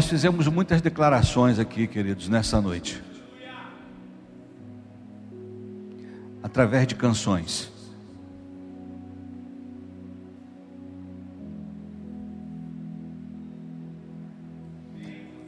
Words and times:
Nós 0.00 0.08
fizemos 0.08 0.48
muitas 0.48 0.80
declarações 0.80 1.58
aqui, 1.58 1.86
queridos, 1.86 2.26
nessa 2.26 2.58
noite. 2.58 3.02
Através 6.42 6.86
de 6.86 6.94
canções. 6.94 7.70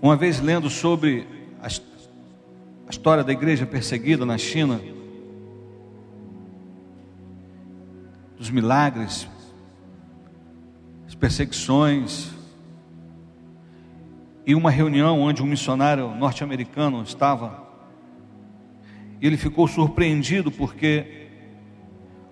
Uma 0.02 0.16
vez 0.16 0.38
lendo 0.38 0.68
sobre 0.68 1.26
a 1.58 2.90
história 2.90 3.24
da 3.24 3.32
igreja 3.32 3.64
perseguida 3.64 4.26
na 4.26 4.36
China, 4.36 4.82
dos 8.36 8.50
milagres, 8.50 9.26
as 11.08 11.14
perseguições, 11.14 12.41
e 14.44 14.54
uma 14.54 14.70
reunião 14.70 15.20
onde 15.20 15.42
um 15.42 15.46
missionário 15.46 16.14
norte-americano 16.14 17.02
estava, 17.02 17.62
e 19.20 19.26
ele 19.26 19.36
ficou 19.36 19.68
surpreendido 19.68 20.50
porque, 20.50 21.28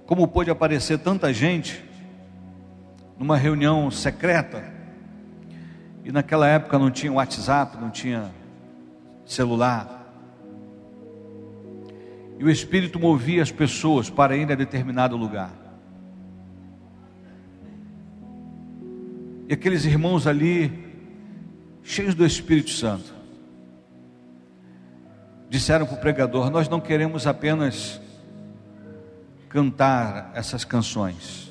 como 0.07 0.27
pôde 0.27 0.51
aparecer 0.51 0.99
tanta 0.99 1.33
gente 1.33 1.85
numa 3.17 3.37
reunião 3.37 3.91
secreta, 3.91 4.65
e 6.05 6.11
naquela 6.11 6.49
época 6.49 6.79
não 6.79 6.91
tinha 6.91 7.13
WhatsApp, 7.13 7.77
não 7.81 7.91
tinha 7.91 8.31
celular. 9.25 9.99
E 12.39 12.45
o 12.45 12.51
Espírito 12.51 12.99
movia 12.99 13.43
as 13.43 13.53
pessoas 13.53 14.09
para 14.09 14.35
ir 14.35 14.51
a 14.51 14.55
determinado 14.55 15.17
lugar. 15.17 15.53
E 19.49 19.53
aqueles 19.53 19.85
irmãos 19.85 20.27
ali, 20.27 20.90
cheios 21.91 22.15
do 22.15 22.25
Espírito 22.25 22.71
Santo, 22.71 23.13
disseram 25.49 25.85
para 25.87 25.97
o 25.97 26.01
pregador: 26.01 26.49
Nós 26.49 26.69
não 26.69 26.81
queremos 26.81 27.27
apenas 27.27 28.01
cantar 29.49 30.31
essas 30.35 30.65
canções, 30.65 31.51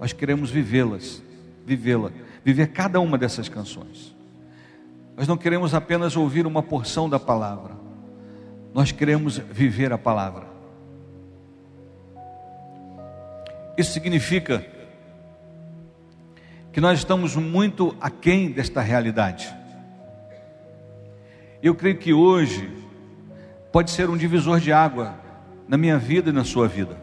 nós 0.00 0.12
queremos 0.12 0.50
vivê-las, 0.50 1.22
vivê-las 1.64 2.12
viver 2.44 2.68
cada 2.68 2.98
uma 2.98 3.16
dessas 3.16 3.48
canções. 3.48 4.14
Nós 5.16 5.28
não 5.28 5.36
queremos 5.36 5.74
apenas 5.74 6.16
ouvir 6.16 6.46
uma 6.46 6.62
porção 6.62 7.08
da 7.08 7.18
palavra, 7.18 7.76
nós 8.74 8.90
queremos 8.90 9.38
viver 9.38 9.92
a 9.92 9.98
palavra. 9.98 10.46
Isso 13.76 13.92
significa 13.92 14.66
que 16.78 16.80
nós 16.80 17.00
estamos 17.00 17.34
muito 17.34 17.96
aquém 18.00 18.52
desta 18.52 18.80
realidade. 18.80 19.52
Eu 21.60 21.74
creio 21.74 21.98
que 21.98 22.12
hoje 22.12 22.72
pode 23.72 23.90
ser 23.90 24.08
um 24.08 24.16
divisor 24.16 24.60
de 24.60 24.72
água 24.72 25.18
na 25.66 25.76
minha 25.76 25.98
vida 25.98 26.30
e 26.30 26.32
na 26.32 26.44
sua 26.44 26.68
vida. 26.68 26.96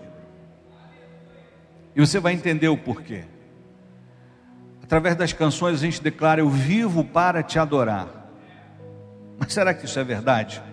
E 1.94 2.00
você 2.00 2.22
vai 2.22 2.32
entender 2.32 2.70
o 2.70 2.78
porquê. 2.78 3.26
Através 4.82 5.14
das 5.18 5.34
canções 5.34 5.74
a 5.74 5.82
gente 5.82 6.02
declara: 6.02 6.40
Eu 6.40 6.50
vivo 6.50 7.04
para 7.04 7.44
te 7.44 7.60
adorar. 7.60 8.08
Mas 9.38 9.52
será 9.52 9.74
que 9.74 9.84
isso 9.84 10.00
é 10.00 10.06
verdade? 10.06 10.64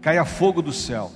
Caia 0.00 0.24
fogo 0.24 0.62
do 0.62 0.72
céu. 0.72 1.12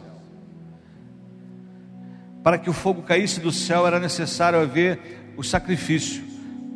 Para 2.43 2.59
que 2.59 2.69
o 2.69 2.73
fogo 2.73 3.03
caísse 3.03 3.41
do 3.41 3.53
céu 3.53 3.87
era 3.87 4.01
necessário 4.01 4.61
haver 4.61 5.33
o 5.37 5.43
sacrifício, 5.43 6.23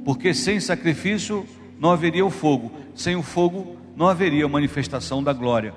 porque 0.04 0.32
sem 0.32 0.60
sacrifício 0.60 1.46
não 1.78 1.90
haveria 1.90 2.24
o 2.24 2.30
fogo, 2.30 2.72
sem 2.94 3.16
o 3.16 3.22
fogo 3.22 3.76
não 3.96 4.08
haveria 4.08 4.48
manifestação 4.48 5.22
da 5.22 5.32
glória. 5.32 5.74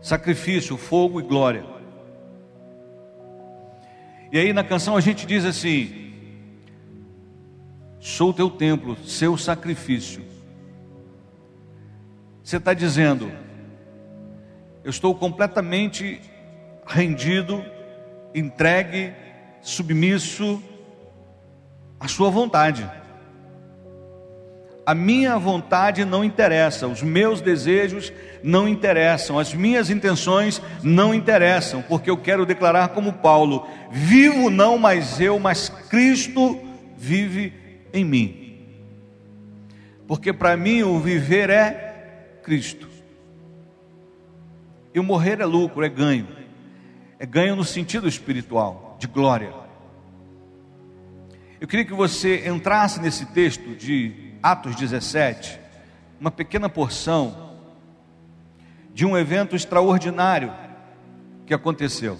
Sacrifício, 0.00 0.76
fogo 0.76 1.20
e 1.20 1.22
glória. 1.22 1.64
E 4.32 4.38
aí 4.38 4.52
na 4.52 4.64
canção 4.64 4.96
a 4.96 5.00
gente 5.00 5.26
diz 5.26 5.44
assim: 5.44 6.12
Sou 8.00 8.32
teu 8.32 8.50
templo, 8.50 8.96
seu 9.04 9.36
sacrifício. 9.38 10.22
Você 12.42 12.58
está 12.58 12.74
dizendo, 12.74 13.32
eu 14.84 14.90
estou 14.90 15.14
completamente 15.14 16.20
rendido, 16.86 17.64
entregue, 18.34 19.12
submisso 19.62 20.62
à 21.98 22.08
Sua 22.08 22.30
vontade. 22.30 22.88
A 24.86 24.94
minha 24.94 25.38
vontade 25.38 26.04
não 26.04 26.22
interessa, 26.22 26.86
os 26.86 27.02
meus 27.02 27.40
desejos 27.40 28.12
não 28.42 28.68
interessam, 28.68 29.38
as 29.38 29.54
minhas 29.54 29.88
intenções 29.88 30.60
não 30.82 31.14
interessam, 31.14 31.80
porque 31.80 32.10
eu 32.10 32.18
quero 32.18 32.44
declarar 32.44 32.88
como 32.88 33.14
Paulo: 33.14 33.66
vivo 33.90 34.50
não 34.50 34.76
mais 34.76 35.18
eu, 35.20 35.38
mas 35.38 35.70
Cristo 35.70 36.60
vive 36.98 37.54
em 37.94 38.04
mim. 38.04 38.44
Porque 40.06 40.34
para 40.34 40.54
mim 40.54 40.82
o 40.82 40.98
viver 40.98 41.48
é 41.48 42.38
Cristo. 42.42 42.88
E 44.92 45.00
o 45.00 45.02
morrer 45.02 45.40
é 45.40 45.46
lucro, 45.46 45.82
é 45.82 45.88
ganho. 45.88 46.43
É 47.24 47.26
ganho 47.26 47.56
no 47.56 47.64
sentido 47.64 48.06
espiritual, 48.06 48.98
de 49.00 49.06
glória. 49.06 49.50
Eu 51.58 51.66
queria 51.66 51.86
que 51.86 51.94
você 51.94 52.46
entrasse 52.46 53.00
nesse 53.00 53.24
texto 53.24 53.74
de 53.74 54.34
Atos 54.42 54.76
17, 54.76 55.58
uma 56.20 56.30
pequena 56.30 56.68
porção 56.68 57.56
de 58.92 59.06
um 59.06 59.16
evento 59.16 59.56
extraordinário 59.56 60.52
que 61.46 61.54
aconteceu. 61.54 62.18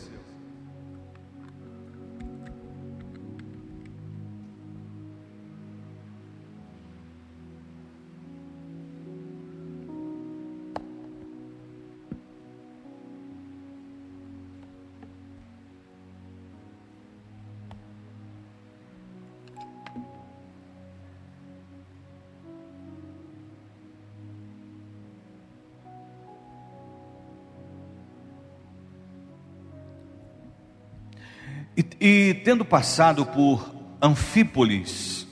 E, 31.76 31.84
e 32.00 32.34
tendo 32.44 32.64
passado 32.64 33.26
por 33.26 33.74
Anfípolis 34.00 35.26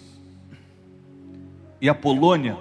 e 1.81 1.89
a 1.89 1.95
Polônia, 1.95 2.57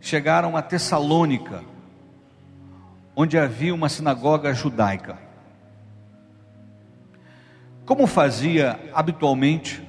chegaram 0.00 0.56
a 0.56 0.62
Tessalônica, 0.62 1.62
onde 3.14 3.36
havia 3.36 3.74
uma 3.74 3.88
sinagoga 3.88 4.54
judaica. 4.54 5.18
Como 7.84 8.06
fazia 8.06 8.80
habitualmente, 8.94 9.86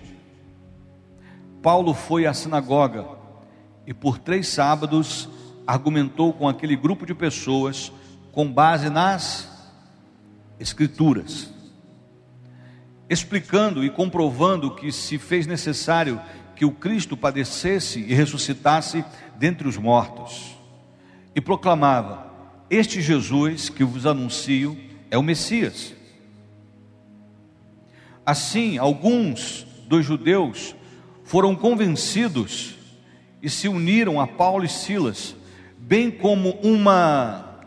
Paulo 1.62 1.94
foi 1.94 2.26
à 2.26 2.34
sinagoga 2.34 3.06
e 3.88 3.94
por 3.94 4.18
três 4.18 4.50
sábados 4.50 5.30
argumentou 5.66 6.34
com 6.34 6.50
aquele 6.50 6.76
grupo 6.76 7.06
de 7.06 7.14
pessoas 7.14 7.90
com 8.34 8.52
base 8.52 8.90
nas 8.90 9.50
Escrituras 10.60 11.53
explicando 13.14 13.84
e 13.84 13.90
comprovando 13.90 14.76
que 14.76 14.92
se 14.92 15.18
fez 15.18 15.48
necessário 15.48 16.20
que 16.56 16.66
o 16.66 16.72
Cristo 16.72 17.16
padecesse 17.16 18.00
e 18.00 18.14
ressuscitasse 18.14 19.04
dentre 19.38 19.68
os 19.68 19.78
mortos. 19.78 20.58
E 21.36 21.42
proclamava: 21.42 22.32
Este 22.70 23.02
Jesus 23.02 23.70
que 23.70 23.84
vos 23.84 24.06
anuncio 24.06 24.78
é 25.10 25.18
o 25.18 25.24
Messias. 25.24 25.94
Assim, 28.26 28.78
alguns 28.78 29.66
dos 29.88 30.06
judeus 30.06 30.76
foram 31.24 31.56
convencidos 31.56 32.76
e 33.42 33.50
se 33.50 33.68
uniram 33.68 34.22
a 34.22 34.26
Paulo 34.26 34.64
e 34.64 34.70
Silas, 34.70 35.36
bem 35.78 36.10
como 36.10 36.52
uma, 36.64 37.60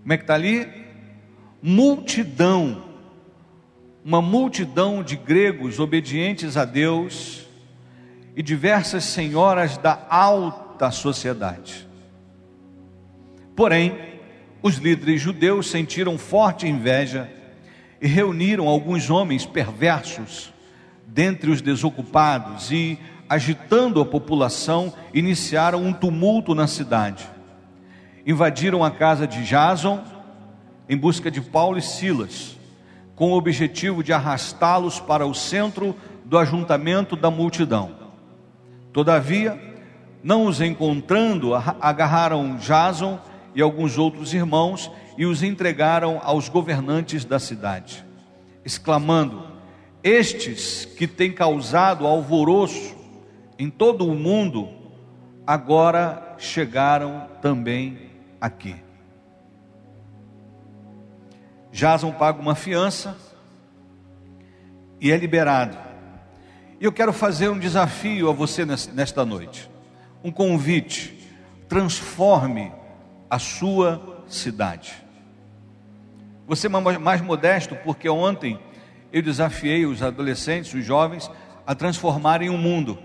como 0.00 0.12
é 0.12 0.16
que 0.16 0.24
está 0.24 0.34
ali? 0.34 0.66
Multidão 1.62 2.91
uma 4.04 4.20
multidão 4.20 5.02
de 5.02 5.16
gregos 5.16 5.78
obedientes 5.78 6.56
a 6.56 6.64
Deus 6.64 7.46
e 8.34 8.42
diversas 8.42 9.04
senhoras 9.04 9.76
da 9.76 10.06
alta 10.10 10.90
sociedade. 10.90 11.86
Porém, 13.54 13.96
os 14.62 14.76
líderes 14.76 15.20
judeus 15.20 15.70
sentiram 15.70 16.18
forte 16.18 16.66
inveja 16.66 17.30
e 18.00 18.06
reuniram 18.06 18.66
alguns 18.66 19.10
homens 19.10 19.46
perversos 19.46 20.52
dentre 21.06 21.50
os 21.50 21.60
desocupados 21.60 22.72
e, 22.72 22.98
agitando 23.28 24.00
a 24.00 24.06
população, 24.06 24.92
iniciaram 25.12 25.84
um 25.84 25.92
tumulto 25.92 26.54
na 26.54 26.66
cidade. 26.66 27.28
Invadiram 28.26 28.82
a 28.82 28.90
casa 28.90 29.26
de 29.26 29.44
Jason 29.44 30.02
em 30.88 30.96
busca 30.96 31.30
de 31.30 31.40
Paulo 31.40 31.78
e 31.78 31.82
Silas, 31.82 32.56
com 33.22 33.30
o 33.30 33.36
objetivo 33.36 34.02
de 34.02 34.12
arrastá-los 34.12 34.98
para 34.98 35.24
o 35.24 35.32
centro 35.32 35.94
do 36.24 36.36
ajuntamento 36.36 37.14
da 37.14 37.30
multidão. 37.30 37.94
Todavia, 38.92 39.56
não 40.24 40.46
os 40.46 40.60
encontrando, 40.60 41.54
agarraram 41.54 42.56
Jason 42.56 43.20
e 43.54 43.62
alguns 43.62 43.96
outros 43.96 44.34
irmãos 44.34 44.90
e 45.16 45.24
os 45.24 45.40
entregaram 45.44 46.20
aos 46.24 46.48
governantes 46.48 47.24
da 47.24 47.38
cidade, 47.38 48.04
exclamando: 48.64 49.46
Estes 50.02 50.84
que 50.84 51.06
têm 51.06 51.30
causado 51.30 52.08
alvoroço 52.08 52.96
em 53.56 53.70
todo 53.70 54.04
o 54.04 54.16
mundo, 54.16 54.68
agora 55.46 56.34
chegaram 56.38 57.28
também 57.40 58.10
aqui. 58.40 58.74
Jason 61.72 62.12
paga 62.12 62.40
uma 62.40 62.54
fiança 62.54 63.16
e 65.00 65.10
é 65.10 65.16
liberado. 65.16 65.76
E 66.78 66.84
eu 66.84 66.92
quero 66.92 67.12
fazer 67.12 67.48
um 67.48 67.58
desafio 67.58 68.28
a 68.28 68.32
você 68.32 68.64
nesta 68.64 69.24
noite, 69.24 69.70
um 70.22 70.30
convite. 70.30 71.18
Transforme 71.68 72.70
a 73.30 73.38
sua 73.38 74.22
cidade. 74.28 74.92
Você 76.46 76.66
é 76.66 76.70
mais 76.70 77.22
modesto, 77.22 77.74
porque 77.76 78.08
ontem 78.08 78.60
eu 79.10 79.22
desafiei 79.22 79.86
os 79.86 80.02
adolescentes, 80.02 80.74
os 80.74 80.84
jovens, 80.84 81.30
a 81.66 81.74
transformarem 81.74 82.50
o 82.50 82.58
mundo. 82.58 82.98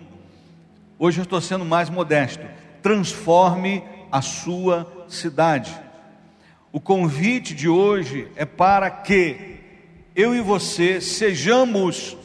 Hoje 0.99 1.19
eu 1.19 1.23
estou 1.23 1.39
sendo 1.39 1.63
mais 1.63 1.89
modesto. 1.89 2.45
Transforme 2.81 3.83
a 4.11 4.21
sua 4.21 5.05
cidade. 5.07 5.73
O 6.71 6.79
convite 6.79 7.55
de 7.55 7.69
hoje 7.69 8.27
é 8.35 8.45
para 8.45 8.89
que 8.89 9.57
eu 10.15 10.35
e 10.35 10.41
você 10.41 10.99
sejamos 10.99 12.17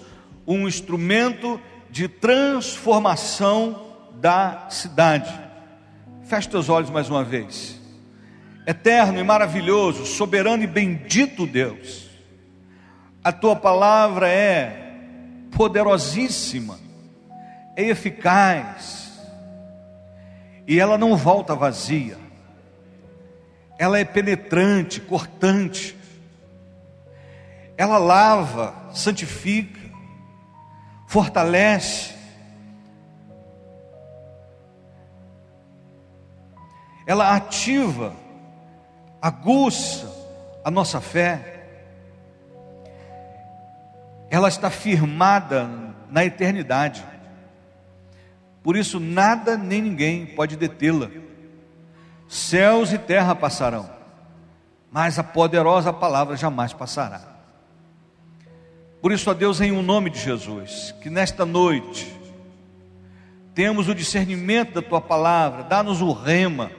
um 0.46 0.66
instrumento 0.66 1.60
de 1.90 2.08
transformação 2.08 3.92
da 4.14 4.66
cidade. 4.70 5.32
Feche 6.24 6.48
teus 6.48 6.68
olhos 6.68 6.90
mais 6.90 7.08
uma 7.08 7.22
vez. 7.22 7.80
Eterno 8.66 9.18
e 9.18 9.22
maravilhoso, 9.22 10.06
soberano 10.06 10.62
e 10.62 10.66
bendito 10.66 11.46
Deus, 11.46 12.08
a 13.22 13.32
tua 13.32 13.56
palavra 13.56 14.28
é 14.28 14.94
poderosíssima, 15.50 16.78
é 17.76 17.84
eficaz, 17.84 19.12
e 20.66 20.78
ela 20.78 20.96
não 20.96 21.16
volta 21.16 21.54
vazia, 21.54 22.16
ela 23.78 23.98
é 23.98 24.04
penetrante, 24.04 25.00
cortante, 25.00 25.96
ela 27.76 27.98
lava, 27.98 28.74
santifica, 28.92 29.80
fortalece, 31.06 32.14
ela 37.06 37.34
ativa, 37.34 38.14
aguça 39.20 40.10
a 40.64 40.70
nossa 40.70 41.00
fé, 41.00 41.66
ela 44.30 44.48
está 44.48 44.70
firmada 44.70 45.68
na 46.08 46.24
eternidade. 46.24 47.04
Por 48.62 48.76
isso, 48.76 49.00
nada 49.00 49.56
nem 49.58 49.82
ninguém 49.82 50.24
pode 50.24 50.56
detê-la. 50.56 51.10
Céus 52.32 52.90
e 52.94 52.96
terra 52.96 53.34
passarão, 53.34 53.90
mas 54.90 55.18
a 55.18 55.22
poderosa 55.22 55.92
palavra 55.92 56.34
jamais 56.34 56.72
passará. 56.72 57.20
Por 59.02 59.12
isso, 59.12 59.28
a 59.28 59.34
Deus, 59.34 59.60
em 59.60 59.70
um 59.70 59.82
nome 59.82 60.08
de 60.08 60.18
Jesus, 60.18 60.94
que 61.02 61.10
nesta 61.10 61.44
noite 61.44 62.10
temos 63.54 63.86
o 63.86 63.94
discernimento 63.94 64.72
da 64.72 64.80
tua 64.80 64.98
palavra, 64.98 65.64
dá-nos 65.64 66.00
o 66.00 66.10
rema, 66.10 66.72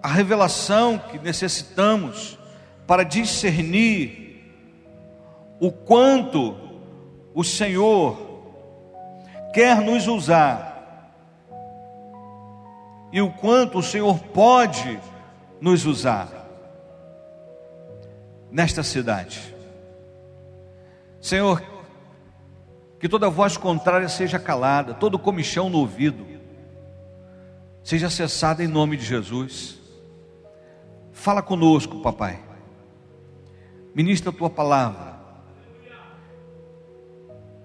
a 0.00 0.06
revelação 0.06 0.96
que 0.96 1.18
necessitamos 1.18 2.38
para 2.86 3.02
discernir 3.02 4.54
o 5.58 5.72
quanto 5.72 6.56
o 7.34 7.42
Senhor 7.42 8.16
quer 9.52 9.80
nos 9.80 10.06
usar 10.06 10.71
e 13.12 13.20
o 13.20 13.30
quanto 13.30 13.78
o 13.78 13.82
Senhor 13.82 14.18
pode 14.18 14.98
nos 15.60 15.84
usar 15.84 16.28
nesta 18.50 18.82
cidade. 18.82 19.54
Senhor, 21.20 21.62
que 22.98 23.08
toda 23.08 23.28
voz 23.28 23.56
contrária 23.56 24.08
seja 24.08 24.38
calada, 24.38 24.94
todo 24.94 25.18
comichão 25.18 25.68
no 25.68 25.78
ouvido 25.78 26.32
seja 27.82 28.08
cessada 28.08 28.62
em 28.62 28.68
nome 28.68 28.96
de 28.96 29.04
Jesus. 29.04 29.78
Fala 31.12 31.42
conosco, 31.42 32.00
papai. 32.00 32.42
Ministra 33.94 34.30
a 34.30 34.32
tua 34.32 34.48
palavra. 34.48 35.20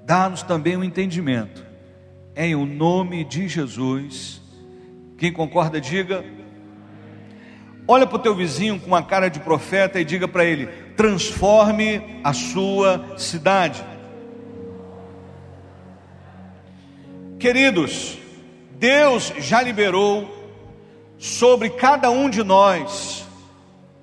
Dá-nos 0.04 0.42
também 0.42 0.76
o 0.76 0.80
um 0.80 0.84
entendimento. 0.84 1.66
Em 2.36 2.56
o 2.56 2.66
nome 2.66 3.24
de 3.24 3.48
Jesus. 3.48 4.42
Quem 5.18 5.34
concorda, 5.34 5.81
diga. 5.81 6.24
Olha 7.88 8.06
para 8.06 8.18
o 8.18 8.19
teu 8.19 8.36
vizinho 8.36 8.80
com 8.80 8.88
uma 8.88 9.02
cara 9.02 9.30
de 9.30 9.40
profeta 9.40 10.00
e 10.00 10.06
diga 10.06 10.28
para 10.28 10.45
ele: 10.45 10.68
transforme 10.95 12.19
a 12.24 12.33
sua 12.33 13.18
cidade. 13.18 13.83
Queridos, 17.40 18.18
Deus 18.71 19.33
já 19.38 19.62
liberou 19.62 20.36
sobre 21.18 21.69
cada 21.69 22.09
um 22.09 22.30
de 22.30 22.44
nós 22.44 23.26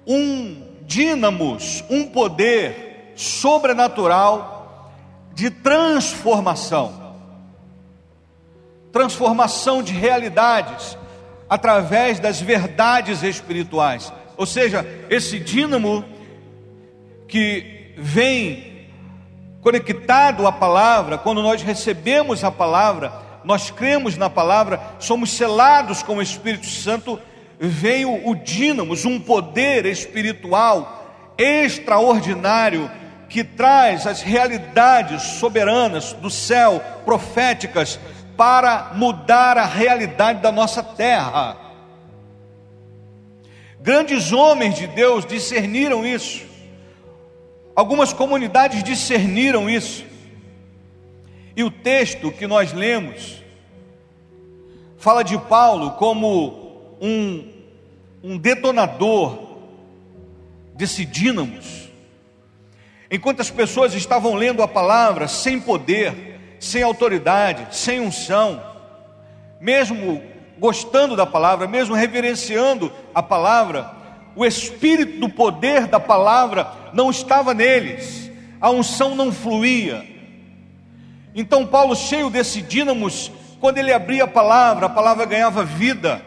um 0.07 0.63
dínamos, 0.83 1.85
um 1.89 2.07
poder 2.07 3.13
sobrenatural 3.15 4.93
de 5.33 5.51
transformação 5.51 7.05
transformação 8.95 9.83
de 9.83 9.93
realidades 9.93 10.97
através 11.55 12.19
das 12.19 12.41
verdades 12.41 13.23
espirituais. 13.23 14.13
Ou 14.37 14.45
seja, 14.45 14.85
esse 15.09 15.39
dínamo 15.39 16.05
que 17.29 17.93
vem 17.97 18.89
conectado 19.61 20.49
à 20.49 20.51
palavra, 20.51 21.17
quando 21.17 21.41
nós 21.45 21.63
recebemos 21.63 22.43
a 22.43 22.51
palavra, 22.51 23.13
nós 23.45 23.71
cremos 23.71 24.17
na 24.17 24.29
palavra, 24.29 24.81
somos 24.99 25.31
selados 25.31 26.03
com 26.03 26.17
o 26.17 26.23
Espírito 26.23 26.67
Santo, 26.67 27.21
veio 27.57 28.29
o 28.29 28.35
dínamo, 28.35 28.97
um 29.07 29.21
poder 29.21 29.87
espiritual 29.87 31.35
extraordinário 31.39 32.91
que 33.29 33.45
traz 33.45 34.09
as 34.09 34.23
realidades 34.23 35.23
soberanas 35.23 36.15
do 36.15 36.31
céu, 36.31 36.83
proféticas, 37.05 38.01
para 38.37 38.93
mudar 38.95 39.57
a 39.59 39.65
realidade 39.65 40.41
da 40.41 40.51
nossa 40.51 40.83
terra. 40.83 41.57
Grandes 43.81 44.33
homens 44.33 44.77
de 44.77 44.87
Deus 44.87 45.27
discerniram 45.27 46.07
isso, 46.07 46.47
algumas 47.77 48.13
comunidades 48.13 48.83
discerniram 48.83 49.69
isso, 49.69 50.05
e 51.57 51.63
o 51.63 51.71
texto 51.71 52.33
que 52.33 52.47
nós 52.47 52.73
lemos 52.73 53.43
fala 54.97 55.23
de 55.23 55.37
Paulo 55.39 55.93
como 55.93 56.97
um, 57.01 57.53
um 58.23 58.39
detonador 58.39 59.59
desse 60.75 61.05
dínamos. 61.05 61.91
Enquanto 63.11 63.41
as 63.41 63.51
pessoas 63.51 63.95
estavam 63.95 64.35
lendo 64.35 64.63
a 64.63 64.67
palavra 64.67 65.29
sem 65.29 65.61
poder, 65.61 66.34
sem 66.65 66.83
autoridade, 66.83 67.77
sem 67.77 68.01
unção, 68.01 68.63
mesmo 69.61 70.23
gostando 70.59 71.15
da 71.15 71.27
palavra, 71.27 71.69
mesmo 71.69 71.95
reverenciando 71.95 72.91
a 73.15 73.23
palavra, 73.23 73.91
o 74.35 74.45
espírito 74.47 75.21
do 75.21 75.29
poder 75.29 75.87
da 75.87 76.01
palavra 76.01 76.73
não 76.93 77.11
estava 77.11 77.53
neles, 77.53 78.31
a 78.61 78.71
unção 78.71 79.15
não 79.15 79.31
fluía. 79.31 80.07
Então, 81.35 81.67
Paulo, 81.67 81.95
cheio 81.95 82.31
desse 82.31 82.63
dínamos, 82.63 83.31
quando 83.61 83.79
ele 83.79 83.93
abria 83.93 84.25
a 84.25 84.29
palavra, 84.29 84.87
a 84.87 84.91
palavra 84.91 85.27
ganhava 85.27 85.65
vida, 85.65 86.25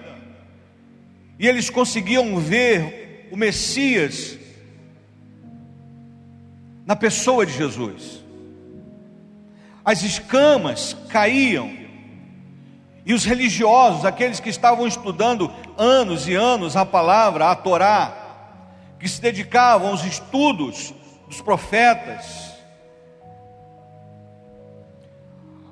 e 1.40 1.48
eles 1.48 1.70
conseguiam 1.70 2.38
ver 2.38 3.28
o 3.32 3.38
Messias 3.38 4.38
na 6.86 6.96
pessoa 6.96 7.46
de 7.46 7.54
Jesus. 7.54 8.27
As 9.88 10.04
escamas 10.04 10.98
caíam, 11.08 11.72
e 13.06 13.14
os 13.14 13.24
religiosos, 13.24 14.04
aqueles 14.04 14.38
que 14.38 14.50
estavam 14.50 14.86
estudando 14.86 15.50
anos 15.78 16.28
e 16.28 16.36
anos 16.36 16.76
a 16.76 16.86
palavra, 16.86 17.50
a 17.50 17.56
Torá, 17.56 18.14
que 19.00 19.08
se 19.08 19.22
dedicavam 19.22 19.92
aos 19.92 20.04
estudos 20.04 20.94
dos 21.26 21.40
profetas, 21.40 22.52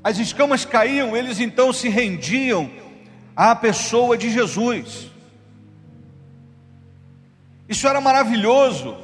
as 0.01 0.17
escamas 0.17 0.63
caíam, 0.63 1.13
eles 1.13 1.41
então 1.41 1.73
se 1.73 1.89
rendiam 1.89 2.71
à 3.35 3.53
pessoa 3.53 4.17
de 4.17 4.31
Jesus. 4.31 5.11
Isso 7.67 7.85
era 7.85 7.99
maravilhoso, 7.99 8.95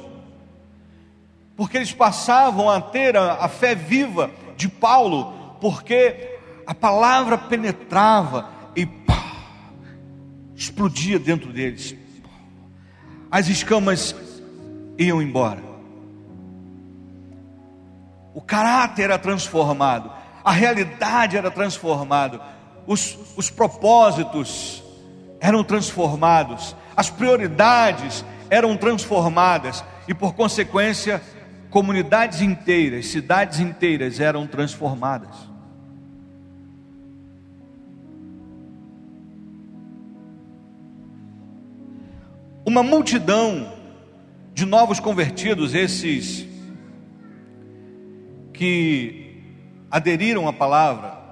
porque 1.54 1.76
eles 1.76 1.92
passavam 1.92 2.70
a 2.70 2.80
ter 2.80 3.14
a, 3.14 3.34
a 3.34 3.48
fé 3.50 3.74
viva 3.74 4.30
de 4.62 4.68
Paulo, 4.68 5.56
porque 5.60 6.38
a 6.64 6.72
palavra 6.72 7.36
penetrava 7.36 8.48
e 8.76 8.86
pá, 8.86 9.34
explodia 10.54 11.18
dentro 11.18 11.52
deles. 11.52 11.96
As 13.28 13.48
escamas 13.48 14.14
iam 14.96 15.20
embora. 15.20 15.60
O 18.32 18.40
caráter 18.40 19.04
era 19.04 19.18
transformado, 19.18 20.12
a 20.44 20.52
realidade 20.52 21.36
era 21.36 21.50
transformada, 21.50 22.40
os, 22.86 23.18
os 23.36 23.50
propósitos 23.50 24.82
eram 25.40 25.64
transformados, 25.64 26.76
as 26.96 27.10
prioridades 27.10 28.24
eram 28.48 28.76
transformadas 28.76 29.84
e, 30.06 30.14
por 30.14 30.34
consequência, 30.34 31.20
comunidades 31.72 32.42
inteiras, 32.42 33.06
cidades 33.06 33.58
inteiras 33.58 34.20
eram 34.20 34.46
transformadas. 34.46 35.34
Uma 42.66 42.82
multidão 42.82 43.72
de 44.52 44.66
novos 44.66 45.00
convertidos, 45.00 45.74
esses 45.74 46.46
que 48.52 49.42
aderiram 49.90 50.46
à 50.46 50.52
palavra, 50.52 51.22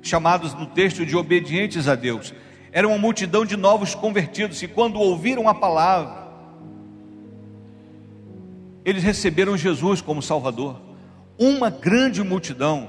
chamados 0.00 0.54
no 0.54 0.66
texto 0.66 1.04
de 1.04 1.16
obedientes 1.16 1.88
a 1.88 1.96
Deus, 1.96 2.32
era 2.70 2.86
uma 2.86 2.96
multidão 2.96 3.44
de 3.44 3.56
novos 3.56 3.96
convertidos, 3.96 4.62
e 4.62 4.68
quando 4.68 5.00
ouviram 5.00 5.48
a 5.48 5.54
palavra, 5.54 6.19
eles 8.84 9.02
receberam 9.02 9.56
Jesus 9.56 10.00
como 10.00 10.22
Salvador. 10.22 10.80
Uma 11.38 11.70
grande 11.70 12.22
multidão. 12.22 12.88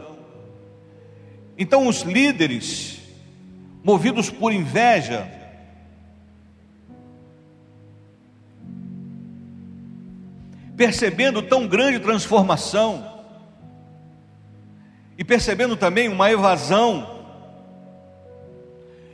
Então 1.57 1.87
os 1.87 2.01
líderes, 2.01 2.99
movidos 3.83 4.29
por 4.29 4.51
inveja, 4.51 5.29
percebendo 10.75 11.41
tão 11.41 11.67
grande 11.67 11.99
transformação, 11.99 13.11
e 15.21 15.23
percebendo 15.23 15.77
também 15.77 16.09
uma 16.09 16.31
evasão 16.31 17.07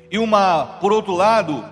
e 0.09 0.17
uma, 0.17 0.77
por 0.79 0.93
outro 0.93 1.13
lado, 1.13 1.65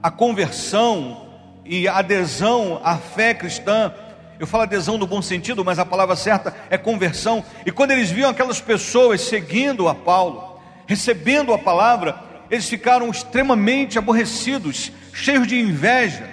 a 0.00 0.12
conversão 0.12 1.26
e 1.64 1.88
adesão 1.88 2.80
à 2.84 2.96
fé 2.96 3.34
cristã. 3.34 3.92
Eu 4.40 4.46
falo 4.46 4.62
adesão 4.62 4.96
no 4.96 5.06
bom 5.06 5.20
sentido, 5.20 5.62
mas 5.62 5.78
a 5.78 5.84
palavra 5.84 6.16
certa 6.16 6.56
é 6.70 6.78
conversão. 6.78 7.44
E 7.66 7.70
quando 7.70 7.90
eles 7.90 8.10
viam 8.10 8.30
aquelas 8.30 8.58
pessoas 8.58 9.20
seguindo 9.20 9.86
a 9.86 9.94
Paulo, 9.94 10.58
recebendo 10.86 11.52
a 11.52 11.58
palavra, 11.58 12.18
eles 12.50 12.66
ficaram 12.66 13.10
extremamente 13.10 13.98
aborrecidos, 13.98 14.90
cheios 15.12 15.46
de 15.46 15.60
inveja, 15.60 16.26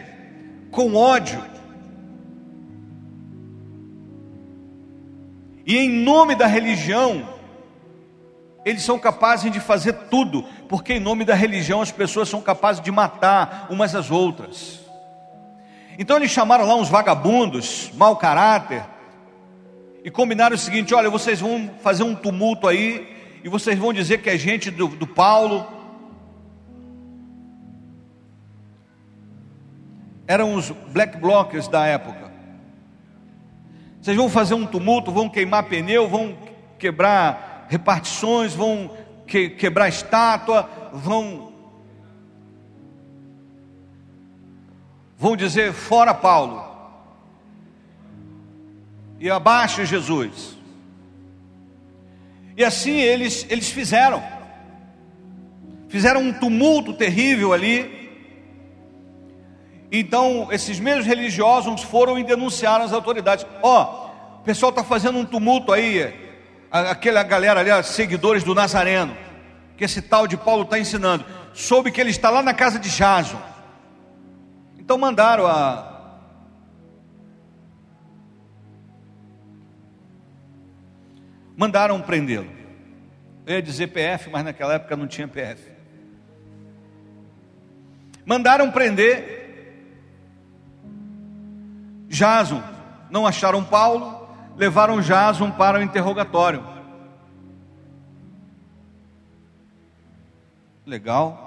com 0.71 0.95
ódio. 0.95 1.43
E 5.65 5.77
em 5.77 5.89
nome 5.89 6.33
da 6.33 6.47
religião, 6.47 7.27
eles 8.63 8.83
são 8.83 8.97
capazes 8.97 9.51
de 9.51 9.59
fazer 9.59 9.91
tudo, 10.09 10.45
porque 10.69 10.93
em 10.93 10.99
nome 11.01 11.25
da 11.25 11.35
religião 11.35 11.81
as 11.81 11.91
pessoas 11.91 12.29
são 12.29 12.39
capazes 12.39 12.81
de 12.81 12.89
matar 12.89 13.67
umas 13.69 13.93
às 13.93 14.09
outras. 14.09 14.86
Então 15.97 16.17
eles 16.17 16.31
chamaram 16.31 16.65
lá 16.65 16.75
uns 16.75 16.89
vagabundos, 16.89 17.91
mau 17.95 18.15
caráter, 18.15 18.85
e 20.03 20.11
combinaram 20.11 20.55
o 20.55 20.59
seguinte: 20.59 20.93
olha, 20.93 21.09
vocês 21.09 21.39
vão 21.41 21.71
fazer 21.81 22.03
um 22.03 22.13
tumulto 22.13 22.67
aí, 22.67 23.39
e 23.43 23.49
vocês 23.49 23.77
vão 23.77 23.91
dizer 23.91 24.21
que 24.21 24.29
é 24.29 24.37
gente 24.37 24.69
do, 24.69 24.87
do 24.87 25.07
Paulo. 25.07 25.65
Eram 30.27 30.53
os 30.53 30.69
black 30.69 31.17
blockers 31.17 31.67
da 31.67 31.85
época. 31.85 32.31
Vocês 34.01 34.15
vão 34.15 34.29
fazer 34.29 34.53
um 34.53 34.65
tumulto, 34.65 35.11
vão 35.11 35.27
queimar 35.27 35.63
pneu, 35.63 36.07
vão 36.07 36.37
quebrar 36.77 37.65
repartições, 37.69 38.53
vão 38.53 38.91
que, 39.25 39.49
quebrar 39.49 39.89
estátua, 39.89 40.69
vão 40.93 41.46
vão 45.17 45.35
dizer 45.35 45.73
fora 45.73 46.13
Paulo 46.13 46.63
e 49.19 49.29
abaixo 49.29 49.83
Jesus. 49.83 50.55
E 52.55 52.63
assim 52.63 52.99
eles 52.99 53.45
eles 53.49 53.69
fizeram. 53.69 54.23
Fizeram 55.89 56.21
um 56.21 56.33
tumulto 56.33 56.93
terrível 56.93 57.53
ali. 57.53 57.97
Então, 59.89 60.49
esses 60.51 60.79
mesmos 60.79 61.05
religiosos 61.05 61.81
foram 61.81 62.19
e 62.19 62.23
denunciaram 62.23 62.83
as 62.85 62.93
autoridades: 62.93 63.45
Ó, 63.63 63.81
oh, 63.81 64.39
o 64.39 64.43
pessoal 64.43 64.69
está 64.69 64.83
fazendo 64.83 65.17
um 65.17 65.25
tumulto 65.25 65.71
aí, 65.71 66.13
aquela 66.69 67.23
galera 67.23 67.61
ali, 67.61 67.83
seguidores 67.83 68.43
do 68.43 68.53
Nazareno, 68.53 69.15
que 69.77 69.85
esse 69.85 70.01
tal 70.01 70.27
de 70.27 70.35
Paulo 70.35 70.63
está 70.63 70.77
ensinando, 70.77 71.25
soube 71.53 71.91
que 71.91 72.01
ele 72.01 72.09
está 72.09 72.29
lá 72.29 72.43
na 72.43 72.53
casa 72.53 72.77
de 72.77 72.89
Jason. 72.89 73.39
Então 74.87 74.97
mandaram 74.97 75.45
a. 75.45 76.15
Mandaram 81.57 82.01
prendê-lo. 82.01 82.49
Eu 83.45 83.55
ia 83.55 83.61
dizer 83.61 83.87
PF, 83.87 84.29
mas 84.29 84.45
naquela 84.45 84.75
época 84.75 84.95
não 84.95 85.05
tinha 85.05 85.27
PF. 85.27 85.69
Mandaram 88.25 88.71
prender 88.71 90.07
Jason. 92.07 92.63
Não 93.09 93.27
acharam 93.27 93.65
Paulo, 93.65 94.29
levaram 94.55 95.01
Jason 95.01 95.51
para 95.51 95.79
o 95.79 95.83
interrogatório. 95.83 96.63
Legal. 100.85 101.46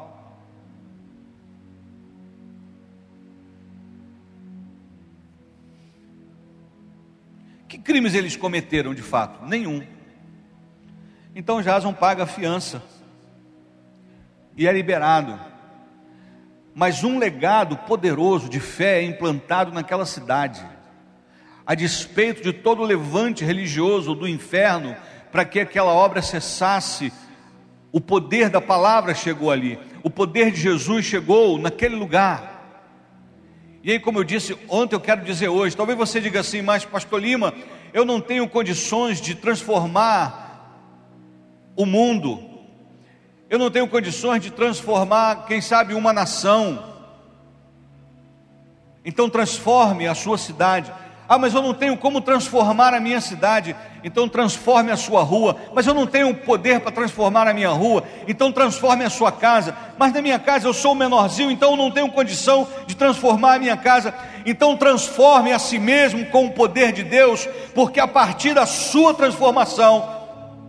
Crimes 7.80 8.14
eles 8.14 8.36
cometeram 8.36 8.94
de 8.94 9.02
fato? 9.02 9.44
Nenhum. 9.46 9.82
Então 11.34 11.62
Jason 11.62 11.92
paga 11.92 12.24
a 12.24 12.26
fiança 12.26 12.82
e 14.56 14.66
é 14.66 14.72
liberado. 14.72 15.38
Mas 16.74 17.02
um 17.02 17.18
legado 17.18 17.76
poderoso 17.76 18.48
de 18.48 18.60
fé 18.60 19.00
é 19.00 19.04
implantado 19.04 19.72
naquela 19.72 20.06
cidade 20.06 20.64
a 21.70 21.74
despeito 21.76 22.42
de 22.42 22.52
todo 22.52 22.82
o 22.82 22.84
levante 22.84 23.44
religioso 23.44 24.12
do 24.12 24.26
inferno, 24.26 24.96
para 25.30 25.44
que 25.44 25.60
aquela 25.60 25.92
obra 25.92 26.20
cessasse, 26.20 27.12
o 27.92 28.00
poder 28.00 28.50
da 28.50 28.60
palavra 28.60 29.14
chegou 29.14 29.52
ali, 29.52 29.78
o 30.02 30.10
poder 30.10 30.50
de 30.50 30.60
Jesus 30.60 31.04
chegou 31.04 31.58
naquele 31.58 31.94
lugar. 31.94 32.59
E 33.82 33.92
aí, 33.92 33.98
como 33.98 34.18
eu 34.18 34.24
disse 34.24 34.56
ontem, 34.68 34.94
eu 34.94 35.00
quero 35.00 35.24
dizer 35.24 35.48
hoje, 35.48 35.74
talvez 35.74 35.96
você 35.96 36.20
diga 36.20 36.40
assim, 36.40 36.60
mas 36.60 36.84
Pastor 36.84 37.20
Lima, 37.20 37.54
eu 37.94 38.04
não 38.04 38.20
tenho 38.20 38.46
condições 38.46 39.20
de 39.20 39.34
transformar 39.34 40.90
o 41.74 41.86
mundo, 41.86 42.42
eu 43.48 43.58
não 43.58 43.70
tenho 43.70 43.88
condições 43.88 44.42
de 44.42 44.50
transformar, 44.50 45.46
quem 45.46 45.62
sabe, 45.62 45.94
uma 45.94 46.12
nação. 46.12 46.90
Então 49.02 49.30
transforme 49.30 50.06
a 50.06 50.14
sua 50.14 50.36
cidade. 50.36 50.92
Ah, 51.26 51.38
mas 51.38 51.54
eu 51.54 51.62
não 51.62 51.72
tenho 51.72 51.96
como 51.96 52.20
transformar 52.20 52.92
a 52.92 53.00
minha 53.00 53.20
cidade, 53.20 53.74
então 54.02 54.28
transforme 54.28 54.90
a 54.90 54.96
sua 54.96 55.22
rua. 55.22 55.56
Mas 55.74 55.86
eu 55.86 55.94
não 55.94 56.06
tenho 56.06 56.34
poder 56.34 56.80
para 56.80 56.92
transformar 56.92 57.46
a 57.46 57.54
minha 57.54 57.70
rua, 57.70 58.04
então 58.26 58.52
transforme 58.52 59.04
a 59.04 59.10
sua 59.10 59.32
casa. 59.32 59.76
Mas 59.98 60.12
na 60.12 60.22
minha 60.22 60.38
casa 60.38 60.66
eu 60.66 60.72
sou 60.72 60.92
o 60.92 60.94
menorzinho, 60.94 61.50
então 61.50 61.72
eu 61.72 61.76
não 61.76 61.90
tenho 61.90 62.10
condição 62.10 62.66
de 62.86 62.94
transformar 62.94 63.54
a 63.54 63.58
minha 63.58 63.76
casa. 63.76 64.14
Então 64.44 64.76
transforme 64.76 65.52
a 65.52 65.58
si 65.58 65.78
mesmo 65.78 66.26
com 66.26 66.46
o 66.46 66.52
poder 66.52 66.92
de 66.92 67.02
Deus, 67.02 67.48
porque 67.74 68.00
a 68.00 68.08
partir 68.08 68.54
da 68.54 68.66
sua 68.66 69.14
transformação, 69.14 70.20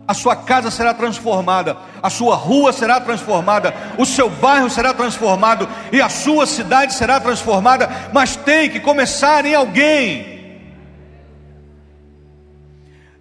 a 0.06 0.14
sua 0.14 0.34
casa 0.34 0.70
será 0.70 0.92
transformada, 0.92 1.76
a 2.02 2.10
sua 2.10 2.34
rua 2.34 2.72
será 2.72 3.00
transformada, 3.00 3.74
o 3.96 4.04
seu 4.04 4.28
bairro 4.28 4.68
será 4.68 4.92
transformado 4.92 5.68
e 5.92 6.02
a 6.02 6.08
sua 6.08 6.44
cidade 6.44 6.92
será 6.92 7.20
transformada, 7.20 7.88
mas 8.12 8.36
tem 8.36 8.68
que 8.68 8.80
começar 8.80 9.46
em 9.46 9.54
alguém. 9.54 10.31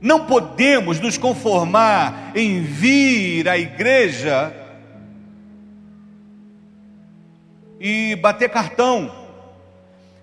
Não 0.02 0.26
podemos 0.26 1.00
nos 1.00 1.16
conformar 1.16 2.32
em 2.36 2.64
vir 2.64 3.48
à 3.48 3.56
igreja 3.56 4.52
e 7.80 8.16
bater 8.16 8.50
cartão, 8.50 9.14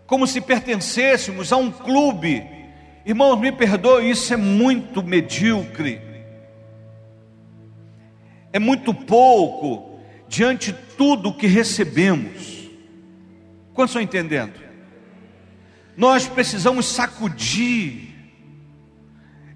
como 0.04 0.26
se 0.26 0.40
pertencêssemos 0.40 1.52
a 1.52 1.56
um 1.56 1.70
clube. 1.70 2.44
Irmãos, 3.06 3.37
me 3.37 3.52
perdoe, 3.52 4.11
isso 4.11 4.35
é 4.35 4.37
muito 4.37 5.00
medíocre, 5.00 6.00
é 8.52 8.58
muito 8.58 8.92
pouco 8.92 10.00
diante 10.26 10.73
de 10.73 10.78
tudo 10.97 11.32
que 11.32 11.47
recebemos. 11.47 12.68
Quantos 13.73 13.92
estão 13.92 14.02
entendendo? 14.02 14.54
Nós 15.97 16.26
precisamos 16.26 16.87
sacudir 16.87 18.08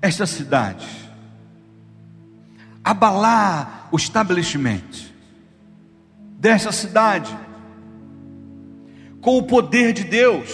esta 0.03 0.27
cidade, 0.27 0.87
abalar 2.83 3.89
o 3.93 3.97
estabelecimento 3.97 5.13
dessa 6.39 6.73
cidade 6.73 7.33
com 9.21 9.39
o 9.39 9.45
poder 9.45 9.93
de 9.93 10.03
Deus. 10.03 10.49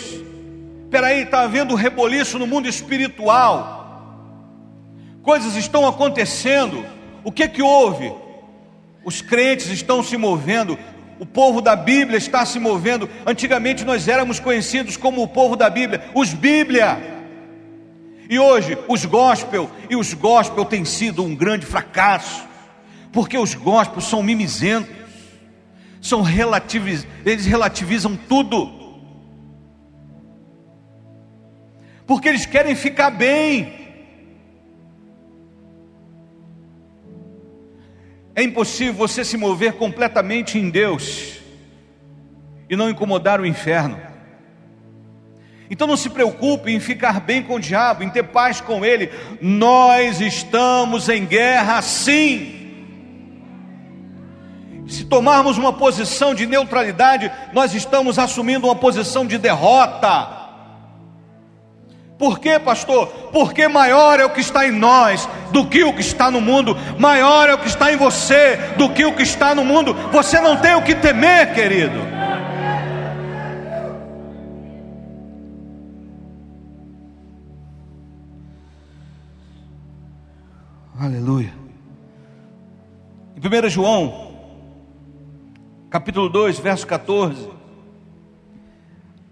Espera 0.84 1.08
aí, 1.08 1.22
está 1.22 1.40
havendo 1.40 1.74
reboliço 1.74 2.38
no 2.38 2.46
mundo 2.46 2.68
espiritual. 2.68 3.76
Coisas 5.22 5.56
estão 5.56 5.86
acontecendo. 5.86 6.84
O 7.24 7.32
que 7.32 7.48
que 7.48 7.62
houve? 7.62 8.12
Os 9.02 9.22
crentes 9.22 9.68
estão 9.68 10.02
se 10.02 10.18
movendo, 10.18 10.78
o 11.18 11.24
povo 11.24 11.62
da 11.62 11.74
Bíblia 11.74 12.18
está 12.18 12.44
se 12.44 12.58
movendo. 12.58 13.08
Antigamente 13.26 13.84
nós 13.84 14.06
éramos 14.06 14.38
conhecidos 14.38 14.96
como 14.98 15.22
o 15.22 15.28
povo 15.28 15.56
da 15.56 15.70
Bíblia, 15.70 16.04
os 16.14 16.34
Bíblia. 16.34 17.17
E 18.28 18.38
hoje, 18.38 18.76
os 18.86 19.06
gospel, 19.06 19.70
e 19.88 19.96
os 19.96 20.12
gospel 20.12 20.64
têm 20.66 20.84
sido 20.84 21.24
um 21.24 21.34
grande 21.34 21.64
fracasso, 21.64 22.46
porque 23.10 23.38
os 23.38 23.54
gospels 23.54 24.04
são 24.04 24.22
mimizentos, 24.22 24.94
são 26.00 26.20
relativiz, 26.20 27.06
eles 27.24 27.46
relativizam 27.46 28.16
tudo, 28.28 28.70
porque 32.06 32.28
eles 32.28 32.44
querem 32.44 32.74
ficar 32.74 33.10
bem. 33.10 33.78
É 38.34 38.42
impossível 38.42 38.94
você 38.94 39.24
se 39.24 39.36
mover 39.36 39.72
completamente 39.72 40.58
em 40.58 40.70
Deus 40.70 41.38
e 42.68 42.76
não 42.76 42.90
incomodar 42.90 43.40
o 43.40 43.46
inferno. 43.46 44.07
Então 45.70 45.86
não 45.86 45.96
se 45.96 46.08
preocupe 46.08 46.72
em 46.72 46.80
ficar 46.80 47.20
bem 47.20 47.42
com 47.42 47.56
o 47.56 47.60
diabo, 47.60 48.02
em 48.02 48.08
ter 48.08 48.22
paz 48.22 48.60
com 48.60 48.84
ele. 48.84 49.10
Nós 49.40 50.20
estamos 50.20 51.08
em 51.08 51.26
guerra 51.26 51.82
sim. 51.82 52.54
Se 54.88 55.04
tomarmos 55.04 55.58
uma 55.58 55.72
posição 55.72 56.34
de 56.34 56.46
neutralidade, 56.46 57.30
nós 57.52 57.74
estamos 57.74 58.18
assumindo 58.18 58.66
uma 58.66 58.76
posição 58.76 59.26
de 59.26 59.36
derrota. 59.36 60.38
Por 62.18 62.40
quê, 62.40 62.58
pastor? 62.58 63.06
Porque 63.32 63.68
maior 63.68 64.18
é 64.18 64.24
o 64.24 64.30
que 64.30 64.40
está 64.40 64.66
em 64.66 64.72
nós 64.72 65.28
do 65.52 65.66
que 65.66 65.84
o 65.84 65.92
que 65.92 66.00
está 66.00 66.30
no 66.30 66.40
mundo, 66.40 66.76
maior 66.98 67.48
é 67.48 67.54
o 67.54 67.58
que 67.58 67.68
está 67.68 67.92
em 67.92 67.96
você 67.96 68.56
do 68.76 68.88
que 68.88 69.04
o 69.04 69.14
que 69.14 69.22
está 69.22 69.54
no 69.54 69.64
mundo. 69.64 69.94
Você 70.10 70.40
não 70.40 70.56
tem 70.56 70.74
o 70.74 70.82
que 70.82 70.94
temer, 70.94 71.54
querido. 71.54 72.17
Aleluia. 81.08 81.54
Em 83.34 83.40
1 83.40 83.70
João, 83.70 84.30
capítulo 85.88 86.28
2, 86.28 86.58
verso 86.58 86.86
14, 86.86 87.48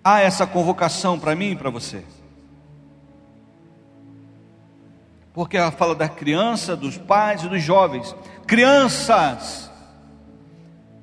há 0.02 0.20
essa 0.20 0.46
convocação 0.46 1.18
para 1.18 1.34
mim 1.34 1.50
e 1.50 1.56
para 1.56 1.68
você. 1.68 2.02
Porque 5.34 5.58
ela 5.58 5.70
fala 5.70 5.94
da 5.94 6.08
criança, 6.08 6.74
dos 6.74 6.96
pais 6.96 7.42
e 7.42 7.48
dos 7.50 7.62
jovens. 7.62 8.16
Crianças! 8.46 9.70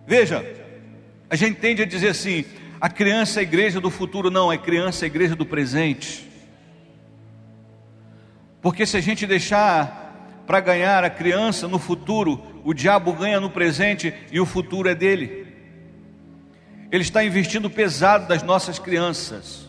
Veja, 0.08 0.44
a 1.30 1.36
gente 1.36 1.60
tende 1.60 1.84
a 1.84 1.86
dizer 1.86 2.08
assim: 2.08 2.46
a 2.82 2.90
criança 2.90 3.40
é 3.40 3.42
a 3.42 3.44
igreja 3.44 3.80
do 3.80 3.92
futuro, 3.92 4.32
não, 4.32 4.50
a 4.50 4.58
criança 4.58 5.06
é 5.06 5.06
a 5.06 5.08
igreja 5.08 5.36
do 5.36 5.46
presente. 5.46 6.28
Porque 8.60 8.88
se 8.88 8.98
a 8.98 9.02
gente 9.02 9.28
deixar 9.28 10.03
para 10.46 10.60
ganhar 10.60 11.04
a 11.04 11.10
criança 11.10 11.68
no 11.68 11.80
futuro, 11.80 12.42
o 12.64 12.74
diabo 12.74 13.14
ganha 13.14 13.40
no 13.40 13.50
presente 13.50 14.14
e 14.32 14.40
o 14.40 14.46
futuro 14.46 14.90
é 14.90 14.96
dele. 14.96 15.48
Ele 16.92 17.04
está 17.04 17.24
investindo 17.24 17.70
pesado 17.70 18.28
das 18.28 18.44
nossas 18.44 18.78
crianças. 18.78 19.68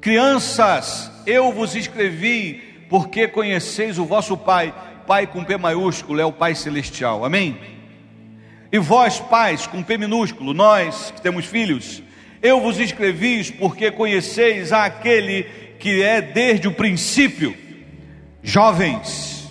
Crianças, 0.00 1.10
eu 1.26 1.52
vos 1.52 1.74
escrevi 1.74 2.86
porque 2.88 3.26
conheceis 3.26 3.98
o 3.98 4.04
vosso 4.04 4.36
Pai, 4.36 4.72
Pai 5.06 5.26
com 5.26 5.44
P 5.44 5.56
maiúsculo, 5.56 6.20
é 6.20 6.24
o 6.24 6.32
Pai 6.32 6.54
celestial. 6.54 7.24
Amém? 7.24 7.58
E 8.70 8.78
vós, 8.78 9.18
pais, 9.18 9.66
com 9.66 9.82
P 9.82 9.96
minúsculo, 9.96 10.52
nós 10.52 11.10
que 11.10 11.22
temos 11.22 11.46
filhos, 11.46 12.02
eu 12.42 12.60
vos 12.60 12.78
escrevi 12.78 13.52
porque 13.52 13.90
conheceis 13.90 14.72
aquele 14.72 15.44
que 15.78 16.02
é 16.02 16.20
desde 16.20 16.68
o 16.68 16.72
princípio 16.72 17.65
Jovens, 18.48 19.50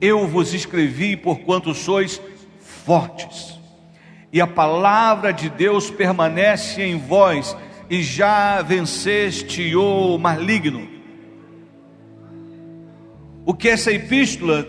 eu 0.00 0.26
vos 0.26 0.52
escrevi 0.52 1.16
porquanto 1.16 1.72
sois 1.72 2.20
fortes, 2.58 3.56
e 4.32 4.40
a 4.40 4.46
palavra 4.46 5.32
de 5.32 5.48
Deus 5.48 5.88
permanece 5.88 6.82
em 6.82 6.98
vós, 6.98 7.56
e 7.88 8.02
já 8.02 8.60
venceste 8.60 9.76
o 9.76 10.18
maligno. 10.18 10.88
O 13.46 13.54
que 13.54 13.68
essa 13.68 13.92
epístola 13.92 14.66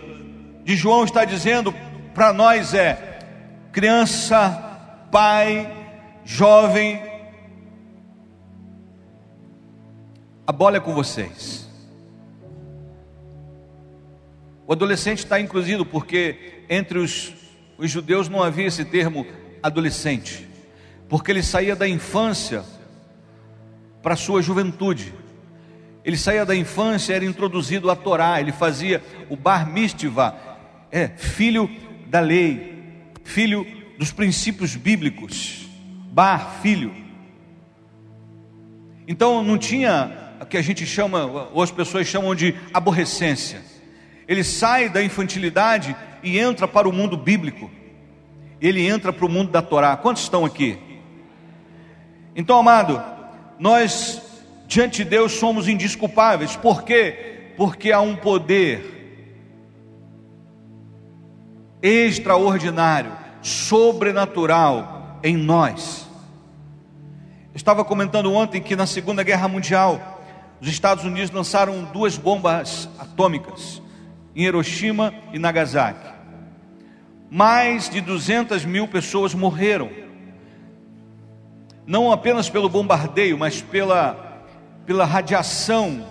de 0.62 0.76
João 0.76 1.02
está 1.02 1.24
dizendo 1.24 1.74
para 2.14 2.32
nós 2.32 2.72
é: 2.72 3.18
criança, 3.72 5.08
pai, 5.10 5.68
jovem, 6.24 7.02
a 10.46 10.52
bola 10.52 10.76
é 10.76 10.80
com 10.80 10.94
vocês. 10.94 11.64
Adolescente 14.74 15.18
está 15.18 15.40
incluído 15.40 15.84
porque 15.84 16.62
entre 16.68 16.98
os, 16.98 17.32
os 17.78 17.90
judeus 17.90 18.28
não 18.28 18.42
havia 18.42 18.66
esse 18.66 18.84
termo 18.84 19.26
adolescente, 19.62 20.46
porque 21.08 21.30
ele 21.30 21.42
saía 21.42 21.74
da 21.74 21.88
infância 21.88 22.62
para 24.02 24.14
a 24.14 24.16
sua 24.16 24.42
juventude. 24.42 25.14
Ele 26.04 26.18
saía 26.18 26.44
da 26.44 26.54
infância, 26.54 27.14
era 27.14 27.24
introduzido 27.24 27.90
a 27.90 27.96
Torá, 27.96 28.38
ele 28.38 28.52
fazia 28.52 29.02
o 29.30 29.36
bar 29.36 29.66
mitzvah, 29.66 30.34
é 30.92 31.08
filho 31.08 31.70
da 32.06 32.20
lei, 32.20 33.02
filho 33.24 33.66
dos 33.98 34.12
princípios 34.12 34.76
bíblicos, 34.76 35.66
bar, 36.12 36.58
filho. 36.60 36.94
Então 39.08 39.42
não 39.42 39.56
tinha 39.56 40.36
o 40.40 40.46
que 40.46 40.58
a 40.58 40.62
gente 40.62 40.84
chama, 40.84 41.24
ou 41.24 41.62
as 41.62 41.70
pessoas 41.70 42.06
chamam 42.06 42.34
de 42.34 42.54
aborrecência. 42.72 43.73
Ele 44.26 44.42
sai 44.42 44.88
da 44.88 45.02
infantilidade 45.02 45.94
e 46.22 46.38
entra 46.38 46.66
para 46.66 46.88
o 46.88 46.92
mundo 46.92 47.16
bíblico. 47.16 47.70
Ele 48.60 48.86
entra 48.86 49.12
para 49.12 49.26
o 49.26 49.28
mundo 49.28 49.50
da 49.50 49.60
Torá. 49.60 49.96
Quantos 49.96 50.22
estão 50.22 50.44
aqui? 50.44 50.78
Então, 52.34 52.58
amado, 52.58 53.02
nós 53.58 54.22
diante 54.66 55.04
de 55.04 55.10
Deus 55.10 55.32
somos 55.32 55.68
indisculpáveis. 55.68 56.56
Por 56.56 56.82
quê? 56.82 57.52
Porque 57.56 57.92
há 57.92 58.00
um 58.00 58.16
poder 58.16 58.92
extraordinário, 61.82 63.12
sobrenatural 63.42 65.20
em 65.22 65.36
nós. 65.36 66.08
estava 67.54 67.84
comentando 67.84 68.32
ontem 68.32 68.60
que 68.60 68.74
na 68.74 68.86
Segunda 68.86 69.22
Guerra 69.22 69.46
Mundial 69.46 70.22
os 70.60 70.68
Estados 70.68 71.04
Unidos 71.04 71.30
lançaram 71.30 71.84
duas 71.84 72.16
bombas 72.16 72.88
atômicas 72.98 73.83
em 74.34 74.44
Hiroshima 74.44 75.14
e 75.32 75.38
Nagasaki. 75.38 76.12
Mais 77.30 77.88
de 77.88 78.00
200 78.00 78.64
mil 78.64 78.86
pessoas 78.86 79.34
morreram, 79.34 79.90
não 81.86 82.10
apenas 82.10 82.48
pelo 82.48 82.68
bombardeio, 82.68 83.38
mas 83.38 83.60
pela, 83.60 84.46
pela 84.86 85.04
radiação 85.04 86.06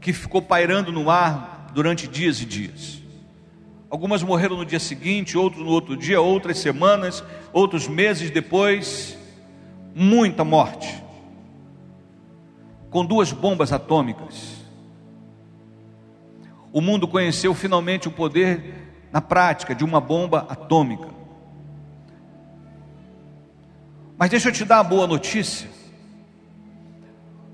que 0.00 0.12
ficou 0.12 0.40
pairando 0.40 0.92
no 0.92 1.10
ar 1.10 1.70
durante 1.74 2.06
dias 2.06 2.40
e 2.40 2.44
dias. 2.44 3.02
Algumas 3.88 4.22
morreram 4.22 4.56
no 4.56 4.64
dia 4.64 4.78
seguinte, 4.78 5.36
outros 5.36 5.64
no 5.64 5.70
outro 5.70 5.96
dia, 5.96 6.20
outras 6.20 6.58
semanas, 6.58 7.24
outros 7.52 7.88
meses 7.88 8.30
depois. 8.30 9.18
Muita 9.92 10.44
morte 10.44 11.00
com 12.90 13.06
duas 13.06 13.32
bombas 13.32 13.72
atômicas. 13.72 14.59
O 16.72 16.80
mundo 16.80 17.08
conheceu 17.08 17.54
finalmente 17.54 18.08
o 18.08 18.12
poder 18.12 18.74
na 19.12 19.20
prática 19.20 19.74
de 19.74 19.84
uma 19.84 20.00
bomba 20.00 20.46
atômica. 20.48 21.08
Mas 24.16 24.30
deixa 24.30 24.48
eu 24.48 24.52
te 24.52 24.64
dar 24.64 24.80
a 24.80 24.84
boa 24.84 25.06
notícia: 25.06 25.68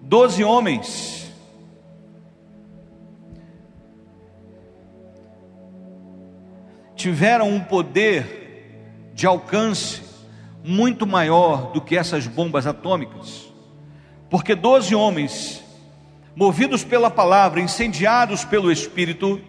doze 0.03 0.43
homens 0.45 1.33
tiveram 6.97 7.49
um 7.51 7.61
poder 7.61 9.13
de 9.15 9.27
alcance 9.27 10.03
muito 10.65 11.07
maior 11.07 11.71
do 11.73 11.81
que 11.81 11.97
essas 11.97 12.27
bombas 12.27 12.67
atômicas. 12.67 13.47
Porque 14.29 14.55
doze 14.55 14.95
homens, 14.95 15.63
movidos 16.37 16.85
pela 16.85 17.11
palavra, 17.11 17.61
incendiados 17.61 18.45
pelo 18.45 18.71
Espírito, 18.71 19.41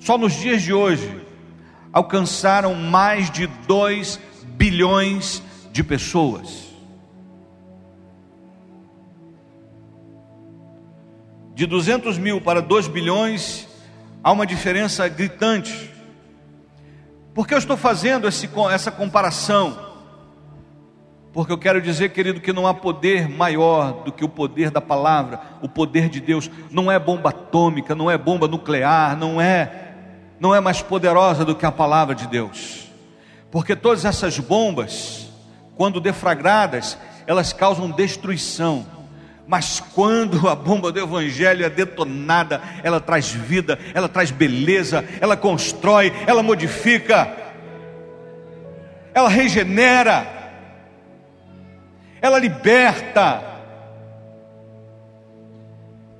só 0.00 0.16
nos 0.16 0.32
dias 0.32 0.62
de 0.62 0.72
hoje, 0.72 1.20
alcançaram 1.92 2.74
mais 2.74 3.30
de 3.30 3.46
2 3.46 4.18
bilhões 4.56 5.42
de 5.70 5.84
pessoas. 5.84 6.66
De 11.54 11.66
200 11.66 12.16
mil 12.16 12.40
para 12.40 12.62
2 12.62 12.88
bilhões, 12.88 13.68
há 14.24 14.32
uma 14.32 14.46
diferença 14.46 15.06
gritante. 15.06 15.92
Por 17.34 17.46
que 17.46 17.52
eu 17.52 17.58
estou 17.58 17.76
fazendo 17.76 18.26
esse, 18.26 18.48
essa 18.70 18.90
comparação? 18.90 19.87
Porque 21.38 21.52
eu 21.52 21.58
quero 21.58 21.80
dizer, 21.80 22.08
querido, 22.08 22.40
que 22.40 22.52
não 22.52 22.66
há 22.66 22.74
poder 22.74 23.28
maior 23.28 24.02
do 24.02 24.10
que 24.10 24.24
o 24.24 24.28
poder 24.28 24.72
da 24.72 24.80
palavra, 24.80 25.40
o 25.62 25.68
poder 25.68 26.08
de 26.08 26.20
Deus. 26.20 26.50
Não 26.68 26.90
é 26.90 26.98
bomba 26.98 27.28
atômica, 27.28 27.94
não 27.94 28.10
é 28.10 28.18
bomba 28.18 28.48
nuclear, 28.48 29.16
não 29.16 29.40
é 29.40 29.70
não 30.40 30.52
é 30.52 30.58
mais 30.58 30.82
poderosa 30.82 31.44
do 31.44 31.54
que 31.54 31.64
a 31.64 31.70
palavra 31.70 32.12
de 32.12 32.26
Deus. 32.26 32.88
Porque 33.52 33.76
todas 33.76 34.04
essas 34.04 34.36
bombas, 34.40 35.28
quando 35.76 36.00
deflagradas, 36.00 36.98
elas 37.24 37.52
causam 37.52 37.88
destruição. 37.88 38.84
Mas 39.46 39.78
quando 39.78 40.48
a 40.48 40.56
bomba 40.56 40.90
do 40.90 40.98
evangelho 40.98 41.64
é 41.64 41.70
detonada, 41.70 42.60
ela 42.82 42.98
traz 42.98 43.30
vida, 43.30 43.78
ela 43.94 44.08
traz 44.08 44.32
beleza, 44.32 45.04
ela 45.20 45.36
constrói, 45.36 46.12
ela 46.26 46.42
modifica, 46.42 47.32
ela 49.14 49.28
regenera 49.28 50.37
ela 52.20 52.38
liberta. 52.38 53.42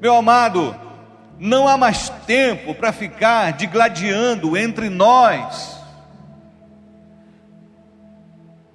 Meu 0.00 0.14
amado, 0.14 0.74
não 1.38 1.66
há 1.66 1.76
mais 1.76 2.08
tempo 2.26 2.74
para 2.74 2.92
ficar 2.92 3.52
digladiando 3.52 4.56
entre 4.56 4.88
nós. 4.88 5.76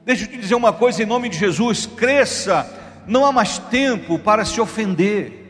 Deixa 0.05 0.25
eu 0.25 0.27
te 0.27 0.37
dizer 0.37 0.55
uma 0.55 0.73
coisa 0.73 1.01
em 1.01 1.05
nome 1.05 1.29
de 1.29 1.37
Jesus: 1.37 1.85
cresça, 1.85 2.69
não 3.07 3.25
há 3.25 3.31
mais 3.31 3.57
tempo 3.57 4.19
para 4.19 4.43
se 4.45 4.59
ofender. 4.59 5.42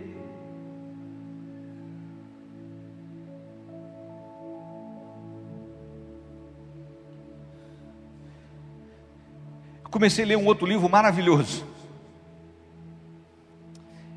Comecei 9.94 10.26
a 10.26 10.28
ler 10.28 10.38
um 10.40 10.46
outro 10.48 10.66
livro 10.66 10.90
maravilhoso. 10.90 11.64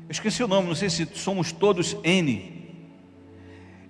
Eu 0.01 0.11
esqueci 0.11 0.43
o 0.43 0.47
nome, 0.47 0.67
não 0.67 0.73
sei 0.73 0.89
se 0.89 1.05
somos 1.13 1.51
todos 1.51 1.95
N. 2.03 2.67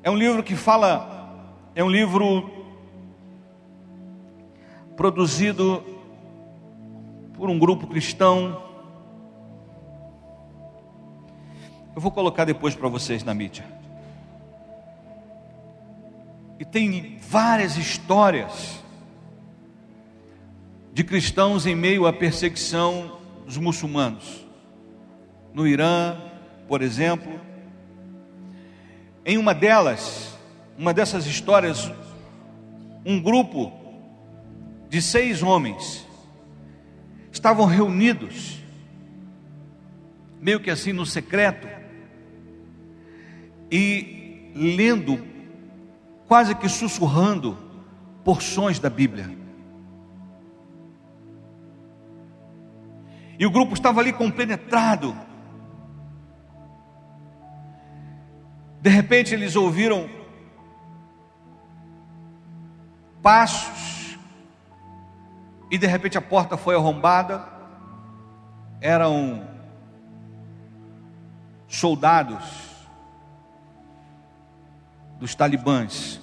É 0.04 0.12
um 0.12 0.18
livro 0.18 0.44
que 0.44 0.54
fala, 0.54 1.56
é 1.74 1.82
um 1.82 1.90
livro 1.90 2.52
produzido 4.98 5.82
por 7.36 7.50
um 7.50 7.58
grupo 7.58 7.88
cristão. 7.88 8.62
Eu 11.96 12.02
vou 12.02 12.12
colocar 12.12 12.44
depois 12.44 12.76
para 12.76 12.90
vocês 12.90 13.24
na 13.24 13.34
mídia. 13.34 13.64
E 16.60 16.66
tem 16.66 17.18
várias 17.22 17.78
histórias 17.78 18.84
de 20.98 21.04
cristãos 21.04 21.68
em 21.68 21.76
meio 21.76 22.08
à 22.08 22.12
perseguição 22.12 23.20
dos 23.46 23.56
muçulmanos. 23.56 24.48
No 25.54 25.68
Irã, 25.68 26.18
por 26.68 26.82
exemplo, 26.82 27.40
em 29.24 29.38
uma 29.38 29.54
delas, 29.54 30.36
uma 30.76 30.96
dessas 30.96 31.28
histórias, 31.28 31.92
um 33.06 33.22
grupo 33.22 33.72
de 34.90 35.00
seis 35.00 35.44
homens 35.44 36.04
estavam 37.32 37.68
reunidos, 37.68 38.58
meio 40.42 40.60
que 40.60 40.72
assim 40.72 40.94
no 40.94 41.06
secreto, 41.06 41.68
e 43.70 44.52
lendo, 44.56 45.24
quase 46.28 46.56
que 46.56 46.68
sussurrando, 46.68 47.56
porções 48.24 48.80
da 48.80 48.90
Bíblia. 48.90 49.46
E 53.40 53.46
o 53.46 53.52
grupo 53.52 53.74
estava 53.74 54.00
ali 54.00 54.12
compenetrado. 54.12 55.16
De 58.82 58.90
repente 58.90 59.34
eles 59.34 59.56
ouviram 59.56 60.10
passos, 63.22 64.18
e 65.70 65.78
de 65.78 65.86
repente 65.86 66.18
a 66.18 66.22
porta 66.22 66.56
foi 66.58 66.76
arrombada. 66.76 67.46
Eram 68.80 69.48
soldados 71.68 72.88
dos 75.20 75.36
talibãs 75.36 76.22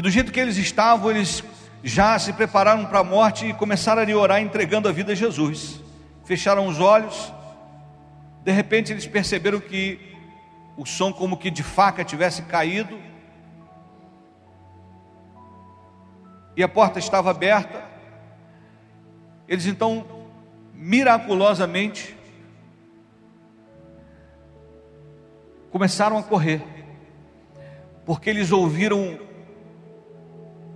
E 0.00 0.02
do 0.02 0.08
jeito 0.08 0.32
que 0.32 0.40
eles 0.40 0.56
estavam, 0.56 1.10
eles 1.10 1.44
já 1.84 2.18
se 2.18 2.32
prepararam 2.32 2.86
para 2.86 3.00
a 3.00 3.04
morte 3.04 3.44
e 3.44 3.52
começaram 3.52 4.00
a 4.00 4.16
orar 4.16 4.40
entregando 4.40 4.88
a 4.88 4.92
vida 4.92 5.12
a 5.12 5.14
Jesus. 5.14 5.78
Fecharam 6.24 6.66
os 6.66 6.80
olhos. 6.80 7.30
De 8.42 8.50
repente 8.50 8.94
eles 8.94 9.06
perceberam 9.06 9.60
que 9.60 10.00
o 10.74 10.86
som 10.86 11.12
como 11.12 11.36
que 11.36 11.50
de 11.50 11.62
faca 11.62 12.02
tivesse 12.02 12.40
caído. 12.44 12.98
E 16.56 16.62
a 16.62 16.68
porta 16.68 16.98
estava 16.98 17.30
aberta. 17.30 17.84
Eles 19.46 19.66
então 19.66 20.06
miraculosamente 20.72 22.16
começaram 25.70 26.16
a 26.16 26.22
correr. 26.22 26.62
Porque 28.06 28.30
eles 28.30 28.50
ouviram 28.50 29.28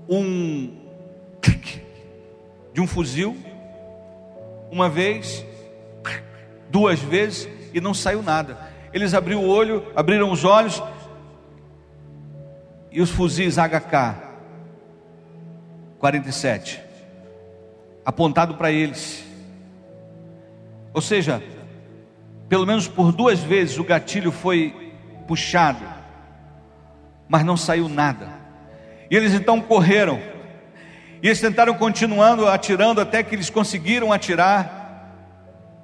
um 0.08 0.70
de 2.72 2.80
um 2.80 2.86
fuzil, 2.86 3.36
uma 4.70 4.88
vez, 4.88 5.44
duas 6.68 6.98
vezes, 6.98 7.48
e 7.72 7.80
não 7.80 7.94
saiu 7.94 8.22
nada. 8.22 8.58
Eles 8.92 9.14
abriram 9.14 9.44
o 9.44 9.48
olho, 9.48 9.86
abriram 9.94 10.30
os 10.30 10.44
olhos, 10.44 10.82
e 12.90 13.00
os 13.00 13.10
fuzis 13.10 13.56
HK 13.56 14.22
47 15.98 16.84
apontado 18.04 18.54
para 18.54 18.70
eles. 18.70 19.24
Ou 20.92 21.00
seja, 21.00 21.42
pelo 22.48 22.66
menos 22.66 22.86
por 22.86 23.10
duas 23.10 23.40
vezes 23.40 23.78
o 23.78 23.84
gatilho 23.84 24.30
foi 24.30 24.92
puxado, 25.26 25.84
mas 27.28 27.44
não 27.44 27.56
saiu 27.56 27.88
nada. 27.88 28.43
E 29.14 29.16
eles 29.16 29.32
então 29.32 29.60
correram. 29.60 30.20
E 31.22 31.28
eles 31.28 31.40
tentaram 31.40 31.72
continuando 31.74 32.48
atirando 32.48 33.00
até 33.00 33.22
que 33.22 33.32
eles 33.32 33.48
conseguiram 33.48 34.12
atirar, 34.12 35.08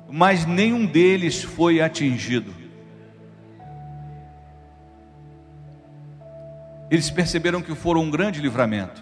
mas 0.09 0.45
nenhum 0.45 0.85
deles 0.85 1.41
foi 1.41 1.81
atingido. 1.81 2.53
Eles 6.91 7.09
perceberam 7.09 7.63
que 7.63 7.73
foram 7.73 8.01
um 8.01 8.11
grande 8.11 8.41
livramento. 8.41 9.01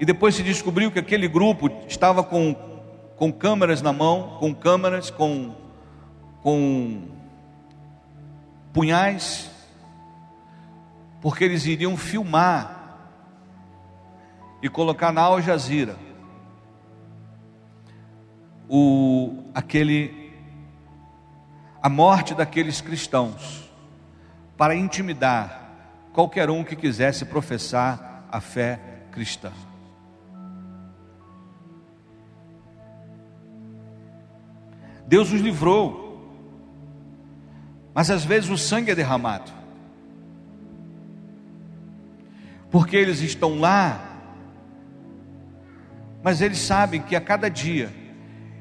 E 0.00 0.04
depois 0.04 0.34
se 0.34 0.42
descobriu 0.42 0.90
que 0.90 0.98
aquele 0.98 1.28
grupo 1.28 1.70
estava 1.86 2.24
com, 2.24 2.56
com 3.14 3.30
câmeras 3.30 3.80
na 3.80 3.92
mão, 3.92 4.36
com 4.40 4.52
câmeras, 4.52 5.10
com, 5.10 5.54
com 6.42 7.02
punhais, 8.72 9.48
porque 11.20 11.44
eles 11.44 11.66
iriam 11.66 11.96
filmar 11.96 12.78
e 14.62 14.68
colocar 14.68 15.12
na 15.12 15.22
Al 15.22 15.40
Jazeera 15.40 15.96
o, 18.68 19.44
aquele, 19.54 20.32
a 21.82 21.88
morte 21.88 22.34
daqueles 22.34 22.80
cristãos, 22.80 23.72
para 24.56 24.74
intimidar 24.74 25.70
qualquer 26.12 26.50
um 26.50 26.62
que 26.62 26.76
quisesse 26.76 27.24
professar 27.24 28.26
a 28.30 28.40
fé 28.40 28.78
cristã. 29.10 29.52
Deus 35.06 35.32
os 35.32 35.40
livrou, 35.40 36.36
mas 37.94 38.10
às 38.10 38.24
vezes 38.24 38.50
o 38.50 38.58
sangue 38.58 38.90
é 38.90 38.94
derramado, 38.94 39.50
porque 42.70 42.96
eles 42.96 43.20
estão 43.20 43.58
lá 43.58 44.08
mas 46.22 46.40
eles 46.40 46.58
sabem 46.58 47.00
que 47.00 47.14
a 47.14 47.20
cada 47.20 47.48
dia 47.48 47.90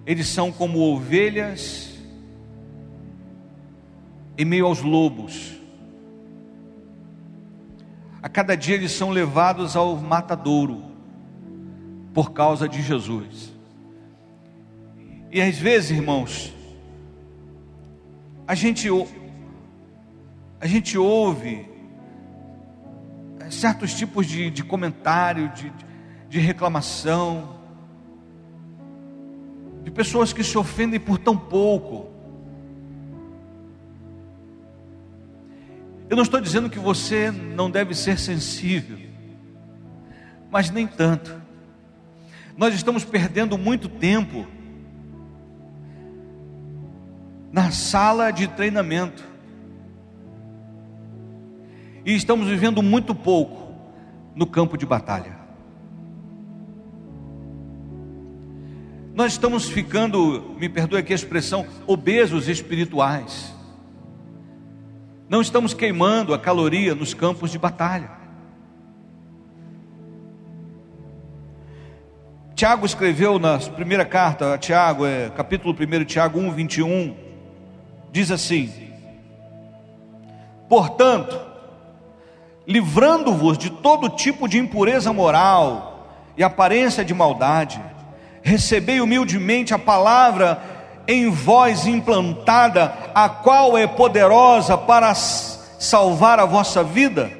eles 0.05 0.27
são 0.27 0.51
como 0.51 0.79
ovelhas 0.79 1.93
em 4.37 4.45
meio 4.45 4.65
aos 4.65 4.81
lobos. 4.81 5.57
A 8.21 8.29
cada 8.29 8.55
dia 8.55 8.75
eles 8.75 8.91
são 8.91 9.09
levados 9.09 9.75
ao 9.75 9.97
matadouro 9.97 10.83
por 12.13 12.31
causa 12.31 12.69
de 12.69 12.81
Jesus. 12.81 13.53
E 15.31 15.41
às 15.41 15.57
vezes, 15.57 15.91
irmãos, 15.91 16.53
a 18.47 18.55
gente 18.55 18.87
a 20.59 20.67
gente 20.67 20.97
ouve 20.97 21.67
certos 23.49 23.93
tipos 23.93 24.25
de, 24.27 24.49
de 24.49 24.63
comentário, 24.63 25.49
de, 25.49 25.71
de 26.29 26.39
reclamação, 26.39 27.57
de 29.83 29.91
pessoas 29.91 30.33
que 30.33 30.43
se 30.43 30.57
ofendem 30.57 30.99
por 30.99 31.17
tão 31.17 31.37
pouco. 31.37 32.09
Eu 36.09 36.15
não 36.15 36.23
estou 36.23 36.39
dizendo 36.39 36.69
que 36.69 36.79
você 36.79 37.31
não 37.31 37.69
deve 37.69 37.93
ser 37.93 38.17
sensível, 38.17 38.97
mas 40.49 40.69
nem 40.69 40.87
tanto. 40.87 41.41
Nós 42.55 42.73
estamos 42.73 43.05
perdendo 43.05 43.57
muito 43.57 43.87
tempo 43.87 44.47
na 47.51 47.71
sala 47.71 48.31
de 48.31 48.47
treinamento 48.47 49.36
e 52.07 52.15
estamos 52.15 52.47
vivendo 52.47 52.81
muito 52.81 53.13
pouco 53.13 53.73
no 54.33 54.47
campo 54.47 54.77
de 54.77 54.85
batalha. 54.85 55.35
Nós 59.13 59.33
estamos 59.33 59.67
ficando, 59.67 60.55
me 60.57 60.69
perdoe 60.69 60.99
aqui 60.99 61.11
a 61.11 61.15
expressão, 61.17 61.67
obesos 61.85 62.47
espirituais. 62.47 63.53
Não 65.27 65.41
estamos 65.41 65.73
queimando 65.73 66.33
a 66.33 66.39
caloria 66.39 66.95
nos 66.95 67.13
campos 67.13 67.51
de 67.51 67.59
batalha. 67.59 68.09
Tiago 72.55 72.85
escreveu 72.85 73.37
na 73.37 73.59
primeira 73.59 74.05
carta 74.05 74.53
a 74.53 74.57
Tiago, 74.57 75.05
é, 75.05 75.29
capítulo 75.31 75.75
1, 75.75 76.05
Tiago 76.05 76.39
1, 76.39 76.51
21, 76.53 77.17
diz 78.13 78.31
assim: 78.31 78.71
Portanto, 80.69 81.46
livrando-vos 82.67 83.57
de 83.57 83.69
todo 83.69 84.09
tipo 84.09 84.47
de 84.47 84.57
impureza 84.57 85.13
moral 85.13 86.33
e 86.35 86.43
aparência 86.43 87.05
de 87.05 87.13
maldade, 87.13 87.81
recebei 88.43 88.99
humildemente 88.99 89.73
a 89.73 89.79
palavra 89.79 90.61
em 91.07 91.29
vós 91.29 91.87
implantada, 91.87 92.93
a 93.15 93.29
qual 93.29 93.77
é 93.77 93.87
poderosa 93.87 94.77
para 94.77 95.15
salvar 95.15 96.39
a 96.39 96.45
vossa 96.45 96.83
vida. 96.83 97.31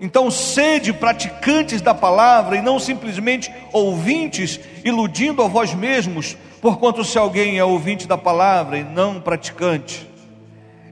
Então, 0.00 0.30
sede 0.30 0.92
praticantes 0.92 1.82
da 1.82 1.92
palavra 1.92 2.56
e 2.56 2.62
não 2.62 2.80
simplesmente 2.80 3.52
ouvintes, 3.72 4.58
iludindo 4.82 5.42
a 5.42 5.48
vós 5.48 5.74
mesmos, 5.74 6.36
porquanto 6.62 7.04
se 7.04 7.18
alguém 7.18 7.58
é 7.58 7.64
ouvinte 7.64 8.08
da 8.08 8.16
palavra 8.16 8.78
e 8.78 8.82
não 8.82 9.20
praticante, 9.20 10.08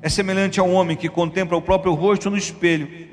é 0.02 0.08
semelhante 0.08 0.60
a 0.60 0.62
um 0.62 0.74
homem 0.74 0.96
que 0.96 1.08
contempla 1.08 1.56
o 1.56 1.62
próprio 1.62 1.94
rosto 1.94 2.30
no 2.30 2.36
espelho 2.36 3.09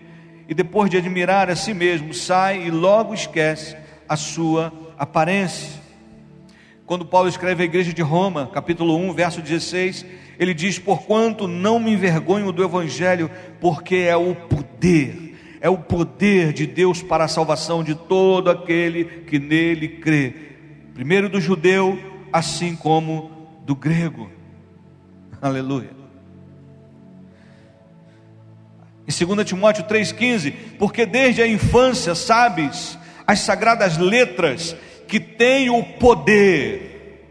e 0.47 0.53
depois 0.53 0.89
de 0.89 0.97
admirar 0.97 1.49
a 1.49 1.55
si 1.55 1.73
mesmo, 1.73 2.13
sai 2.13 2.67
e 2.67 2.71
logo 2.71 3.13
esquece 3.13 3.75
a 4.07 4.15
sua 4.15 4.71
aparência. 4.97 5.81
Quando 6.85 7.05
Paulo 7.05 7.27
escreve 7.27 7.63
à 7.63 7.65
igreja 7.65 7.93
de 7.93 8.01
Roma, 8.01 8.49
capítulo 8.53 8.95
1, 8.95 9.13
verso 9.13 9.41
16, 9.41 10.05
ele 10.39 10.53
diz: 10.53 10.79
Porquanto 10.79 11.47
não 11.47 11.79
me 11.79 11.91
envergonho 11.91 12.51
do 12.51 12.63
evangelho, 12.63 13.29
porque 13.59 13.95
é 13.95 14.15
o 14.15 14.33
poder, 14.33 15.57
é 15.59 15.69
o 15.69 15.77
poder 15.77 16.53
de 16.53 16.65
Deus 16.65 17.03
para 17.03 17.25
a 17.25 17.27
salvação 17.27 17.83
de 17.83 17.93
todo 17.93 18.49
aquele 18.49 19.03
que 19.03 19.37
nele 19.37 19.89
crê, 19.89 20.33
primeiro 20.93 21.27
do 21.27 21.41
judeu, 21.41 21.99
assim 22.31 22.73
como 22.73 23.31
do 23.65 23.75
grego. 23.75 24.31
Aleluia. 25.41 25.96
Em 29.07 29.25
2 29.25 29.47
Timóteo 29.47 29.85
3,15, 29.85 30.53
porque 30.77 31.05
desde 31.05 31.41
a 31.41 31.47
infância 31.47 32.13
sabes 32.13 32.97
as 33.25 33.39
sagradas 33.39 33.97
letras 33.97 34.75
que 35.07 35.17
tem 35.17 35.69
o 35.69 35.81
poder 35.81 37.21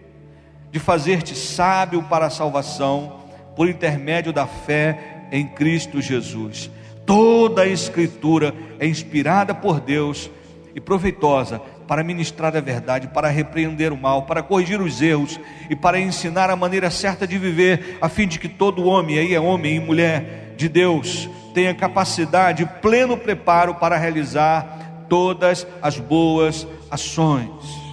de 0.72 0.78
fazer-te 0.78 1.34
sábio 1.34 2.02
para 2.04 2.26
a 2.26 2.30
salvação 2.30 3.20
por 3.54 3.68
intermédio 3.68 4.32
da 4.32 4.46
fé 4.46 5.26
em 5.30 5.46
Cristo 5.46 6.00
Jesus. 6.00 6.70
Toda 7.04 7.62
a 7.62 7.68
Escritura 7.68 8.54
é 8.78 8.86
inspirada 8.86 9.54
por 9.54 9.78
Deus 9.78 10.30
e 10.74 10.80
proveitosa 10.80 11.60
para 11.86 12.02
ministrar 12.02 12.56
a 12.56 12.60
verdade, 12.60 13.08
para 13.08 13.28
repreender 13.28 13.92
o 13.92 13.96
mal, 13.96 14.22
para 14.22 14.42
corrigir 14.42 14.80
os 14.80 15.00
erros 15.02 15.38
e 15.68 15.76
para 15.76 16.00
ensinar 16.00 16.48
a 16.48 16.56
maneira 16.56 16.90
certa 16.90 17.26
de 17.26 17.38
viver, 17.38 17.98
a 18.00 18.08
fim 18.08 18.26
de 18.26 18.38
que 18.38 18.48
todo 18.48 18.86
homem, 18.86 19.18
aí 19.18 19.34
é 19.34 19.40
homem 19.40 19.76
e 19.76 19.80
mulher 19.80 20.45
de 20.56 20.68
Deus, 20.68 21.28
tenha 21.54 21.74
capacidade, 21.74 22.66
pleno 22.80 23.16
preparo 23.16 23.74
para 23.74 23.96
realizar 23.96 25.04
todas 25.08 25.66
as 25.80 25.98
boas 25.98 26.66
ações. 26.90 27.86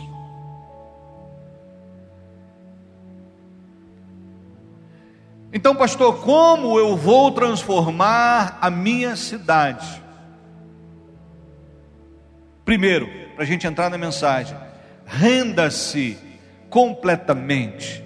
Então, 5.54 5.76
pastor, 5.76 6.22
como 6.22 6.80
eu 6.80 6.98
vou 6.98 7.32
transformar 7.32 8.58
a 8.60 8.72
minha 8.72 9.16
cidade? 9.16 10.02
Primeiro, 12.66 13.08
para 13.36 13.44
a 13.44 13.48
gente 13.48 13.68
entrar 13.68 13.90
na 13.90 13.98
mensagem, 13.98 14.58
renda-se 15.06 16.18
completamente, 16.70 18.04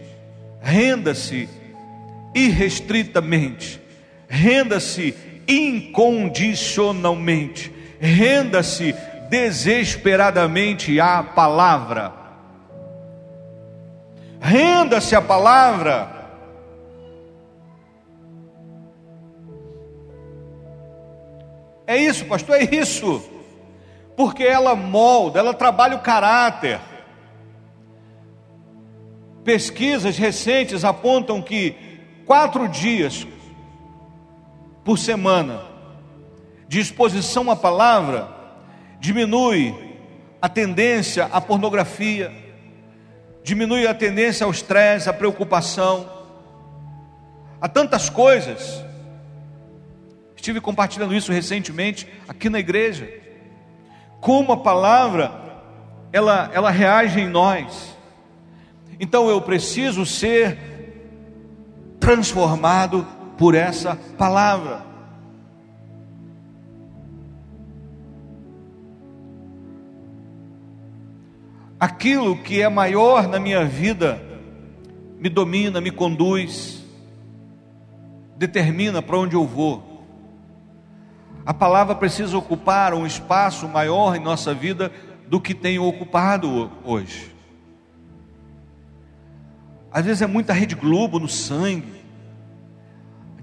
renda-se 0.60 1.48
irrestritamente, 2.36 3.82
renda-se 4.28 5.16
incondicionalmente, 5.48 7.72
renda-se 8.00 8.94
desesperadamente 9.30 11.00
à 11.00 11.24
palavra. 11.24 12.13
Renda-se 14.40 15.16
à 15.16 15.22
palavra. 15.22 16.16
É 21.86 21.96
isso, 21.98 22.26
pastor, 22.26 22.58
é 22.58 22.76
isso. 22.76 23.24
Porque 24.16 24.44
ela 24.44 24.76
molda, 24.76 25.40
ela 25.40 25.54
trabalha 25.54 25.96
o 25.96 26.02
caráter. 26.02 26.80
Pesquisas 29.44 30.18
recentes 30.18 30.84
apontam 30.84 31.40
que 31.42 31.76
quatro 32.26 32.68
dias 32.68 33.26
por 34.88 34.97
semana 34.97 35.63
de 36.65 36.80
exposição 36.80 37.52
à 37.52 37.58
palavra 37.58 38.30
diminui 39.02 39.76
a 40.41 40.47
tendência 40.47 41.26
à 41.26 41.41
pornografia, 41.41 42.32
diminui 43.43 43.86
a 43.86 43.93
tendência 43.93 44.45
ao 44.45 44.52
estresse, 44.52 45.10
à 45.10 45.13
preocupação, 45.13 46.10
a 47.60 47.67
tantas 47.67 48.10
coisas. 48.10 48.82
Estive 50.38 50.62
compartilhando 50.62 51.13
isso 51.13 51.34
recentemente 51.34 52.08
aqui 52.26 52.50
na 52.50 52.60
igreja. 52.60 53.10
Como 54.21 54.54
a 54.54 54.58
palavra 54.58 55.34
ela 56.13 56.50
ela 56.54 56.71
reage 56.71 57.19
em 57.19 57.28
nós. 57.28 57.93
Então 59.02 59.30
eu 59.30 59.41
preciso 59.41 60.06
ser 60.06 60.58
transformado 62.00 63.16
por 63.38 63.56
essa 63.56 63.95
palavra. 64.17 64.86
Aquilo 71.80 72.41
que 72.41 72.62
é 72.62 72.69
maior 72.69 73.28
na 73.28 73.39
minha 73.39 73.63
vida 73.63 74.19
me 75.19 75.30
domina, 75.30 75.80
me 75.80 75.91
conduz, 75.91 76.84
determina 78.36 79.02
para 79.02 79.17
onde 79.17 79.36
eu 79.36 79.45
vou. 79.45 80.06
A 81.45 81.54
palavra 81.54 81.95
precisa 81.95 82.38
ocupar 82.38 82.93
um 82.93 83.06
espaço 83.06 83.67
maior 83.67 84.15
em 84.15 84.19
nossa 84.19 84.54
vida 84.54 84.91
do 85.28 85.39
que 85.39 85.54
tem 85.54 85.80
ocupado 85.80 86.71
hoje. 86.84 87.36
Às 89.91 90.06
vezes 90.06 90.21
é 90.21 90.28
muita 90.28 90.54
rede 90.54 90.76
Globo 90.76 91.19
no 91.19 91.30
sangue. 91.30 91.96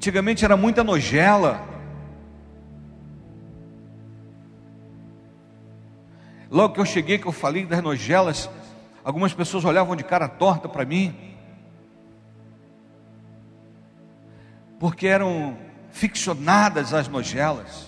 Antigamente 0.05 0.45
era 0.45 0.55
muita 0.55 0.85
nogela. 0.85 1.67
Logo 6.51 6.75
que 6.75 6.81
eu 6.81 6.85
cheguei, 6.85 7.17
que 7.17 7.27
eu 7.27 7.33
falei 7.33 7.65
das 7.65 7.83
nogelas, 7.83 8.51
algumas 9.03 9.33
pessoas 9.33 9.65
olhavam 9.65 9.97
de 9.97 10.05
cara 10.05 10.29
torta 10.29 10.69
para 10.69 10.85
mim, 10.85 11.17
porque 14.79 15.07
eram 15.07 15.57
ficcionadas 15.91 16.93
as 16.93 17.09
nogelas. 17.09 17.87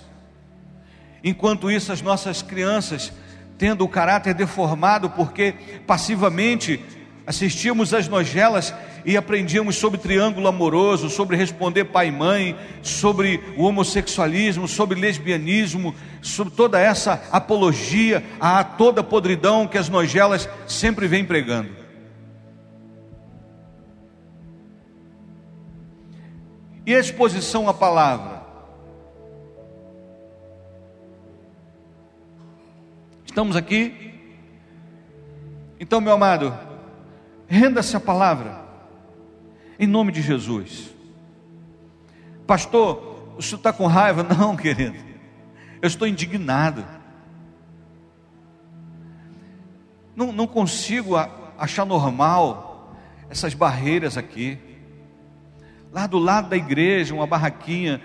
Enquanto 1.22 1.70
isso, 1.70 1.92
as 1.92 2.00
nossas 2.00 2.40
crianças, 2.40 3.12
tendo 3.59 3.85
o 3.85 3.88
caráter 3.90 4.33
deformado, 4.33 5.11
porque 5.11 5.52
passivamente 5.87 6.83
assistíamos 7.27 7.93
às 7.93 8.07
nogelas 8.07 8.73
e 9.05 9.17
aprendíamos 9.17 9.77
sobre 9.77 9.99
triângulo 9.99 10.47
amoroso, 10.47 11.11
sobre 11.11 11.37
responder 11.37 11.87
pai 11.87 12.09
e 12.09 12.12
mãe, 12.12 12.57
sobre 12.83 13.43
o 13.57 13.65
homossexualismo, 13.65 14.69
sobre 14.69 15.01
lesbianismo, 15.01 15.95
sobre 16.23 16.55
toda 16.55 16.79
essa 16.79 17.21
apologia 17.33 18.25
a 18.41 18.62
toda 18.62 19.03
podridão 19.03 19.67
que 19.67 19.77
as 19.77 19.89
nogelas 19.89 20.49
sempre 20.69 21.09
vêm 21.09 21.25
pregando. 21.25 21.71
E 26.87 26.95
a 26.95 27.01
exposição 27.01 27.69
à 27.69 27.75
palavra? 27.75 28.47
Estamos 33.27 33.57
aqui? 33.57 34.15
Então, 35.79 36.01
meu 36.01 36.15
amado, 36.15 36.65
renda-se 37.49 37.97
à 37.97 38.01
palavra 38.01 38.65
em 39.79 39.87
nome 39.87 40.13
de 40.13 40.23
Jesus. 40.23 40.91
Pastor, 42.47 43.35
o 43.37 43.43
senhor 43.43 43.59
está 43.59 43.73
com 43.73 43.87
raiva? 43.87 44.23
Não, 44.35 44.57
querido, 44.57 44.97
eu 45.83 45.87
estou 45.87 46.07
indignado. 46.07 46.85
Não, 50.15 50.33
não 50.33 50.47
consigo 50.47 51.15
achar 51.59 51.85
normal 51.85 52.97
essas 53.29 53.53
barreiras 53.53 54.17
aqui. 54.17 54.59
Lá 55.93 56.07
do 56.07 56.19
lado 56.19 56.49
da 56.49 56.57
igreja, 56.57 57.15
uma 57.15 57.27
barraquinha 57.27 58.01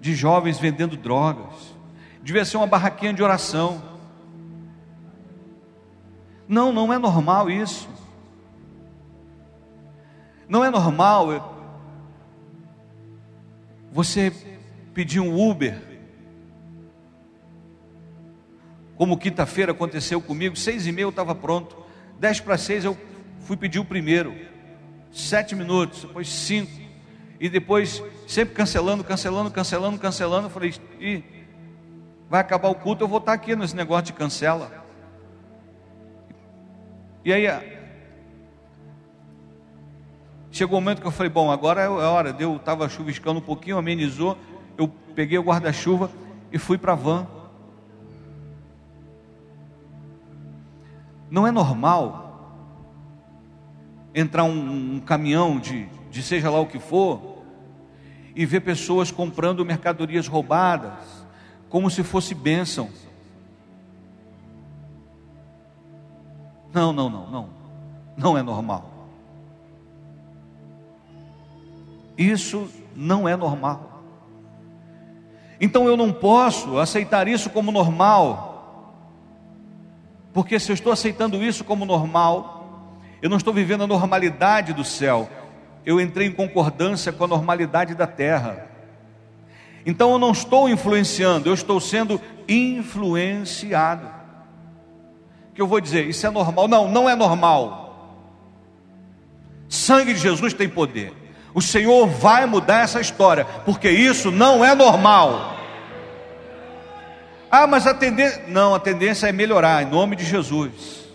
de 0.00 0.14
jovens 0.14 0.58
vendendo 0.58 0.96
drogas. 0.96 1.74
Devia 2.22 2.44
ser 2.44 2.58
uma 2.58 2.66
barraquinha 2.66 3.12
de 3.12 3.24
oração. 3.24 3.82
Não, 6.46 6.72
não 6.72 6.92
é 6.92 6.98
normal 6.98 7.50
isso. 7.50 7.88
Não 10.48 10.64
é 10.64 10.70
normal 10.70 11.54
você 13.90 14.32
pedir 14.94 15.20
um 15.20 15.38
Uber. 15.38 15.80
Como 18.96 19.18
quinta-feira 19.18 19.72
aconteceu 19.72 20.20
comigo, 20.20 20.56
seis 20.56 20.86
e 20.86 20.92
meia 20.92 21.04
eu 21.04 21.10
estava 21.10 21.34
pronto, 21.34 21.76
dez 22.18 22.40
para 22.40 22.56
seis 22.56 22.84
eu 22.84 22.96
fui 23.40 23.56
pedir 23.56 23.78
o 23.78 23.84
primeiro, 23.84 24.34
sete 25.12 25.54
minutos, 25.54 26.02
depois 26.02 26.28
cinco, 26.28 26.72
e 27.38 27.48
depois 27.48 28.02
sempre 28.26 28.54
cancelando, 28.54 29.04
cancelando, 29.04 29.50
cancelando, 29.50 29.98
cancelando. 29.98 30.46
Eu 30.46 30.50
falei, 30.50 30.74
Ih, 30.98 31.22
vai 32.30 32.40
acabar 32.40 32.68
o 32.68 32.74
culto, 32.74 33.04
eu 33.04 33.08
vou 33.08 33.18
estar 33.18 33.32
aqui 33.32 33.54
nesse 33.54 33.76
negócio 33.76 34.06
de 34.06 34.12
cancela. 34.14 34.86
E 37.24 37.32
aí 37.32 37.75
Chegou 40.56 40.78
o 40.78 40.80
um 40.80 40.80
momento 40.80 41.02
que 41.02 41.06
eu 41.06 41.10
falei, 41.10 41.28
bom, 41.28 41.50
agora 41.50 41.82
é 41.82 41.86
hora. 41.86 42.32
Deu, 42.32 42.56
estava 42.56 42.88
chuviscando 42.88 43.40
um 43.40 43.42
pouquinho, 43.42 43.76
amenizou. 43.76 44.38
Eu 44.78 44.88
peguei 45.14 45.36
o 45.36 45.42
guarda-chuva 45.42 46.10
e 46.50 46.56
fui 46.56 46.78
para 46.78 46.92
a 46.92 46.96
van. 46.96 47.26
Não 51.30 51.46
é 51.46 51.50
normal 51.50 52.72
entrar 54.14 54.44
um, 54.44 54.94
um 54.94 54.98
caminhão 54.98 55.58
de, 55.58 55.84
de 56.10 56.22
seja 56.22 56.48
lá 56.48 56.58
o 56.58 56.64
que 56.64 56.78
for 56.78 57.42
e 58.34 58.46
ver 58.46 58.60
pessoas 58.60 59.10
comprando 59.10 59.62
mercadorias 59.62 60.26
roubadas, 60.26 61.26
como 61.68 61.90
se 61.90 62.02
fosse 62.02 62.34
bênção. 62.34 62.88
Não, 66.72 66.94
não, 66.94 67.10
não, 67.10 67.30
não. 67.30 67.48
Não 68.16 68.38
é 68.38 68.42
normal. 68.42 68.95
Isso 72.16 72.68
não 72.94 73.28
é 73.28 73.36
normal. 73.36 74.02
Então 75.60 75.86
eu 75.86 75.96
não 75.96 76.12
posso 76.12 76.78
aceitar 76.78 77.28
isso 77.28 77.50
como 77.50 77.72
normal, 77.72 78.46
porque 80.32 80.58
se 80.58 80.70
eu 80.70 80.74
estou 80.74 80.92
aceitando 80.92 81.42
isso 81.42 81.64
como 81.64 81.86
normal, 81.86 83.00
eu 83.22 83.30
não 83.30 83.38
estou 83.38 83.54
vivendo 83.54 83.84
a 83.84 83.86
normalidade 83.86 84.74
do 84.74 84.84
céu, 84.84 85.28
eu 85.84 86.00
entrei 86.00 86.26
em 86.26 86.32
concordância 86.32 87.12
com 87.12 87.24
a 87.24 87.28
normalidade 87.28 87.94
da 87.94 88.06
terra. 88.06 88.68
Então 89.86 90.12
eu 90.12 90.18
não 90.18 90.32
estou 90.32 90.68
influenciando, 90.68 91.48
eu 91.48 91.54
estou 91.54 91.80
sendo 91.80 92.20
influenciado. 92.48 94.10
Que 95.54 95.62
eu 95.62 95.66
vou 95.66 95.80
dizer, 95.80 96.06
isso 96.06 96.26
é 96.26 96.30
normal? 96.30 96.68
Não, 96.68 96.90
não 96.90 97.08
é 97.08 97.14
normal. 97.14 97.86
Sangue 99.68 100.12
de 100.12 100.20
Jesus 100.20 100.52
tem 100.52 100.68
poder. 100.68 101.25
O 101.54 101.62
Senhor 101.62 102.06
vai 102.06 102.44
mudar 102.46 102.82
essa 102.82 103.00
história, 103.00 103.44
porque 103.64 103.88
isso 103.88 104.30
não 104.30 104.64
é 104.64 104.74
normal. 104.74 105.56
Ah, 107.50 107.66
mas 107.66 107.86
a 107.86 107.94
tendência. 107.94 108.44
Não, 108.48 108.74
a 108.74 108.78
tendência 108.78 109.26
é 109.26 109.32
melhorar, 109.32 109.82
em 109.82 109.86
nome 109.86 110.16
de 110.16 110.24
Jesus. 110.24 111.06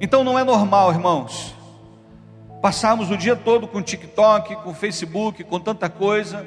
Então 0.00 0.22
não 0.24 0.38
é 0.38 0.44
normal, 0.44 0.92
irmãos, 0.92 1.54
passarmos 2.60 3.10
o 3.10 3.16
dia 3.16 3.36
todo 3.36 3.66
com 3.66 3.80
TikTok, 3.82 4.56
com 4.56 4.74
Facebook, 4.74 5.44
com 5.44 5.60
tanta 5.60 5.88
coisa, 5.88 6.46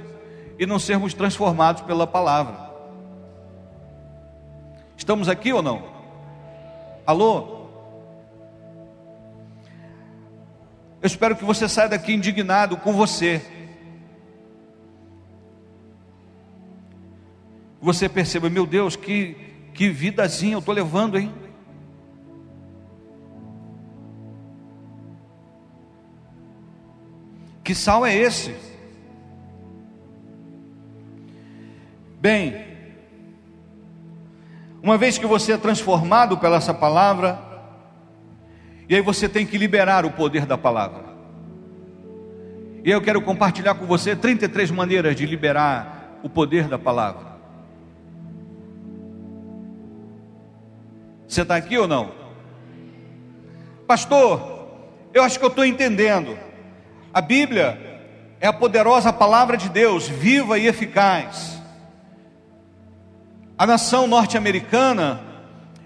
e 0.59 0.65
não 0.65 0.79
sermos 0.79 1.13
transformados 1.13 1.81
pela 1.81 2.05
palavra. 2.05 2.55
Estamos 4.95 5.29
aqui 5.29 5.53
ou 5.53 5.61
não? 5.61 5.83
Alô? 7.05 7.56
Eu 11.01 11.07
espero 11.07 11.35
que 11.35 11.45
você 11.45 11.69
saia 11.69 11.89
daqui 11.89 12.13
indignado 12.13 12.77
com 12.77 12.91
você. 12.93 13.41
Você 17.79 18.09
perceba, 18.09 18.49
meu 18.49 18.65
Deus, 18.65 18.95
que, 18.95 19.35
que 19.73 19.89
vidazinha 19.89 20.55
eu 20.55 20.59
estou 20.59 20.73
levando, 20.73 21.17
hein? 21.17 21.33
Que 27.63 27.75
sal 27.75 28.05
é 28.05 28.15
esse? 28.15 28.55
Bem, 32.19 32.65
uma 34.81 34.97
vez 34.97 35.17
que 35.17 35.25
você 35.25 35.51
é 35.51 35.57
transformado 35.57 36.37
pela 36.37 36.57
essa 36.57 36.73
palavra, 36.73 37.46
e 38.89 38.95
aí 38.95 39.01
você 39.01 39.27
tem 39.27 39.45
que 39.45 39.57
liberar 39.57 40.05
o 40.05 40.11
poder 40.11 40.45
da 40.45 40.57
palavra. 40.57 41.03
E 42.83 42.89
eu 42.89 43.01
quero 43.01 43.21
compartilhar 43.21 43.75
com 43.75 43.85
você 43.85 44.15
33 44.15 44.71
maneiras 44.71 45.15
de 45.15 45.25
liberar 45.25 46.19
o 46.23 46.29
poder 46.29 46.67
da 46.67 46.79
palavra. 46.79 47.27
Você 51.27 51.41
está 51.41 51.57
aqui 51.57 51.77
ou 51.77 51.87
não? 51.87 52.11
Pastor, 53.85 54.69
eu 55.13 55.21
acho 55.21 55.37
que 55.37 55.43
eu 55.43 55.49
estou 55.49 55.65
entendendo. 55.65 56.37
A 57.13 57.19
Bíblia 57.19 57.77
é 58.39 58.47
a 58.47 58.53
poderosa 58.53 59.11
palavra 59.11 59.57
de 59.57 59.67
Deus, 59.67 60.07
viva 60.07 60.57
e 60.57 60.67
eficaz. 60.67 61.61
A 63.57 63.65
nação 63.65 64.07
norte-americana, 64.07 65.26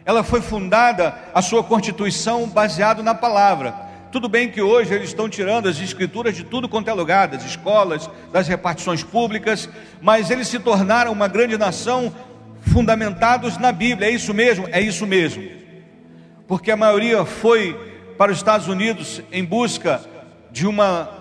ela 0.05 0.23
foi 0.23 0.41
fundada, 0.41 1.15
a 1.33 1.41
sua 1.41 1.63
constituição 1.63 2.47
baseado 2.47 3.03
na 3.03 3.13
palavra. 3.13 3.73
Tudo 4.11 4.27
bem 4.27 4.49
que 4.49 4.61
hoje 4.61 4.93
eles 4.93 5.09
estão 5.09 5.29
tirando 5.29 5.69
as 5.69 5.79
escrituras 5.79 6.35
de 6.35 6.43
tudo 6.43 6.67
quanto 6.67 6.89
é 6.89 6.93
lugar, 6.93 7.27
das 7.29 7.45
escolas, 7.45 8.09
das 8.31 8.47
repartições 8.47 9.03
públicas, 9.03 9.69
mas 10.01 10.29
eles 10.29 10.47
se 10.47 10.59
tornaram 10.59 11.11
uma 11.11 11.27
grande 11.27 11.57
nação 11.57 12.13
fundamentados 12.61 13.57
na 13.57 13.71
Bíblia. 13.71 14.09
É 14.09 14.11
isso 14.11 14.33
mesmo? 14.33 14.67
É 14.71 14.81
isso 14.81 15.07
mesmo. 15.07 15.43
Porque 16.47 16.71
a 16.71 16.77
maioria 16.77 17.23
foi 17.23 17.73
para 18.17 18.31
os 18.31 18.37
Estados 18.37 18.67
Unidos 18.67 19.21
em 19.31 19.43
busca 19.43 20.01
de 20.51 20.67
uma 20.67 21.17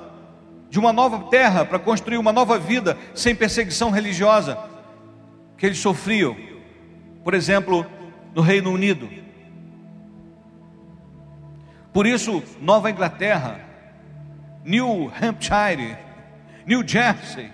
de 0.68 0.78
uma 0.78 0.92
nova 0.92 1.18
terra 1.28 1.64
para 1.64 1.80
construir 1.80 2.16
uma 2.16 2.32
nova 2.32 2.56
vida 2.56 2.96
sem 3.12 3.34
perseguição 3.34 3.90
religiosa 3.90 4.56
que 5.58 5.66
eles 5.66 5.78
sofriam. 5.78 6.36
Por 7.24 7.34
exemplo, 7.34 7.84
no 8.34 8.42
Reino 8.42 8.70
Unido. 8.70 9.08
Por 11.92 12.06
isso, 12.06 12.42
Nova 12.60 12.90
Inglaterra, 12.90 13.60
New 14.64 15.10
Hampshire, 15.20 15.96
New 16.66 16.86
Jersey, 16.86 17.50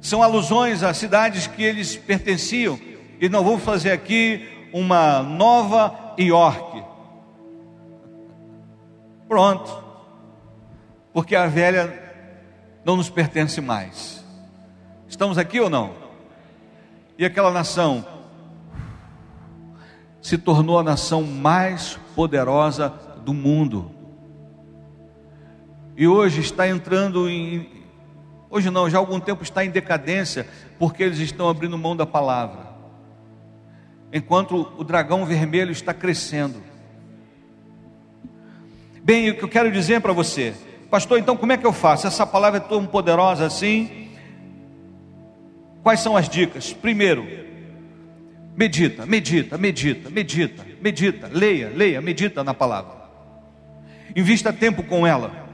são 0.00 0.22
alusões 0.22 0.82
a 0.82 0.94
cidades 0.94 1.46
que 1.46 1.62
eles 1.62 1.96
pertenciam, 1.96 2.78
e 3.20 3.28
não 3.28 3.42
vamos 3.42 3.62
fazer 3.62 3.90
aqui 3.90 4.68
uma 4.72 5.22
Nova 5.22 6.14
York. 6.18 6.84
Pronto, 9.28 9.84
porque 11.12 11.34
a 11.34 11.46
velha 11.46 12.02
não 12.84 12.96
nos 12.96 13.10
pertence 13.10 13.60
mais. 13.60 14.24
Estamos 15.08 15.38
aqui 15.38 15.58
ou 15.58 15.68
não? 15.68 16.05
E 17.18 17.24
aquela 17.24 17.50
nação 17.50 18.04
se 20.20 20.36
tornou 20.36 20.78
a 20.78 20.82
nação 20.82 21.22
mais 21.22 21.98
poderosa 22.14 22.88
do 23.24 23.32
mundo. 23.32 23.90
E 25.96 26.06
hoje 26.06 26.40
está 26.40 26.68
entrando 26.68 27.28
em, 27.28 27.76
Hoje 28.48 28.70
não, 28.70 28.88
já 28.88 28.98
há 28.98 29.00
algum 29.00 29.18
tempo 29.18 29.42
está 29.42 29.64
em 29.64 29.70
decadência, 29.70 30.46
porque 30.78 31.02
eles 31.02 31.18
estão 31.18 31.48
abrindo 31.48 31.76
mão 31.76 31.96
da 31.96 32.06
palavra. 32.06 32.74
Enquanto 34.12 34.72
o 34.78 34.84
dragão 34.84 35.26
vermelho 35.26 35.72
está 35.72 35.92
crescendo. 35.92 36.62
Bem, 39.02 39.30
o 39.30 39.36
que 39.36 39.44
eu 39.44 39.48
quero 39.48 39.70
dizer 39.70 40.00
para 40.00 40.12
você, 40.12 40.54
pastor, 40.90 41.18
então 41.18 41.36
como 41.36 41.52
é 41.52 41.56
que 41.56 41.66
eu 41.66 41.72
faço? 41.72 42.06
Essa 42.06 42.26
palavra 42.26 42.58
é 42.58 42.60
tão 42.60 42.86
poderosa 42.86 43.44
assim. 43.44 44.05
Quais 45.86 46.00
são 46.00 46.16
as 46.16 46.28
dicas? 46.28 46.72
Primeiro, 46.72 47.24
medita, 48.56 49.06
medita, 49.06 49.56
medita, 49.56 50.10
medita, 50.10 50.66
medita, 50.82 51.30
leia, 51.32 51.68
leia, 51.72 52.00
medita 52.00 52.42
na 52.42 52.52
palavra. 52.52 53.08
Invista 54.16 54.52
tempo 54.52 54.82
com 54.82 55.06
ela. 55.06 55.46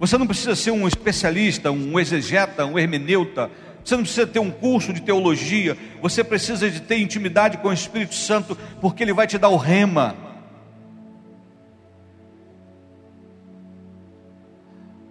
Você 0.00 0.18
não 0.18 0.26
precisa 0.26 0.56
ser 0.56 0.72
um 0.72 0.88
especialista, 0.88 1.70
um 1.70 2.00
exegeta, 2.00 2.66
um 2.66 2.76
hermeneuta. 2.76 3.48
Você 3.84 3.94
não 3.94 4.02
precisa 4.02 4.26
ter 4.26 4.40
um 4.40 4.50
curso 4.50 4.92
de 4.92 5.00
teologia. 5.00 5.78
Você 6.02 6.24
precisa 6.24 6.68
de 6.68 6.82
ter 6.82 6.98
intimidade 6.98 7.58
com 7.58 7.68
o 7.68 7.72
Espírito 7.72 8.16
Santo, 8.16 8.58
porque 8.80 9.04
Ele 9.04 9.12
vai 9.12 9.28
te 9.28 9.38
dar 9.38 9.50
o 9.50 9.56
rema. 9.56 10.16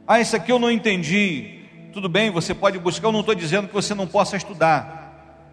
Ah, 0.05 0.19
isso 0.19 0.35
aqui 0.35 0.51
eu 0.51 0.59
não 0.59 0.69
entendi. 0.69 1.58
Tudo 1.99 2.07
bem, 2.07 2.31
você 2.31 2.55
pode 2.55 2.79
buscar. 2.79 3.09
Eu 3.09 3.11
não 3.11 3.19
estou 3.19 3.35
dizendo 3.35 3.67
que 3.67 3.73
você 3.73 3.93
não 3.93 4.07
possa 4.07 4.37
estudar. 4.37 5.43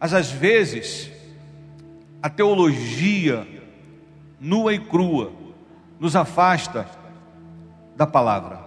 Mas 0.00 0.14
às 0.14 0.30
vezes, 0.30 1.10
a 2.22 2.30
teologia 2.30 3.46
nua 4.40 4.72
e 4.72 4.78
crua 4.78 5.30
nos 6.00 6.16
afasta 6.16 6.88
da 7.94 8.06
palavra. 8.06 8.60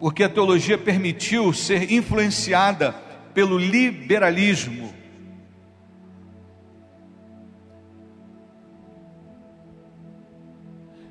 Porque 0.00 0.24
a 0.24 0.30
teologia 0.30 0.78
permitiu 0.78 1.52
ser 1.52 1.92
influenciada 1.92 2.92
pelo 3.34 3.58
liberalismo. 3.58 4.94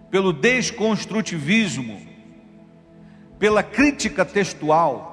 Pelo 0.09 0.33
desconstrutivismo, 0.33 2.10
pela 3.41 3.63
crítica 3.63 4.23
textual. 4.23 5.09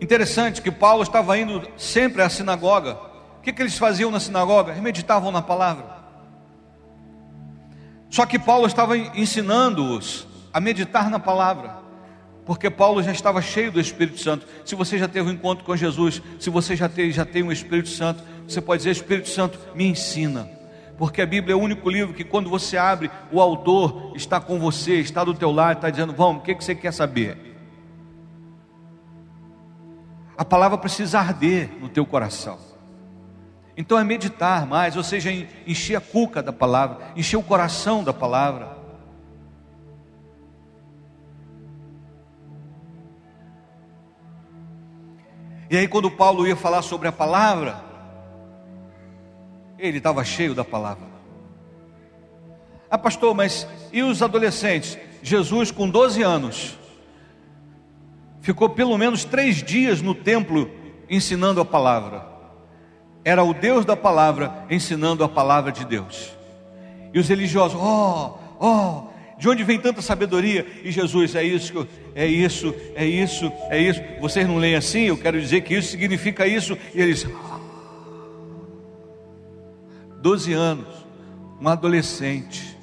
Interessante 0.00 0.60
que 0.60 0.72
Paulo 0.72 1.04
estava 1.04 1.38
indo 1.38 1.70
sempre 1.76 2.20
à 2.20 2.28
sinagoga. 2.28 2.94
O 3.38 3.42
que, 3.42 3.52
que 3.52 3.62
eles 3.62 3.78
faziam 3.78 4.10
na 4.10 4.18
sinagoga? 4.18 4.74
Meditavam 4.74 5.30
na 5.30 5.40
palavra. 5.40 5.86
Só 8.10 8.26
que 8.26 8.40
Paulo 8.40 8.66
estava 8.66 8.98
ensinando-os 8.98 10.26
a 10.52 10.60
meditar 10.60 11.08
na 11.08 11.20
palavra, 11.20 11.85
porque 12.46 12.70
Paulo 12.70 13.02
já 13.02 13.12
estava 13.12 13.42
cheio 13.42 13.70
do 13.70 13.80
Espírito 13.80 14.18
Santo. 14.20 14.46
Se 14.64 14.74
você 14.74 14.96
já 14.96 15.06
teve 15.06 15.28
um 15.28 15.32
encontro 15.32 15.64
com 15.64 15.76
Jesus, 15.76 16.22
se 16.40 16.48
você 16.48 16.74
já 16.74 16.88
tem, 16.88 17.10
já 17.10 17.24
tem 17.24 17.42
um 17.42 17.52
Espírito 17.52 17.90
Santo, 17.90 18.22
você 18.48 18.60
pode 18.60 18.80
dizer: 18.80 18.92
Espírito 18.92 19.28
Santo, 19.28 19.58
me 19.74 19.84
ensina. 19.84 20.48
Porque 20.96 21.20
a 21.20 21.26
Bíblia 21.26 21.52
é 21.52 21.56
o 21.56 21.60
único 21.60 21.90
livro 21.90 22.14
que, 22.14 22.24
quando 22.24 22.48
você 22.48 22.78
abre, 22.78 23.10
o 23.30 23.40
autor 23.40 24.12
está 24.16 24.40
com 24.40 24.58
você, 24.58 25.00
está 25.00 25.22
do 25.22 25.34
teu 25.34 25.50
lado, 25.50 25.78
está 25.78 25.90
dizendo: 25.90 26.14
Vamos, 26.14 26.40
o 26.40 26.44
que, 26.44 26.54
que 26.54 26.64
você 26.64 26.74
quer 26.74 26.92
saber? 26.92 27.46
a 30.36 30.44
palavra 30.44 30.76
precisa 30.76 31.18
arder 31.18 31.70
no 31.80 31.88
teu 31.88 32.04
coração. 32.04 32.58
Então 33.76 33.98
é 33.98 34.04
meditar 34.04 34.66
mais, 34.66 34.96
ou 34.96 35.02
seja, 35.02 35.30
encher 35.66 35.96
a 35.96 36.00
cuca 36.00 36.42
da 36.42 36.52
palavra, 36.52 36.98
encher 37.16 37.36
o 37.36 37.42
coração 37.42 38.04
da 38.04 38.12
palavra. 38.12 38.75
E 45.68 45.76
aí, 45.76 45.88
quando 45.88 46.10
Paulo 46.10 46.46
ia 46.46 46.56
falar 46.56 46.82
sobre 46.82 47.08
a 47.08 47.12
palavra, 47.12 47.82
ele 49.78 49.98
estava 49.98 50.24
cheio 50.24 50.54
da 50.54 50.64
palavra. 50.64 51.06
Ah, 52.90 52.96
pastor, 52.98 53.34
mas 53.34 53.66
e 53.92 54.02
os 54.02 54.22
adolescentes? 54.22 54.96
Jesus, 55.22 55.72
com 55.72 55.88
12 55.88 56.22
anos, 56.22 56.78
ficou 58.40 58.70
pelo 58.70 58.96
menos 58.96 59.24
três 59.24 59.62
dias 59.62 60.00
no 60.00 60.14
templo 60.14 60.70
ensinando 61.10 61.60
a 61.60 61.64
palavra. 61.64 62.24
Era 63.24 63.42
o 63.42 63.52
Deus 63.52 63.84
da 63.84 63.96
palavra 63.96 64.64
ensinando 64.70 65.24
a 65.24 65.28
palavra 65.28 65.72
de 65.72 65.84
Deus. 65.84 66.30
E 67.12 67.18
os 67.18 67.28
religiosos, 67.28 67.76
oh, 67.80 68.38
oh, 68.60 69.08
de 69.38 69.48
onde 69.48 69.64
vem 69.64 69.78
tanta 69.78 70.00
sabedoria? 70.00 70.66
E 70.82 70.90
Jesus, 70.90 71.34
é 71.34 71.44
isso, 71.44 71.86
é 72.14 72.26
isso, 72.26 72.74
é 72.94 73.06
isso, 73.06 73.52
é 73.70 73.78
isso. 73.78 74.00
Vocês 74.20 74.46
não 74.46 74.56
leem 74.56 74.74
assim? 74.74 75.02
Eu 75.02 75.18
quero 75.18 75.40
dizer 75.40 75.62
que 75.62 75.74
isso 75.74 75.90
significa 75.90 76.46
isso. 76.46 76.76
E 76.94 77.00
eles, 77.00 77.26
doze 80.20 80.52
anos, 80.52 81.06
um 81.60 81.68
adolescente, 81.68 82.76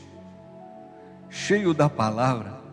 cheio 1.29 1.73
da 1.73 1.89
palavra, 1.89 2.63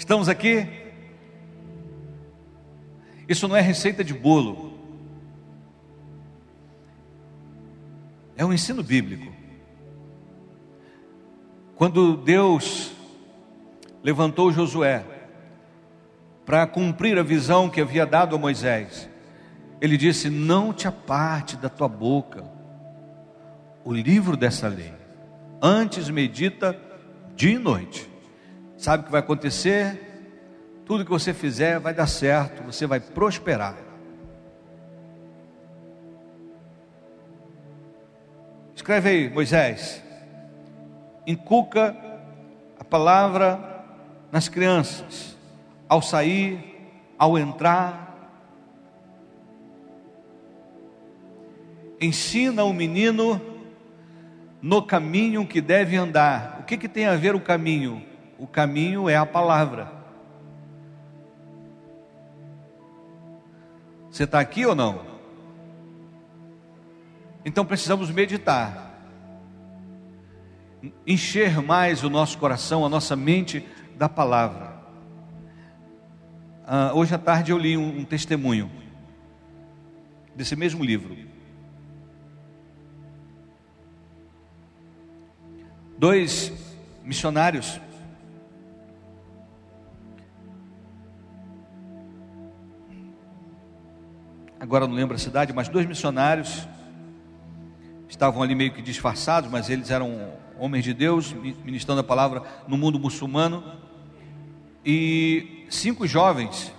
Estamos 0.00 0.30
aqui? 0.30 0.66
Isso 3.28 3.46
não 3.46 3.54
é 3.54 3.60
receita 3.60 4.02
de 4.02 4.14
bolo. 4.14 4.72
É 8.34 8.42
um 8.42 8.50
ensino 8.50 8.82
bíblico. 8.82 9.30
Quando 11.80 12.14
Deus 12.14 12.92
levantou 14.02 14.52
Josué 14.52 15.02
para 16.44 16.66
cumprir 16.66 17.18
a 17.18 17.22
visão 17.22 17.70
que 17.70 17.80
havia 17.80 18.04
dado 18.04 18.36
a 18.36 18.38
Moisés, 18.38 19.08
ele 19.80 19.96
disse: 19.96 20.28
Não 20.28 20.74
te 20.74 20.86
aparte 20.86 21.56
da 21.56 21.70
tua 21.70 21.88
boca 21.88 22.44
o 23.82 23.94
livro 23.94 24.36
dessa 24.36 24.68
lei. 24.68 24.92
Antes 25.62 26.10
medita 26.10 26.78
dia 27.34 27.54
e 27.54 27.58
noite. 27.58 28.06
Sabe 28.76 29.02
o 29.02 29.06
que 29.06 29.12
vai 29.12 29.20
acontecer? 29.20 29.98
Tudo 30.84 31.02
que 31.02 31.10
você 31.10 31.32
fizer 31.32 31.78
vai 31.78 31.94
dar 31.94 32.08
certo, 32.08 32.62
você 32.62 32.86
vai 32.86 33.00
prosperar. 33.00 33.78
Escreve 38.74 39.08
aí, 39.08 39.30
Moisés. 39.30 40.09
Inculca 41.30 41.96
a 42.76 42.82
palavra 42.82 43.84
nas 44.32 44.48
crianças, 44.48 45.38
ao 45.88 46.02
sair, 46.02 46.92
ao 47.16 47.38
entrar. 47.38 48.34
Ensina 52.00 52.64
o 52.64 52.72
menino 52.72 53.40
no 54.60 54.82
caminho 54.82 55.46
que 55.46 55.60
deve 55.60 55.96
andar. 55.96 56.58
O 56.62 56.64
que, 56.64 56.76
que 56.76 56.88
tem 56.88 57.06
a 57.06 57.14
ver 57.14 57.36
o 57.36 57.40
caminho? 57.40 58.04
O 58.36 58.48
caminho 58.48 59.08
é 59.08 59.14
a 59.14 59.24
palavra. 59.24 59.92
Você 64.10 64.24
está 64.24 64.40
aqui 64.40 64.66
ou 64.66 64.74
não? 64.74 65.02
Então 67.44 67.64
precisamos 67.64 68.10
meditar, 68.10 68.89
encher 71.06 71.60
mais 71.60 72.02
o 72.02 72.10
nosso 72.10 72.38
coração, 72.38 72.84
a 72.84 72.88
nossa 72.88 73.14
mente 73.14 73.64
da 73.96 74.08
palavra. 74.08 74.80
Ah, 76.66 76.92
hoje 76.94 77.14
à 77.14 77.18
tarde 77.18 77.52
eu 77.52 77.58
li 77.58 77.76
um, 77.76 77.98
um 78.00 78.04
testemunho 78.04 78.70
desse 80.34 80.56
mesmo 80.56 80.84
livro. 80.84 81.16
Dois 85.98 86.52
missionários 87.04 87.80
agora 94.70 94.86
não 94.86 94.94
lembro 94.94 95.16
a 95.16 95.18
cidade, 95.18 95.52
mas 95.52 95.68
dois 95.68 95.84
missionários 95.84 96.68
estavam 98.08 98.42
ali 98.42 98.54
meio 98.54 98.72
que 98.72 98.80
disfarçados, 98.80 99.50
mas 99.50 99.68
eles 99.68 99.90
eram 99.90 100.32
homens 100.60 100.84
de 100.84 100.92
Deus, 100.92 101.32
ministrando 101.32 102.02
a 102.02 102.04
palavra 102.04 102.42
no 102.68 102.76
mundo 102.76 103.00
muçulmano. 103.00 103.64
E 104.84 105.66
cinco 105.70 106.06
jovens 106.06 106.70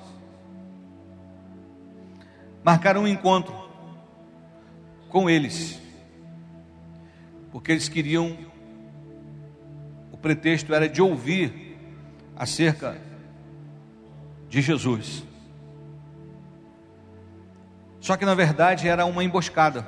marcaram 2.64 3.02
um 3.02 3.08
encontro 3.08 3.56
com 5.10 5.28
eles, 5.28 5.82
porque 7.52 7.72
eles 7.72 7.90
queriam, 7.90 8.38
o 10.12 10.18
pretexto 10.18 10.74
era 10.76 10.88
de 10.88 11.02
ouvir 11.02 11.76
acerca 12.36 13.02
de 14.48 14.62
Jesus. 14.62 15.24
Só 18.00 18.16
que 18.16 18.26
na 18.26 18.36
verdade 18.36 18.88
era 18.88 19.06
uma 19.06 19.24
emboscada. 19.24 19.86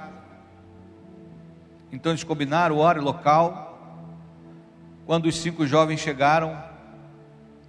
Então 1.92 2.12
eles 2.12 2.24
combinaram 2.24 2.78
hora 2.78 2.98
e 2.98 3.02
local. 3.02 3.63
Quando 5.06 5.26
os 5.26 5.36
cinco 5.36 5.68
jovens 5.68 6.00
chegaram, 6.00 6.58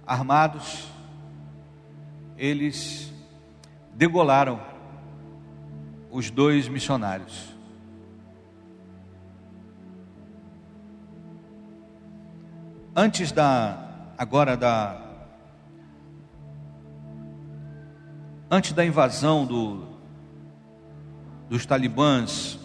armados, 0.05 0.87
eles 2.37 3.11
degolaram 3.93 4.59
os 6.11 6.29
dois 6.29 6.67
missionários. 6.67 7.53
Antes 12.95 13.31
da 13.33 13.85
agora 14.17 14.55
da 14.55 15.01
antes 18.49 18.71
da 18.71 18.85
invasão 18.85 19.45
do 19.45 19.85
dos 21.49 21.65
talibãs. 21.65 22.64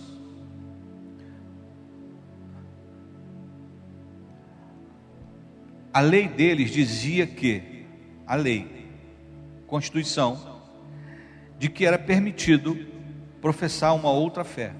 A 5.93 6.01
lei 6.01 6.28
deles 6.28 6.70
dizia 6.70 7.26
que, 7.26 7.84
a 8.26 8.36
lei, 8.36 8.88
Constituição, 9.66 10.61
de 11.59 11.68
que 11.68 11.84
era 11.84 11.99
permitido 11.99 12.76
professar 13.41 13.95
uma 13.95 14.11
outra 14.11 14.45
fé. 14.45 14.72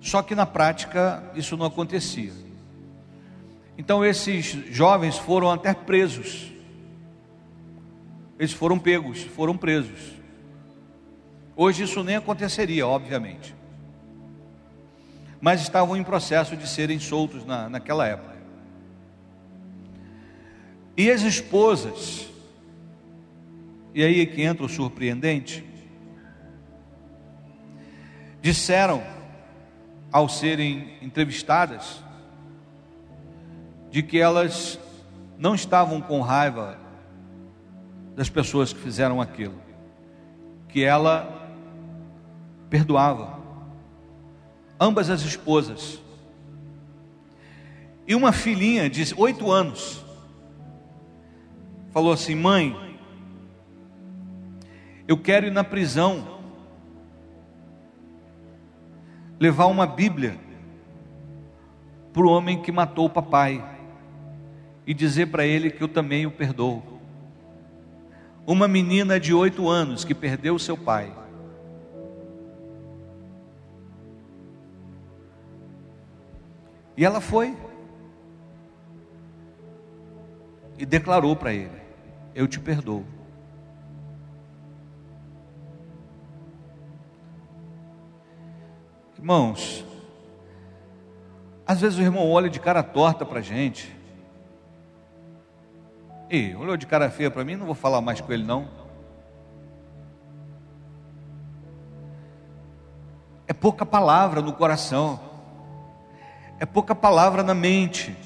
Só 0.00 0.22
que 0.22 0.34
na 0.34 0.44
prática 0.44 1.22
isso 1.34 1.56
não 1.56 1.66
acontecia. 1.66 2.32
Então 3.76 4.04
esses 4.04 4.46
jovens 4.74 5.16
foram 5.18 5.50
até 5.50 5.74
presos. 5.74 6.52
Eles 8.38 8.52
foram 8.52 8.78
pegos, 8.78 9.22
foram 9.22 9.56
presos. 9.56 10.14
Hoje 11.56 11.84
isso 11.84 12.02
nem 12.02 12.16
aconteceria, 12.16 12.86
obviamente. 12.86 13.54
Mas 15.40 15.60
estavam 15.60 15.96
em 15.96 16.02
processo 16.02 16.56
de 16.56 16.68
serem 16.68 16.98
soltos 16.98 17.44
na, 17.44 17.68
naquela 17.68 18.06
época. 18.06 18.33
E 20.96 21.10
as 21.10 21.22
esposas, 21.22 22.28
e 23.92 24.02
aí 24.02 24.20
é 24.20 24.26
que 24.26 24.42
entra 24.42 24.64
o 24.64 24.68
surpreendente, 24.68 25.64
disseram, 28.40 29.02
ao 30.12 30.28
serem 30.28 30.96
entrevistadas, 31.02 32.04
de 33.90 34.02
que 34.02 34.20
elas 34.20 34.78
não 35.36 35.54
estavam 35.54 36.00
com 36.00 36.20
raiva 36.20 36.78
das 38.14 38.28
pessoas 38.28 38.72
que 38.72 38.78
fizeram 38.78 39.20
aquilo, 39.20 39.60
que 40.68 40.84
ela 40.84 41.50
perdoava. 42.70 43.40
Ambas 44.78 45.10
as 45.10 45.22
esposas. 45.22 46.00
E 48.06 48.14
uma 48.14 48.30
filhinha 48.30 48.88
de 48.88 49.12
oito 49.16 49.50
anos 49.50 50.03
falou 51.94 52.12
assim: 52.12 52.34
Mãe, 52.34 52.98
eu 55.08 55.16
quero 55.16 55.46
ir 55.46 55.50
na 55.50 55.64
prisão 55.64 56.42
levar 59.40 59.66
uma 59.66 59.86
Bíblia 59.86 60.38
para 62.12 62.26
o 62.26 62.30
homem 62.30 62.60
que 62.60 62.70
matou 62.70 63.06
o 63.06 63.10
papai 63.10 63.64
e 64.86 64.92
dizer 64.92 65.28
para 65.28 65.46
ele 65.46 65.70
que 65.70 65.82
eu 65.82 65.88
também 65.88 66.26
o 66.26 66.30
perdoo. 66.30 66.82
Uma 68.46 68.68
menina 68.68 69.18
de 69.18 69.32
oito 69.32 69.70
anos 69.70 70.04
que 70.04 70.14
perdeu 70.14 70.58
seu 70.58 70.76
pai 70.76 71.24
E 76.96 77.04
ela 77.04 77.20
foi. 77.20 77.56
E 80.78 80.86
declarou 80.86 81.34
para 81.36 81.52
ele: 81.52 81.83
Eu 82.34 82.48
te 82.48 82.58
perdoo. 82.58 83.04
Irmãos, 89.16 89.84
às 91.66 91.80
vezes 91.80 91.98
o 91.98 92.02
irmão 92.02 92.30
olha 92.30 92.50
de 92.50 92.60
cara 92.60 92.82
torta 92.82 93.24
para 93.24 93.38
a 93.38 93.42
gente. 93.42 93.94
E 96.28 96.54
olhou 96.56 96.76
de 96.76 96.86
cara 96.86 97.10
feia 97.10 97.30
para 97.30 97.44
mim, 97.44 97.56
não 97.56 97.66
vou 97.66 97.74
falar 97.74 98.00
mais 98.00 98.20
com 98.20 98.32
ele 98.32 98.44
não. 98.44 98.68
É 103.46 103.52
pouca 103.52 103.86
palavra 103.86 104.42
no 104.42 104.52
coração 104.52 105.34
é 106.58 106.66
pouca 106.66 106.94
palavra 106.94 107.42
na 107.42 107.54
mente. 107.54 108.16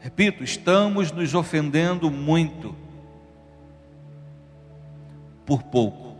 Repito, 0.00 0.42
estamos 0.42 1.12
nos 1.12 1.34
ofendendo 1.34 2.10
muito. 2.10 2.74
Por 5.44 5.62
pouco. 5.62 6.16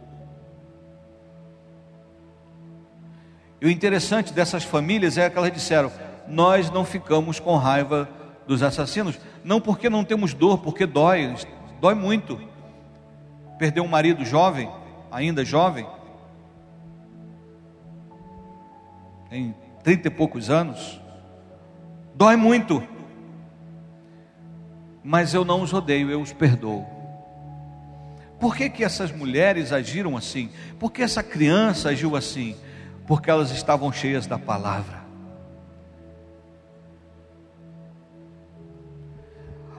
E 3.61 3.66
o 3.66 3.70
interessante 3.70 4.33
dessas 4.33 4.64
famílias 4.64 5.18
é 5.18 5.28
que 5.28 5.37
elas 5.37 5.53
disseram: 5.53 5.91
nós 6.28 6.70
não 6.70 6.85
ficamos 6.85 7.41
com 7.41 7.57
raiva 7.57 8.09
dos 8.47 8.62
assassinos, 8.62 9.18
não 9.45 9.61
porque 9.61 9.89
não 9.89 10.05
temos 10.05 10.35
dor, 10.35 10.59
porque 10.59 10.87
dói, 10.87 11.35
dói 11.81 11.95
muito. 11.95 12.41
Perder 13.59 13.81
um 13.81 13.89
marido 13.89 14.24
jovem, 14.24 14.70
ainda 15.11 15.45
jovem, 15.45 15.87
tem 19.28 19.55
trinta 19.83 20.09
e 20.09 20.11
poucos 20.11 20.51
anos, 20.51 21.01
dói 22.14 22.37
muito, 22.37 22.83
mas 25.03 25.34
eu 25.34 25.44
não 25.44 25.62
os 25.62 25.72
odeio, 25.72 26.11
eu 26.11 26.20
os 26.20 26.32
perdoo. 26.32 26.86
Por 28.38 28.57
que, 28.57 28.70
que 28.70 28.84
essas 28.84 29.12
mulheres 29.12 29.72
agiram 29.72 30.16
assim? 30.16 30.51
Por 30.78 30.90
que 30.90 31.03
essa 31.03 31.22
criança 31.22 31.90
agiu 31.90 32.16
assim? 32.16 32.57
porque 33.11 33.28
elas 33.28 33.51
estavam 33.51 33.92
cheias 33.92 34.24
da 34.24 34.38
palavra. 34.38 35.01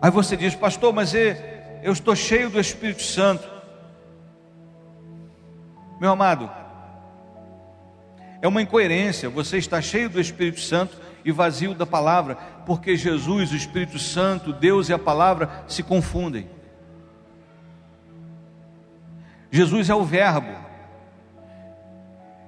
Aí 0.01 0.11
você 0.11 0.35
diz, 0.35 0.53
pastor, 0.53 0.91
mas 0.91 1.13
eu 1.81 1.93
estou 1.93 2.13
cheio 2.13 2.49
do 2.49 2.59
Espírito 2.59 3.01
Santo. 3.01 3.49
Meu 5.97 6.11
amado, 6.11 6.51
é 8.41 8.47
uma 8.49 8.61
incoerência, 8.61 9.29
você 9.29 9.57
está 9.57 9.81
cheio 9.81 10.09
do 10.09 10.19
Espírito 10.19 10.59
Santo 10.59 10.99
e 11.23 11.31
vazio 11.31 11.73
da 11.73 11.85
palavra, 11.85 12.35
porque 12.65 12.95
Jesus, 12.95 13.51
o 13.51 13.55
Espírito 13.55 13.99
Santo, 13.99 14.53
Deus 14.53 14.89
e 14.89 14.93
a 14.93 14.99
palavra 14.99 15.63
se 15.67 15.83
confundem. 15.83 16.47
Jesus 19.51 19.89
é 19.89 19.95
o 19.95 20.03
Verbo. 20.03 20.55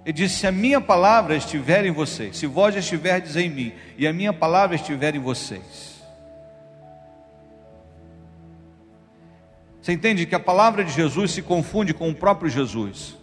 Ele 0.05 0.13
disse: 0.13 0.35
Se 0.35 0.47
a 0.47 0.51
minha 0.51 0.81
palavra 0.81 1.35
estiver 1.35 1.85
em 1.85 1.91
vocês, 1.91 2.37
se 2.37 2.47
vós 2.47 2.75
estiverdes 2.75 3.35
em 3.35 3.49
mim 3.49 3.73
e 3.97 4.07
a 4.07 4.13
minha 4.13 4.33
palavra 4.33 4.75
estiver 4.75 5.15
em 5.15 5.19
vocês. 5.19 5.93
Você 9.81 9.91
entende 9.91 10.25
que 10.25 10.33
a 10.33 10.39
palavra 10.39 10.81
de 10.81 10.93
Jesus 10.93 11.31
se 11.31 11.41
confunde 11.41 11.93
com 11.93 12.09
o 12.09 12.15
próprio 12.15 12.49
Jesus. 12.49 13.17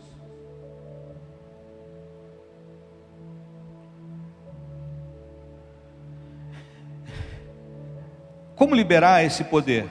Como 8.61 8.75
liberar 8.75 9.25
esse 9.25 9.43
poder? 9.43 9.89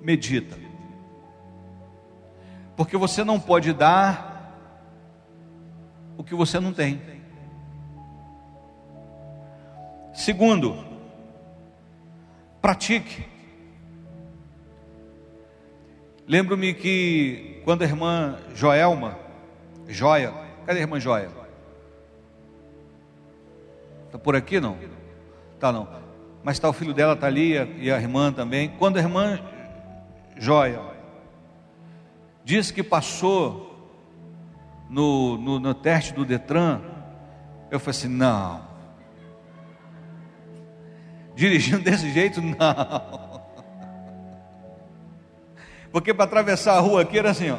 Medita. 0.00 0.58
Porque 2.74 2.96
você 2.96 3.22
não 3.22 3.38
pode 3.38 3.74
dar 3.74 4.56
o 6.16 6.24
que 6.24 6.34
você 6.34 6.58
não 6.58 6.72
tem. 6.72 7.02
Segundo, 10.14 10.82
pratique. 12.62 13.26
Lembro-me 16.26 16.72
que 16.72 17.60
quando 17.62 17.82
a 17.82 17.84
irmã 17.84 18.38
Joelma, 18.54 19.18
Joia, 19.86 20.32
cadê 20.64 20.78
a 20.78 20.82
irmã 20.82 20.98
Joia? 20.98 21.28
Está 24.06 24.18
por 24.18 24.34
aqui 24.34 24.58
não? 24.60 24.78
Tá 25.60 25.70
não 25.70 26.01
mas 26.42 26.56
está 26.56 26.68
o 26.68 26.72
filho 26.72 26.92
dela, 26.92 27.14
está 27.14 27.26
ali, 27.26 27.52
e 27.78 27.90
a 27.90 27.98
irmã 27.98 28.32
também. 28.32 28.68
Quando 28.78 28.96
a 28.96 29.00
irmã 29.00 29.40
Joia 30.36 30.80
disse 32.44 32.72
que 32.72 32.82
passou 32.82 33.72
no, 34.90 35.38
no, 35.38 35.60
no 35.60 35.74
teste 35.74 36.12
do 36.12 36.24
Detran, 36.24 36.80
eu 37.70 37.78
falei 37.78 37.98
assim: 37.98 38.08
não. 38.08 38.60
Dirigindo 41.34 41.82
desse 41.82 42.10
jeito, 42.12 42.40
não. 42.42 43.42
Porque 45.90 46.12
para 46.12 46.24
atravessar 46.24 46.76
a 46.76 46.80
rua 46.80 47.02
aqui 47.02 47.18
era 47.18 47.30
assim, 47.30 47.50
ó. 47.50 47.58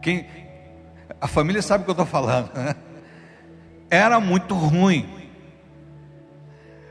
Quem, 0.00 0.26
a 1.20 1.26
família 1.26 1.60
sabe 1.60 1.82
o 1.82 1.84
que 1.84 1.90
eu 1.90 1.92
estou 1.92 2.06
falando, 2.06 2.52
né? 2.54 2.74
Era 3.90 4.20
muito 4.20 4.54
ruim. 4.54 5.17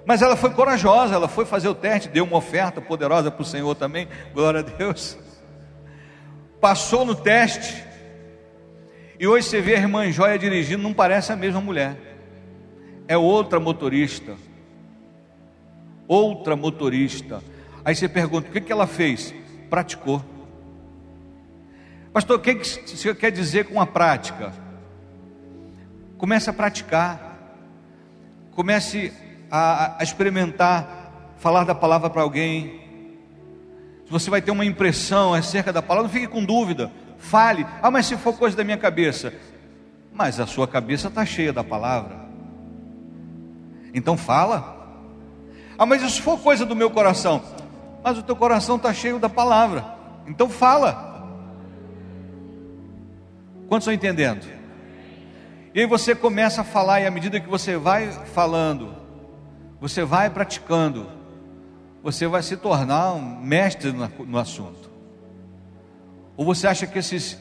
Mas 0.08 0.22
ela 0.22 0.38
foi 0.38 0.52
corajosa, 0.52 1.16
ela 1.16 1.28
foi 1.28 1.44
fazer 1.44 1.68
o 1.68 1.76
teste, 1.76 2.08
deu 2.08 2.24
uma 2.24 2.38
oferta 2.38 2.80
poderosa 2.80 3.30
para 3.30 3.42
o 3.42 3.46
Senhor 3.46 3.76
também, 3.76 4.08
glória 4.34 4.62
a 4.62 4.64
Deus. 4.64 5.18
Passou 6.62 7.04
no 7.04 7.14
teste, 7.14 7.84
e 9.20 9.28
hoje 9.28 9.50
você 9.50 9.60
vê 9.60 9.76
a 9.76 9.80
irmã 9.80 10.10
Joia 10.10 10.40
dirigindo, 10.40 10.82
não 10.82 10.94
parece 10.94 11.34
a 11.34 11.36
mesma 11.36 11.60
mulher, 11.60 11.98
é 13.06 13.18
outra 13.18 13.60
motorista, 13.60 14.38
outra 16.08 16.56
motorista. 16.56 17.44
Aí 17.84 17.94
você 17.94 18.08
pergunta: 18.08 18.48
o 18.48 18.52
que, 18.54 18.62
que 18.62 18.72
ela 18.72 18.88
fez? 18.88 19.36
Praticou. 19.70 20.24
Pastor, 22.14 22.38
o 22.38 22.42
que, 22.42 22.56
que 22.56 22.66
você 22.66 23.14
quer 23.14 23.30
dizer 23.30 23.66
com 23.66 23.82
a 23.82 23.86
prática? 23.86 24.54
Comece 26.18 26.50
a 26.50 26.54
praticar, 26.54 27.60
comece 28.52 29.27
a, 29.52 30.00
a 30.00 30.04
experimentar 30.04 31.34
falar 31.38 31.64
da 31.64 31.76
palavra 31.76 32.10
para 32.10 32.22
alguém. 32.22 32.82
Se 34.06 34.12
você 34.12 34.30
vai 34.30 34.42
ter 34.42 34.52
uma 34.52 34.66
impressão 34.66 35.34
acerca 35.34 35.72
da 35.72 35.82
palavra, 35.82 36.08
não 36.08 36.14
fique 36.14 36.28
com 36.28 36.44
dúvida. 36.44 36.92
Fale. 37.18 37.66
Ah, 37.82 37.92
mas 37.92 38.06
se 38.06 38.16
for 38.18 38.38
coisa 38.38 38.56
da 38.56 38.64
minha 38.64 38.78
cabeça. 38.78 39.34
Mas 40.14 40.40
a 40.40 40.48
sua 40.48 40.68
cabeça 40.68 41.10
está 41.10 41.26
cheia 41.26 41.52
da 41.52 41.64
palavra. 41.64 42.28
Então 43.94 44.18
fala. 44.18 44.76
Ah, 45.78 45.86
mas 45.86 46.02
se 46.12 46.22
for 46.22 46.40
coisa 46.40 46.66
do 46.66 46.76
meu 46.76 46.90
coração. 46.90 47.42
Mas 48.04 48.18
o 48.18 48.24
teu 48.24 48.36
coração 48.36 48.78
está 48.78 48.94
cheio 48.94 49.20
da 49.20 49.30
palavra. 49.30 49.86
Então 50.26 50.50
fala. 50.50 51.08
Quantos 53.68 53.88
estão 53.88 53.94
entendendo? 53.94 54.48
E 55.74 55.82
aí 55.82 55.86
você 55.86 56.16
começa 56.16 56.62
a 56.62 56.64
falar, 56.64 57.02
e 57.02 57.06
à 57.06 57.12
medida 57.12 57.40
que 57.40 57.50
você 57.50 57.78
vai 57.78 58.10
falando, 58.34 58.96
você 59.80 60.04
vai 60.04 60.30
praticando, 60.30 61.08
você 62.02 62.28
vai 62.28 62.42
se 62.42 62.58
tornar 62.58 63.14
um 63.14 63.42
mestre 63.42 63.92
no 63.92 64.38
assunto. 64.38 64.90
Ou 66.36 66.46
você 66.46 66.68
acha 66.68 66.88
que 66.88 67.00
esses 67.00 67.40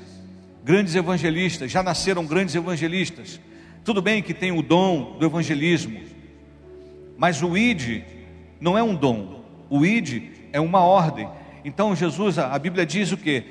grandes 0.64 0.94
evangelistas 0.94 1.70
já 1.70 1.82
nasceram 1.82 2.26
grandes 2.26 2.54
evangelistas? 2.54 3.40
Tudo 3.84 4.02
bem 4.02 4.22
que 4.22 4.34
tem 4.34 4.52
o 4.52 4.62
dom 4.62 5.16
do 5.18 5.24
evangelismo, 5.24 6.00
mas 7.16 7.42
o 7.42 7.56
ID 7.56 8.02
não 8.60 8.76
é 8.76 8.82
um 8.82 8.94
dom, 8.94 9.44
o 9.70 9.84
ID 9.84 10.30
é 10.52 10.60
uma 10.60 10.80
ordem. 10.80 11.28
Então 11.64 11.94
Jesus, 11.94 12.38
a 12.38 12.58
Bíblia 12.58 12.84
diz 12.84 13.12
o 13.12 13.16
que? 13.16 13.44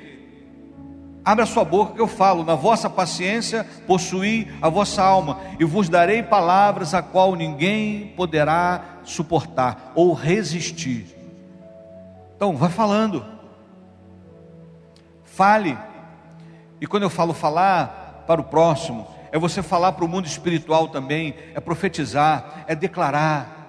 Abra 1.26 1.44
sua 1.44 1.64
boca 1.64 1.94
que 1.94 2.00
eu 2.00 2.06
falo, 2.06 2.44
na 2.44 2.54
vossa 2.54 2.88
paciência 2.88 3.66
possuí 3.84 4.46
a 4.62 4.68
vossa 4.68 5.02
alma, 5.02 5.40
e 5.58 5.64
vos 5.64 5.88
darei 5.88 6.22
palavras 6.22 6.94
a 6.94 7.02
qual 7.02 7.34
ninguém 7.34 8.12
poderá 8.16 9.00
suportar 9.02 9.90
ou 9.96 10.12
resistir. 10.12 11.04
Então, 12.36 12.56
vai 12.56 12.70
falando. 12.70 13.26
Fale. 15.24 15.76
E 16.80 16.86
quando 16.86 17.02
eu 17.02 17.10
falo 17.10 17.34
falar 17.34 18.22
para 18.24 18.40
o 18.40 18.44
próximo, 18.44 19.08
é 19.32 19.38
você 19.38 19.64
falar 19.64 19.92
para 19.92 20.04
o 20.04 20.08
mundo 20.08 20.26
espiritual 20.26 20.86
também, 20.86 21.34
é 21.56 21.58
profetizar, 21.58 22.64
é 22.68 22.74
declarar. 22.76 23.66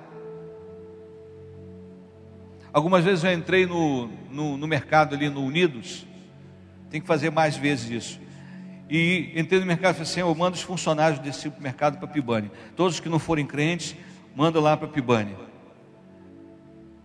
Algumas 2.71 3.03
vezes 3.03 3.23
eu 3.23 3.33
entrei 3.33 3.65
no, 3.65 4.09
no, 4.29 4.57
no 4.57 4.67
mercado 4.67 5.15
ali 5.15 5.27
no 5.27 5.41
Unidos, 5.43 6.06
tem 6.89 7.01
que 7.01 7.07
fazer 7.07 7.29
mais 7.29 7.57
vezes 7.57 7.89
isso. 7.89 8.27
E 8.89 9.33
entrei 9.35 9.59
no 9.59 9.65
mercado 9.65 9.91
e 9.91 9.97
falei 9.97 10.09
assim: 10.11 10.19
eu 10.21 10.33
mando 10.33 10.55
os 10.55 10.61
funcionários 10.61 11.19
desse 11.19 11.41
supermercado 11.41 11.97
para 11.97 12.07
Pibane. 12.07 12.51
Todos 12.75 12.95
os 12.95 12.99
que 12.99 13.09
não 13.09 13.19
forem 13.19 13.45
crentes, 13.45 13.95
manda 14.35 14.59
lá 14.59 14.77
para 14.77 14.87
Pibane. 14.87 15.35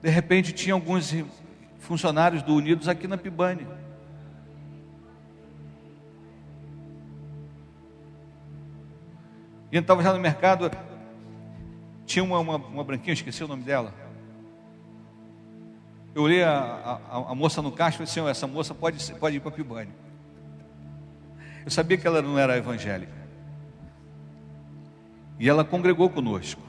De 0.01 0.09
repente 0.09 0.53
tinha 0.53 0.75
alguns 0.75 1.15
funcionários 1.79 2.43
do 2.43 2.55
Unidos 2.55 2.89
aqui 2.89 3.07
na 3.07 3.19
Pibane. 3.19 3.67
E 9.71 9.77
eu 9.77 9.81
estava 9.81 10.03
já 10.03 10.13
no 10.13 10.19
mercado, 10.19 10.71
tinha 12.05 12.23
uma, 12.23 12.39
uma, 12.39 12.57
uma 12.57 12.85
branquinha, 12.85 13.15
esqueci 13.15 13.43
o 13.43 13.49
nome 13.49 13.63
dela. 13.63 14.02
Eu 16.15 16.23
olhei 16.23 16.43
a, 16.43 17.01
a, 17.11 17.17
a 17.31 17.35
moça 17.35 17.63
no 17.63 17.73
caixa 17.73 18.03
e 18.03 18.07
falei 18.07 18.11
assim: 18.11 18.31
essa 18.31 18.47
moça 18.47 18.75
pode, 18.75 19.13
pode 19.15 19.37
ir 19.37 19.41
para 19.41 19.51
Pibane. 19.51 19.93
Eu 21.65 21.71
sabia 21.71 21.97
que 21.97 22.07
ela 22.07 22.21
não 22.21 22.39
era 22.39 22.57
evangélica. 22.57 23.13
E 25.39 25.49
ela 25.49 25.65
congregou 25.65 26.11
conosco. 26.11 26.61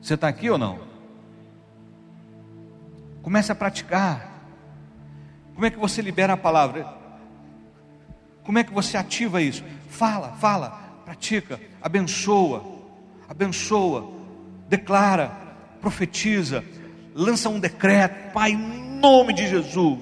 Você 0.00 0.14
está 0.14 0.28
aqui 0.28 0.48
ou 0.48 0.56
não? 0.56 0.78
Comece 3.22 3.50
a 3.50 3.54
praticar. 3.54 4.34
Como 5.54 5.66
é 5.66 5.70
que 5.70 5.78
você 5.78 6.00
libera 6.00 6.34
a 6.34 6.36
palavra? 6.36 6.86
Como 8.44 8.58
é 8.58 8.62
que 8.62 8.72
você 8.72 8.96
ativa 8.96 9.42
isso? 9.42 9.64
Fala, 9.88 10.32
fala, 10.34 10.70
pratica, 11.04 11.58
abençoa, 11.82 12.62
abençoa 13.28 14.15
declara, 14.68 15.28
profetiza, 15.80 16.64
lança 17.14 17.48
um 17.48 17.58
decreto, 17.58 18.32
Pai, 18.32 18.52
em 18.52 19.00
nome 19.00 19.32
de 19.32 19.46
Jesus. 19.46 20.00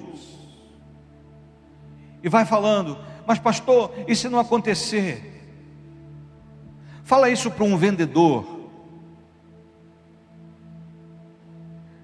E 2.23 2.29
vai 2.29 2.45
falando, 2.45 2.97
mas 3.25 3.39
pastor, 3.39 3.93
e 4.07 4.15
se 4.15 4.27
não 4.27 4.39
acontecer? 4.39 5.31
Fala 7.03 7.29
isso 7.29 7.51
para 7.51 7.63
um 7.63 7.77
vendedor 7.77 8.55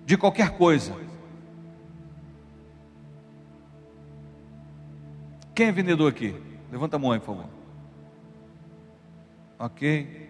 de 0.05 0.15
qualquer 0.17 0.51
coisa. 0.57 0.95
Quem 5.55 5.67
é 5.67 5.71
vendedor 5.71 6.11
aqui? 6.11 6.35
Levanta 6.71 6.95
a 6.95 6.99
mão 6.99 7.11
aí, 7.11 7.19
por 7.19 7.35
favor. 7.35 7.45
Ok. 9.59 10.20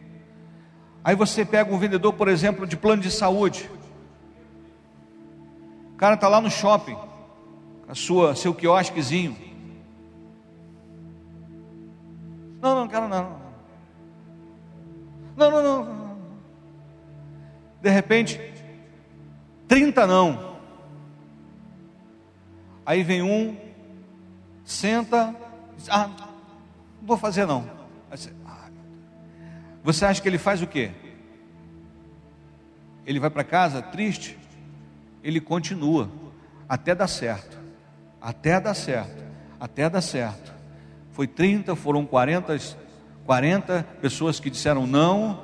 Aí 1.03 1.15
você 1.15 1.43
pega 1.43 1.73
um 1.73 1.77
vendedor, 1.77 2.13
por 2.13 2.27
exemplo, 2.27 2.67
de 2.67 2.77
plano 2.77 3.01
de 3.01 3.09
saúde. 3.09 3.69
O 5.93 5.97
cara 5.97 6.15
está 6.15 6.27
lá 6.27 6.39
no 6.39 6.49
shopping, 6.49 6.97
a 7.87 7.95
sua, 7.95 8.35
seu 8.35 8.53
quiosquezinho. 8.53 9.35
Não, 12.61 12.75
não 12.75 12.87
quero 12.87 13.07
não. 13.07 13.41
Não, 15.35 15.49
não, 15.49 15.63
não. 15.63 16.17
De 17.81 17.89
repente, 17.89 18.39
30 19.67 20.05
não. 20.05 20.51
Aí 22.85 23.03
vem 23.03 23.23
um, 23.23 23.57
senta, 24.63 25.35
diz, 25.77 25.89
ah, 25.89 26.07
não 26.07 27.07
vou 27.07 27.17
fazer 27.17 27.45
não. 27.45 27.65
Você 28.09 28.31
acha 30.05 30.21
que 30.21 30.27
ele 30.27 30.37
faz 30.37 30.61
o 30.61 30.67
quê? 30.67 30.91
Ele 33.05 33.19
vai 33.19 33.29
para 33.29 33.43
casa 33.43 33.81
triste? 33.81 34.37
Ele 35.23 35.39
continua 35.39 36.09
até 36.69 36.95
dar 36.95 37.07
certo, 37.07 37.59
até 38.21 38.59
dar 38.59 38.73
certo, 38.73 39.23
até 39.59 39.89
dar 39.89 40.01
certo. 40.01 40.53
Foi 41.11 41.27
30, 41.27 41.75
foram 41.75 42.05
40, 42.05 42.57
40 43.25 43.83
pessoas 44.01 44.39
que 44.39 44.49
disseram 44.49 44.87
não, 44.87 45.43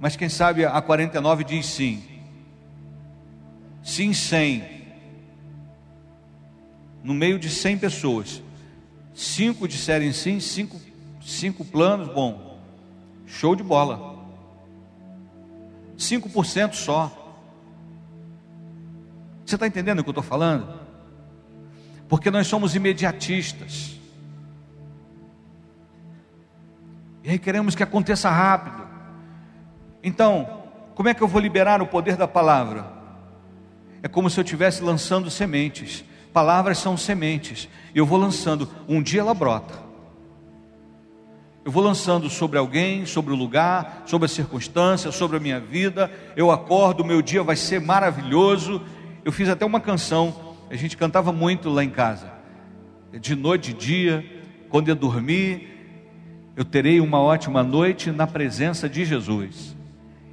mas 0.00 0.16
quem 0.16 0.28
sabe 0.28 0.64
a 0.64 0.80
49 0.80 1.44
diz 1.44 1.66
sim. 1.66 2.02
Sim, 3.82 4.12
100. 4.12 4.78
No 7.02 7.14
meio 7.14 7.38
de 7.38 7.48
100 7.48 7.78
pessoas, 7.78 8.42
cinco 9.14 9.66
disserem 9.66 10.12
sim, 10.12 10.40
cinco, 10.40 10.80
cinco 11.20 11.64
planos, 11.64 12.08
bom, 12.12 12.47
show 13.28 13.54
de 13.54 13.62
bola. 13.62 14.18
5% 15.96 16.74
só. 16.74 17.12
Você 19.44 19.54
está 19.54 19.66
entendendo 19.66 20.00
o 20.00 20.02
que 20.02 20.08
eu 20.08 20.12
estou 20.12 20.24
falando? 20.24 20.80
Porque 22.08 22.30
nós 22.30 22.46
somos 22.46 22.74
imediatistas. 22.74 23.98
E 27.22 27.30
aí 27.30 27.38
queremos 27.38 27.74
que 27.74 27.82
aconteça 27.82 28.30
rápido. 28.30 28.86
Então, 30.02 30.62
como 30.94 31.08
é 31.08 31.14
que 31.14 31.22
eu 31.22 31.28
vou 31.28 31.40
liberar 31.40 31.82
o 31.82 31.86
poder 31.86 32.16
da 32.16 32.26
palavra? 32.26 32.86
É 34.02 34.08
como 34.08 34.30
se 34.30 34.38
eu 34.38 34.44
estivesse 34.44 34.82
lançando 34.82 35.30
sementes. 35.30 36.04
Palavras 36.32 36.78
são 36.78 36.96
sementes. 36.96 37.68
Eu 37.94 38.06
vou 38.06 38.18
lançando. 38.18 38.68
Um 38.88 39.02
dia 39.02 39.20
ela 39.20 39.34
brota. 39.34 39.87
Eu 41.68 41.72
vou 41.72 41.82
lançando 41.82 42.30
sobre 42.30 42.56
alguém, 42.56 43.04
sobre 43.04 43.30
o 43.30 43.36
lugar, 43.36 44.04
sobre 44.06 44.24
a 44.24 44.28
circunstância, 44.28 45.12
sobre 45.12 45.36
a 45.36 45.40
minha 45.40 45.60
vida. 45.60 46.10
Eu 46.34 46.50
acordo, 46.50 47.04
meu 47.04 47.20
dia 47.20 47.42
vai 47.42 47.56
ser 47.56 47.78
maravilhoso. 47.78 48.80
Eu 49.22 49.30
fiz 49.30 49.50
até 49.50 49.66
uma 49.66 49.78
canção. 49.78 50.56
A 50.70 50.76
gente 50.76 50.96
cantava 50.96 51.30
muito 51.30 51.68
lá 51.68 51.84
em 51.84 51.90
casa. 51.90 52.32
De 53.20 53.36
noite 53.36 53.72
e 53.72 53.74
dia, 53.74 54.24
quando 54.70 54.88
eu 54.88 54.94
dormir, 54.94 55.68
eu 56.56 56.64
terei 56.64 57.02
uma 57.02 57.20
ótima 57.20 57.62
noite 57.62 58.10
na 58.10 58.26
presença 58.26 58.88
de 58.88 59.04
Jesus. 59.04 59.76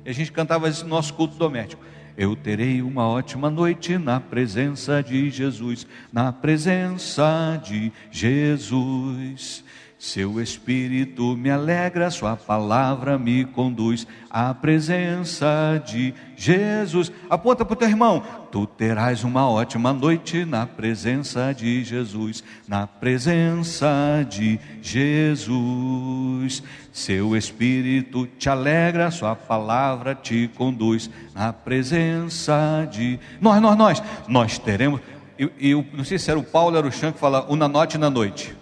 E 0.06 0.10
a 0.10 0.14
gente 0.14 0.32
cantava 0.32 0.70
no 0.70 0.88
nosso 0.88 1.14
culto 1.16 1.36
doméstico. 1.36 1.84
Eu 2.16 2.34
terei 2.38 2.82
uma 2.82 3.10
ótima 3.10 3.50
noite 3.50 3.98
na 3.98 4.22
presença 4.22 5.04
de 5.04 5.30
Jesus, 5.30 5.86
na 6.14 6.32
presença 6.32 7.62
de 7.62 7.92
Jesus. 8.10 9.66
Seu 10.06 10.40
espírito 10.40 11.36
me 11.36 11.50
alegra, 11.50 12.12
sua 12.12 12.36
palavra 12.38 13.18
me 13.18 13.44
conduz 13.44 14.06
à 14.30 14.54
presença 14.54 15.82
de 15.84 16.14
Jesus. 16.38 17.12
Aponta 17.28 17.66
para 17.66 17.74
o 17.74 17.76
teu 17.76 17.90
irmão, 17.90 18.22
tu 18.52 18.68
terás 18.68 19.24
uma 19.24 19.50
ótima 19.50 19.92
noite 19.92 20.46
na 20.46 20.68
presença 20.68 21.52
de 21.54 21.84
Jesus, 21.84 22.44
na 22.68 22.86
presença 22.86 24.24
de 24.30 24.60
Jesus. 24.80 26.62
Seu 26.94 27.36
espírito 27.36 28.28
te 28.28 28.48
alegra, 28.48 29.10
sua 29.10 29.36
palavra 29.36 30.14
te 30.14 30.48
conduz 30.54 31.10
na 31.34 31.52
presença 31.52 32.88
de 32.92 33.20
nós, 33.42 33.60
nós, 33.60 33.76
nós. 33.76 34.04
Nós 34.28 34.60
teremos. 34.60 35.02
Eu, 35.36 35.50
eu 35.60 35.86
não 35.94 36.04
sei 36.04 36.20
se 36.20 36.30
era 36.30 36.40
o 36.40 36.44
Paulo, 36.44 36.78
era 36.78 36.86
o 36.86 36.92
Chan 36.92 37.12
que 37.12 37.18
fala, 37.18 37.44
uma 37.50 37.68
noite 37.68 37.98
na 37.98 38.12
noite. 38.12 38.56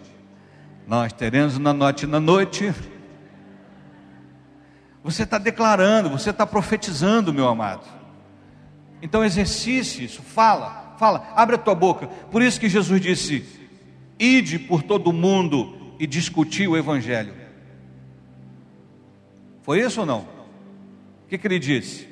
Nós 0.87 1.13
teremos 1.13 1.57
na 1.57 1.73
noite 1.73 2.05
na 2.05 2.19
noite. 2.19 2.73
Você 5.03 5.23
está 5.23 5.37
declarando, 5.37 6.09
você 6.09 6.29
está 6.29 6.45
profetizando, 6.45 7.33
meu 7.33 7.47
amado. 7.47 7.85
Então 9.01 9.23
exercite 9.23 10.05
isso, 10.05 10.21
fala, 10.21 10.95
fala, 10.97 11.31
abre 11.35 11.55
a 11.55 11.59
tua 11.59 11.75
boca. 11.75 12.07
Por 12.07 12.41
isso 12.41 12.59
que 12.59 12.69
Jesus 12.69 13.01
disse: 13.01 13.45
ide 14.17 14.57
por 14.59 14.81
todo 14.81 15.07
o 15.07 15.13
mundo 15.13 15.95
e 15.99 16.07
discutir 16.07 16.67
o 16.67 16.77
Evangelho. 16.77 17.33
Foi 19.61 19.81
isso 19.81 20.01
ou 20.01 20.05
não? 20.05 20.19
O 20.19 21.27
que, 21.27 21.37
que 21.37 21.47
ele 21.47 21.59
disse? 21.59 22.07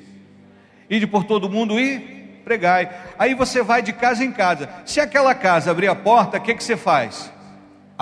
Ide 0.88 1.06
por 1.06 1.24
todo 1.24 1.44
o 1.44 1.50
mundo 1.50 1.78
e 1.78 1.98
pregai. 2.44 2.90
Aí 3.18 3.34
você 3.34 3.62
vai 3.62 3.82
de 3.82 3.92
casa 3.92 4.24
em 4.24 4.32
casa. 4.32 4.68
Se 4.84 5.00
aquela 5.00 5.34
casa 5.34 5.70
abrir 5.70 5.88
a 5.88 5.94
porta, 5.94 6.38
o 6.38 6.40
que, 6.40 6.54
que 6.54 6.64
você 6.64 6.76
faz? 6.76 7.32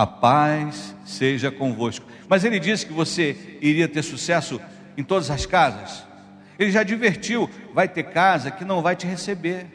A 0.01 0.07
paz 0.07 0.97
seja 1.05 1.51
convosco. 1.51 2.07
Mas 2.27 2.43
ele 2.43 2.59
disse 2.59 2.87
que 2.87 2.93
você 2.93 3.59
iria 3.61 3.87
ter 3.87 4.03
sucesso 4.03 4.59
em 4.97 5.05
todas 5.05 5.31
as 5.31 5.45
casas. 5.45 6.07
Ele 6.59 6.71
já 6.71 6.81
advertiu: 6.81 7.51
vai 7.75 7.87
ter 7.87 8.05
casa 8.05 8.51
que 8.51 8.65
não 8.65 8.81
vai 8.81 8.97
te 8.97 9.07
receber. 9.07 9.67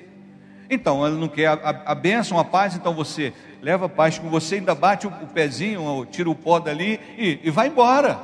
Então, 0.68 1.06
ele 1.06 1.18
não 1.18 1.28
quer 1.28 1.50
a, 1.50 1.84
a, 1.86 1.94
bênção, 1.94 2.40
a 2.40 2.44
paz, 2.44 2.76
então 2.76 2.96
você 2.96 3.34
leva 3.62 3.86
a 3.86 3.90
paz 3.90 4.18
com 4.18 4.28
você, 4.28 4.56
ainda 4.56 4.74
bate 4.74 5.06
o, 5.06 5.12
o 5.12 5.28
pezinho, 5.28 6.08
tira 6.10 6.28
o 6.28 6.34
pó 6.34 6.58
dali 6.58 7.00
e, 7.20 7.42
e 7.44 7.52
vai 7.52 7.68
embora. 7.68 8.20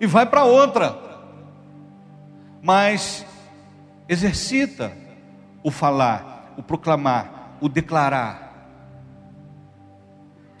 E 0.00 0.06
vai 0.06 0.24
para 0.24 0.44
outra. 0.44 0.96
Mas 2.62 3.26
exercita 4.08 4.92
o 5.60 5.72
falar, 5.72 6.54
o 6.56 6.62
proclamar, 6.62 7.56
o 7.60 7.68
declarar 7.68 8.51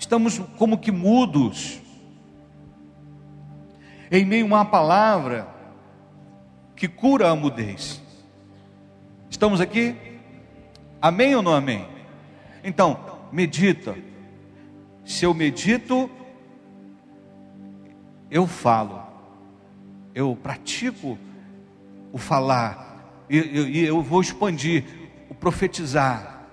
estamos 0.02 0.40
como 0.58 0.78
que 0.78 0.90
mudos, 0.90 1.80
em 4.10 4.24
meio 4.24 4.44
a 4.44 4.46
uma 4.46 4.64
palavra 4.64 5.46
que 6.74 6.88
cura 6.88 7.30
a 7.30 7.36
mudez. 7.36 8.02
Estamos 9.30 9.60
aqui? 9.60 9.96
Amém 11.00 11.36
ou 11.36 11.42
não 11.42 11.54
amém? 11.54 11.86
Então, 12.64 12.98
medita. 13.30 13.96
Se 15.04 15.24
eu 15.24 15.32
medito, 15.32 16.10
eu 18.28 18.46
falo, 18.46 19.00
eu 20.14 20.36
pratico 20.36 21.16
o 22.12 22.18
falar, 22.18 23.24
e 23.30 23.38
eu, 23.38 23.44
eu, 23.44 23.84
eu 23.86 24.02
vou 24.02 24.20
expandir 24.20 24.84
o 25.30 25.34
profetizar. 25.34 26.44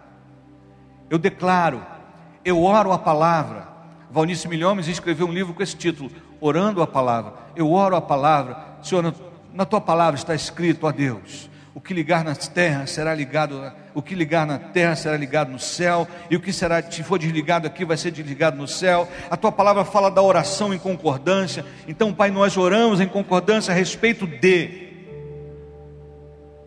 Eu 1.09 1.17
declaro 1.17 1.98
eu 2.43 2.63
oro 2.63 2.91
a 2.91 2.97
palavra. 2.97 3.67
Valnice 4.11 4.47
Milhomes 4.47 4.87
escreveu 4.87 5.27
um 5.27 5.31
livro 5.31 5.53
com 5.53 5.61
esse 5.61 5.75
título, 5.75 6.11
Orando 6.41 6.81
a 6.81 6.87
Palavra. 6.87 7.33
Eu 7.55 7.71
oro 7.71 7.95
a 7.95 8.01
palavra. 8.01 8.57
Senhor, 8.81 9.13
na 9.53 9.65
tua 9.65 9.81
palavra 9.81 10.17
está 10.17 10.33
escrito, 10.33 10.87
ó 10.87 10.91
Deus, 10.91 11.49
o 11.73 11.81
que 11.81 11.93
ligar 11.93 12.23
na 12.23 12.35
terra 12.35 12.87
será 12.87 13.13
ligado, 13.13 13.71
o 13.93 14.01
que 14.01 14.15
ligar 14.15 14.45
na 14.45 14.57
terra 14.57 14.95
será 14.95 15.15
ligado 15.15 15.51
no 15.51 15.59
céu, 15.59 16.07
e 16.29 16.35
o 16.35 16.39
que 16.39 16.51
será, 16.51 16.81
se 16.81 17.03
for 17.03 17.19
desligado 17.19 17.67
aqui, 17.67 17.85
vai 17.85 17.97
ser 17.97 18.11
desligado 18.11 18.57
no 18.57 18.67
céu. 18.67 19.07
A 19.29 19.37
tua 19.37 19.51
palavra 19.51 19.85
fala 19.85 20.09
da 20.09 20.21
oração 20.21 20.73
em 20.73 20.79
concordância. 20.79 21.65
Então, 21.87 22.13
Pai, 22.13 22.31
nós 22.31 22.57
oramos 22.57 22.99
em 22.99 23.07
concordância 23.07 23.71
a 23.71 23.75
respeito 23.75 24.25
de. 24.25 24.89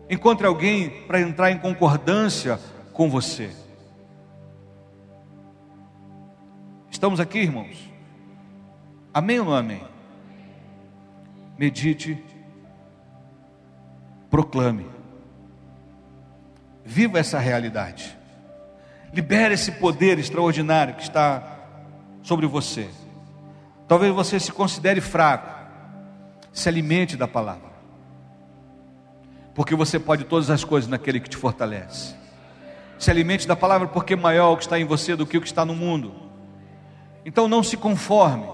Encontre 0.09 0.45
alguém 0.45 0.89
para 1.07 1.19
entrar 1.19 1.51
em 1.51 1.57
concordância 1.57 2.59
com 2.93 3.09
você. 3.09 3.62
Estamos 7.03 7.19
aqui, 7.19 7.39
irmãos? 7.39 7.91
Amém 9.13 9.37
ou 9.37 9.47
não 9.47 9.53
amém? 9.53 9.83
Medite, 11.57 12.23
proclame, 14.29 14.85
viva 16.85 17.19
essa 17.19 17.37
realidade, 17.39 18.17
libere 19.11 19.53
esse 19.53 19.73
poder 19.73 20.17
extraordinário 20.17 20.95
que 20.95 21.03
está 21.03 21.43
sobre 22.21 22.47
você. 22.47 22.89
Talvez 23.85 24.15
você 24.15 24.39
se 24.39 24.53
considere 24.53 25.01
fraco, 25.01 25.49
se 26.53 26.69
alimente 26.69 27.17
da 27.17 27.27
palavra, 27.27 27.69
porque 29.53 29.75
você 29.75 29.99
pode 29.99 30.23
todas 30.23 30.49
as 30.49 30.63
coisas 30.63 30.89
naquele 30.89 31.19
que 31.19 31.29
te 31.29 31.35
fortalece. 31.35 32.15
Se 32.97 33.11
alimente 33.11 33.45
da 33.45 33.57
palavra, 33.57 33.89
porque 33.89 34.15
maior 34.15 34.51
é 34.51 34.53
o 34.53 34.55
que 34.55 34.63
está 34.63 34.79
em 34.79 34.85
você 34.85 35.17
do 35.17 35.27
que 35.27 35.37
o 35.37 35.41
que 35.41 35.47
está 35.47 35.65
no 35.65 35.75
mundo. 35.75 36.22
Então 37.25 37.47
não 37.47 37.63
se 37.63 37.77
conforme, 37.77 38.47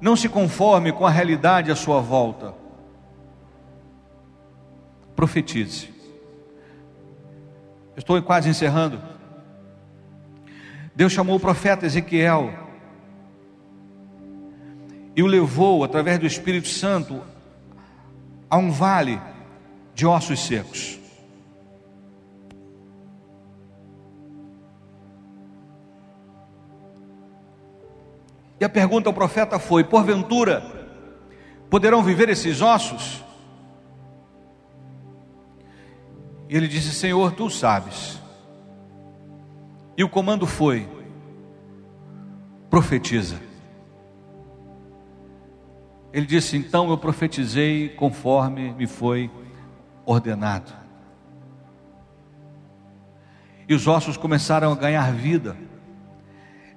não 0.00 0.16
se 0.16 0.28
conforme 0.28 0.92
com 0.92 1.06
a 1.06 1.10
realidade 1.10 1.70
à 1.70 1.76
sua 1.76 2.00
volta. 2.00 2.54
Profetize. 5.16 5.92
Estou 7.96 8.20
quase 8.22 8.48
encerrando. 8.48 9.00
Deus 10.94 11.12
chamou 11.12 11.36
o 11.36 11.40
profeta 11.40 11.86
Ezequiel 11.86 12.52
e 15.16 15.22
o 15.22 15.26
levou, 15.26 15.84
através 15.84 16.18
do 16.18 16.26
Espírito 16.26 16.68
Santo, 16.68 17.22
a 18.50 18.56
um 18.56 18.70
vale 18.70 19.20
de 19.94 20.06
ossos 20.06 20.40
secos. 20.40 21.03
E 28.60 28.64
a 28.64 28.68
pergunta 28.68 29.08
ao 29.08 29.14
profeta 29.14 29.58
foi: 29.58 29.84
porventura, 29.84 30.62
poderão 31.68 32.02
viver 32.02 32.28
esses 32.28 32.60
ossos? 32.60 33.22
E 36.48 36.56
ele 36.56 36.68
disse: 36.68 36.92
Senhor, 36.92 37.32
tu 37.32 37.50
sabes. 37.50 38.20
E 39.96 40.04
o 40.04 40.08
comando 40.08 40.46
foi: 40.46 40.88
profetiza. 42.70 43.40
Ele 46.12 46.26
disse: 46.26 46.56
Então 46.56 46.90
eu 46.90 46.98
profetizei 46.98 47.88
conforme 47.88 48.72
me 48.72 48.86
foi 48.86 49.30
ordenado. 50.06 50.72
E 53.68 53.74
os 53.74 53.86
ossos 53.88 54.16
começaram 54.16 54.70
a 54.70 54.76
ganhar 54.76 55.12
vida. 55.12 55.56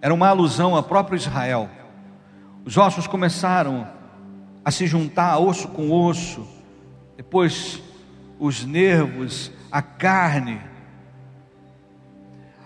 Era 0.02 0.14
uma 0.14 0.28
alusão 0.28 0.76
ao 0.76 0.84
próprio 0.84 1.16
Israel. 1.16 1.70
Os 2.64 2.78
ossos 2.78 3.08
começaram 3.08 3.88
a 4.64 4.72
se 4.72 4.86
juntar 4.86 5.38
osso 5.40 5.70
com 5.70 5.92
osso. 5.92 6.48
Depois 7.16 7.82
os 8.40 8.64
nervos, 8.64 9.52
a 9.72 9.82
carne, 9.82 10.62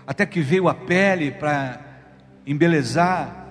até 0.05 0.25
que 0.25 0.41
veio 0.41 0.67
a 0.67 0.73
pele 0.73 1.32
para 1.32 1.79
embelezar, 2.45 3.47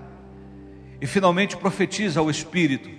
e 1.01 1.07
finalmente 1.07 1.57
profetiza 1.57 2.20
ao 2.20 2.28
Espírito. 2.28 2.91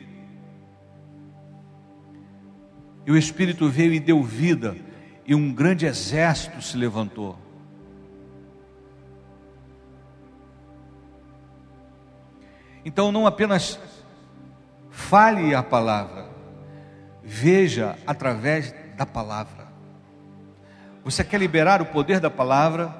E 3.06 3.12
o 3.12 3.18
Espírito 3.18 3.70
veio 3.70 3.94
e 3.94 4.00
deu 4.00 4.24
vida, 4.24 4.76
e 5.28 5.36
um 5.36 5.54
grande 5.54 5.86
exército 5.86 6.62
se 6.62 6.76
levantou. 6.78 7.38
Então 12.84 13.12
não 13.12 13.28
apenas 13.28 13.80
fale 14.90 15.54
a 15.54 15.62
palavra, 15.62 16.26
veja 17.24 17.96
através 18.06 18.74
da 18.98 19.06
palavra. 19.06 19.68
Você 21.04 21.24
quer 21.24 21.40
liberar 21.40 21.82
o 21.82 21.86
poder 21.88 22.20
da 22.20 22.30
palavra? 22.30 22.94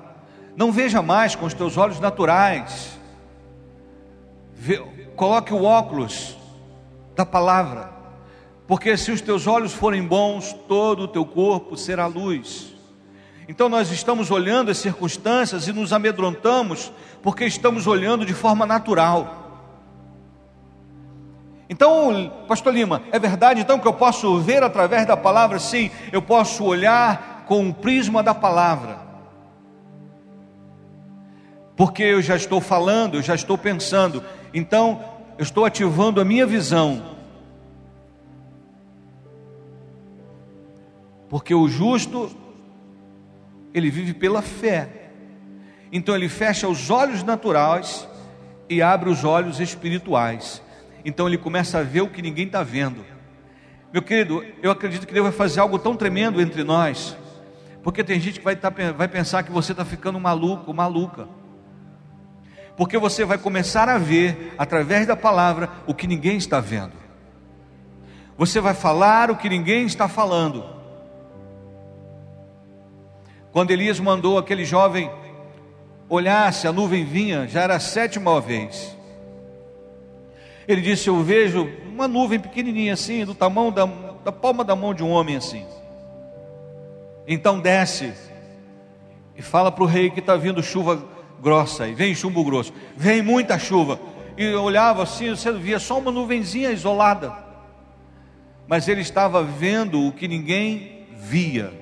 Não 0.56 0.72
veja 0.72 1.02
mais 1.02 1.36
com 1.36 1.46
os 1.46 1.54
teus 1.54 1.78
olhos 1.78 2.00
naturais. 2.00 2.98
coloque 5.16 5.54
o 5.54 5.64
óculos 5.64 6.38
da 7.16 7.26
palavra. 7.26 7.90
Porque 8.68 8.96
se 8.98 9.12
os 9.12 9.22
teus 9.22 9.48
olhos 9.48 9.74
forem 9.74 10.06
bons, 10.06 10.54
todo 10.68 11.04
o 11.04 11.08
teu 11.08 11.26
corpo 11.26 11.76
será 11.76 12.08
luz. 12.08 12.74
Então 13.48 13.68
nós 13.68 13.92
estamos 13.92 14.32
olhando 14.32 14.72
as 14.72 14.78
circunstâncias 14.78 15.68
e 15.68 15.74
nos 15.74 15.92
amedrontamos 15.92 16.92
porque 17.22 17.46
estamos 17.46 17.86
olhando 17.86 18.26
de 18.26 18.34
forma 18.34 18.66
natural. 18.66 19.41
Então, 21.72 22.30
Pastor 22.50 22.74
Lima, 22.74 23.02
é 23.14 23.18
verdade 23.18 23.62
então 23.62 23.80
que 23.80 23.88
eu 23.88 23.94
posso 23.94 24.42
ver 24.42 24.62
através 24.62 25.08
da 25.08 25.16
palavra? 25.16 25.58
Sim, 25.58 25.90
eu 26.12 26.22
posso 26.22 26.66
olhar 26.66 27.46
com 27.48 27.70
o 27.70 27.74
prisma 27.74 28.22
da 28.22 28.36
palavra. 28.36 29.00
Porque 31.78 32.04
eu 32.04 32.22
já 32.22 32.36
estou 32.36 32.60
falando, 32.60 33.16
eu 33.16 33.22
já 33.22 33.36
estou 33.36 33.58
pensando, 33.58 34.22
então 34.54 35.02
eu 35.38 35.44
estou 35.44 35.64
ativando 35.64 36.20
a 36.20 36.26
minha 36.26 36.46
visão. 36.46 37.16
Porque 41.30 41.56
o 41.56 41.70
justo, 41.70 42.30
ele 43.74 43.90
vive 43.90 44.14
pela 44.14 44.42
fé. 44.42 45.10
Então 45.90 46.14
ele 46.14 46.28
fecha 46.28 46.68
os 46.68 46.90
olhos 46.90 47.24
naturais 47.24 48.06
e 48.70 48.82
abre 48.82 49.10
os 49.10 49.24
olhos 49.24 49.62
espirituais. 49.62 50.62
Então 51.04 51.28
ele 51.28 51.38
começa 51.38 51.80
a 51.80 51.84
ver 51.84 52.02
o 52.02 52.10
que 52.10 52.22
ninguém 52.22 52.46
está 52.46 52.64
vendo. 52.64 53.04
Meu 53.92 54.02
querido, 54.02 54.46
eu 54.62 54.72
acredito 54.72 55.06
que 55.06 55.14
Deus 55.14 55.26
vai 55.26 55.34
fazer 55.34 55.60
algo 55.60 55.78
tão 55.78 55.96
tremendo 55.96 56.42
entre 56.42 56.64
nós, 56.64 57.18
porque 57.84 58.04
tem 58.04 58.20
gente 58.20 58.40
que 58.40 58.46
vai, 58.46 58.56
tá, 58.56 58.72
vai 58.96 59.08
pensar 59.08 59.44
que 59.44 59.52
você 59.52 59.74
está 59.74 59.84
ficando 59.84 60.20
maluco, 60.20 60.74
maluca. 60.74 61.28
Porque 62.78 62.98
você 62.98 63.26
vai 63.26 63.38
começar 63.38 63.90
a 63.90 63.98
ver, 63.98 64.54
através 64.58 65.06
da 65.06 65.16
palavra, 65.16 65.70
o 65.86 65.94
que 65.94 66.08
ninguém 66.08 66.38
está 66.38 66.60
vendo. 66.60 66.94
Você 68.38 68.60
vai 68.60 68.74
falar 68.74 69.30
o 69.30 69.36
que 69.36 69.50
ninguém 69.50 69.86
está 69.86 70.08
falando. 70.08 70.64
Quando 73.52 73.72
Elias 73.72 74.00
mandou 74.00 74.38
aquele 74.38 74.64
jovem 74.64 75.12
olhar 76.08 76.52
se 76.54 76.68
a 76.68 76.72
nuvem 76.72 77.04
vinha, 77.04 77.48
já 77.48 77.62
era 77.62 77.76
a 77.76 77.80
sétima 77.80 78.40
vez. 78.40 78.98
Ele 80.68 80.82
disse: 80.82 81.08
Eu 81.08 81.22
vejo 81.24 81.70
uma 81.88 82.08
nuvem 82.08 82.40
pequenininha 82.40 82.94
assim, 82.94 83.26
do 83.26 83.34
tamanho 83.34 83.72
da, 83.72 83.86
da 84.24 84.32
palma 84.32 84.64
da 84.64 84.76
mão 84.76 84.94
de 84.94 85.04
um 85.04 85.10
homem 85.10 85.36
assim. 85.36 85.66
Então 87.28 87.60
desce 87.60 88.14
e 89.36 89.42
fala 89.42 89.72
para 89.72 89.84
o 89.84 89.88
rei 89.88 90.10
que 90.10 90.20
está 90.20 90.36
vindo 90.36 90.62
chuva 90.62 91.04
grossa, 91.42 91.88
e 91.88 91.94
vem 91.94 92.14
chumbo 92.14 92.44
grosso, 92.44 92.74
vem 92.96 93.22
muita 93.22 93.58
chuva. 93.58 94.00
E 94.38 94.44
eu 94.44 94.62
olhava 94.62 95.04
assim, 95.04 95.30
você 95.30 95.52
via 95.52 95.80
só 95.80 95.98
uma 95.98 96.12
nuvenzinha 96.12 96.72
isolada, 96.72 97.34
mas 98.68 98.88
ele 98.88 99.02
estava 99.02 99.44
vendo 99.44 100.08
o 100.08 100.12
que 100.12 100.28
ninguém 100.28 101.08
via, 101.16 101.74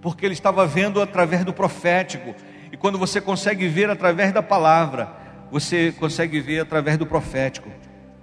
porque 0.00 0.26
ele 0.26 0.34
estava 0.34 0.66
vendo 0.66 1.00
através 1.00 1.44
do 1.44 1.52
profético, 1.52 2.34
e 2.72 2.76
quando 2.76 2.98
você 2.98 3.20
consegue 3.20 3.68
ver 3.68 3.88
através 3.88 4.32
da 4.32 4.42
palavra, 4.42 5.21
você 5.52 5.92
consegue 5.92 6.40
ver 6.40 6.60
através 6.60 6.96
do 6.96 7.04
profético, 7.04 7.68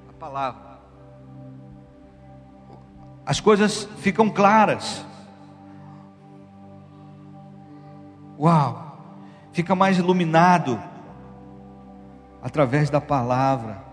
a 0.09 0.13
palavra. 0.13 0.79
As 3.23 3.39
coisas 3.39 3.87
ficam 3.99 4.31
claras. 4.31 5.05
Uau! 8.39 8.97
Fica 9.53 9.75
mais 9.75 9.99
iluminado 9.99 10.81
através 12.41 12.89
da 12.89 12.99
palavra. 12.99 13.83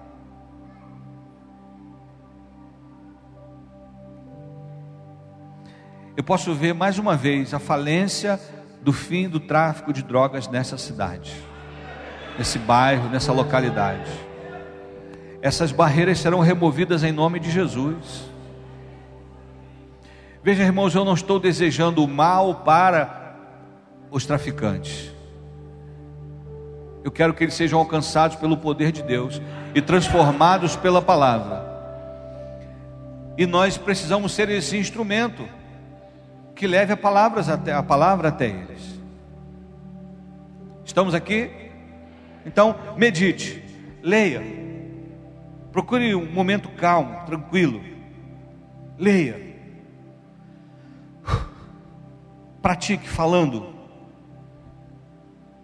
Eu 6.17 6.25
posso 6.25 6.55
ver 6.55 6.73
mais 6.73 6.99
uma 6.99 7.15
vez 7.15 7.53
a 7.53 7.59
falência 7.59 8.41
do 8.81 8.95
fim 8.95 9.29
do 9.29 9.39
tráfico 9.39 9.93
de 9.93 10.03
drogas 10.03 10.49
nessa 10.49 10.79
cidade 10.79 11.37
nesse 12.39 12.59
bairro, 12.59 13.09
nessa 13.09 13.33
localidade. 13.33 14.11
Essas 15.41 15.73
barreiras 15.73 16.19
serão 16.19 16.41
removidas 16.41 17.03
em 17.03 17.13
nome 17.13 17.39
de 17.39 17.51
Jesus. 17.51 18.25
Veja, 20.43 20.63
irmãos, 20.63 20.95
eu 20.95 21.05
não 21.05 21.15
estou 21.15 21.39
desejando 21.39 22.05
o 22.05 22.09
mal 22.09 22.57
para 22.57 23.37
os 24.11 24.25
traficantes. 24.27 25.13
Eu 27.03 27.11
quero 27.11 27.35
que 27.35 27.45
eles 27.45 27.55
sejam 27.55 27.79
alcançados 27.79 28.37
pelo 28.37 28.57
poder 28.57 28.91
de 28.91 29.03
Deus 29.03 29.41
e 29.75 29.81
transformados 29.81 30.75
pela 30.75 31.01
palavra. 31.01 31.65
E 33.39 33.47
nós 33.47 33.77
precisamos 33.77 34.33
ser 34.33 34.49
esse 34.49 34.77
instrumento 34.77 35.47
que 36.55 36.67
leve 36.67 36.93
a, 36.93 36.97
palavras 36.97 37.49
até, 37.49 37.73
a 37.73 37.83
palavra 37.83 38.29
até 38.29 38.47
eles. 38.47 38.99
Estamos 40.85 41.15
aqui? 41.15 41.66
Então, 42.47 42.77
medite, 42.97 43.61
leia, 44.01 44.41
procure 45.73 46.15
um 46.15 46.31
momento 46.31 46.69
calmo, 46.69 47.27
tranquilo, 47.27 47.83
leia, 48.97 49.57
pratique 52.63 53.09
falando 53.09 53.75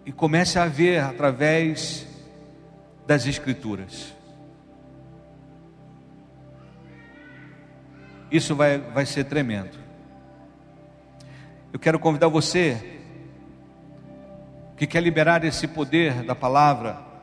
e 0.05 0.11
comece 0.11 0.59
a 0.59 0.65
ver 0.65 0.99
através 0.99 2.05
das 3.07 3.25
Escrituras. 3.25 4.13
Isso 8.29 8.55
vai, 8.55 8.77
vai 8.77 9.05
ser 9.05 9.23
tremendo. 9.23 9.77
Eu 11.71 11.79
quero 11.79 11.97
convidar 11.97 12.27
você 12.27 13.02
que 14.75 14.87
quer 14.87 15.01
liberar 15.01 15.43
esse 15.43 15.67
poder 15.67 16.23
da 16.23 16.35
palavra 16.35 17.13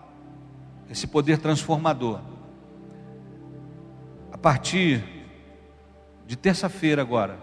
esse 0.90 1.06
poder 1.06 1.38
transformador. 1.38 2.20
A 4.32 4.36
partir 4.36 5.04
de 6.26 6.36
terça-feira 6.36 7.00
agora, 7.00 7.38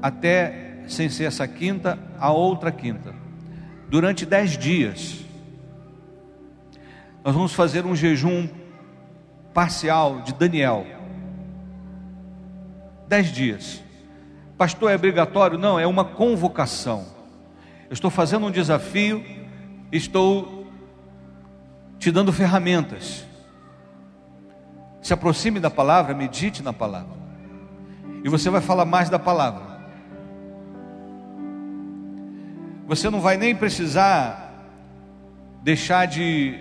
até 0.00 0.82
sem 0.88 1.10
ser 1.10 1.24
essa 1.24 1.46
quinta, 1.46 1.98
a 2.18 2.32
outra 2.32 2.72
quinta, 2.72 3.14
durante 3.88 4.24
dez 4.24 4.56
dias, 4.56 5.20
nós 7.22 7.34
vamos 7.34 7.52
fazer 7.52 7.84
um 7.84 7.94
jejum 7.94 8.48
parcial 9.52 10.22
de 10.22 10.32
Daniel. 10.32 10.86
Dez 13.06 13.30
dias. 13.30 13.82
Pastor, 14.56 14.90
é 14.90 14.94
obrigatório? 14.94 15.58
Não, 15.58 15.78
é 15.78 15.86
uma 15.86 16.04
convocação. 16.04 17.19
Estou 17.90 18.08
fazendo 18.08 18.46
um 18.46 18.50
desafio, 18.52 19.24
estou 19.90 20.66
te 21.98 22.12
dando 22.12 22.32
ferramentas. 22.32 23.26
Se 25.02 25.12
aproxime 25.12 25.58
da 25.58 25.70
palavra, 25.70 26.14
medite 26.14 26.62
na 26.62 26.72
palavra. 26.72 27.18
E 28.22 28.28
você 28.28 28.48
vai 28.48 28.60
falar 28.60 28.84
mais 28.84 29.10
da 29.10 29.18
palavra. 29.18 29.70
Você 32.86 33.10
não 33.10 33.20
vai 33.20 33.36
nem 33.36 33.56
precisar 33.56 34.52
deixar 35.62 36.06
de. 36.06 36.58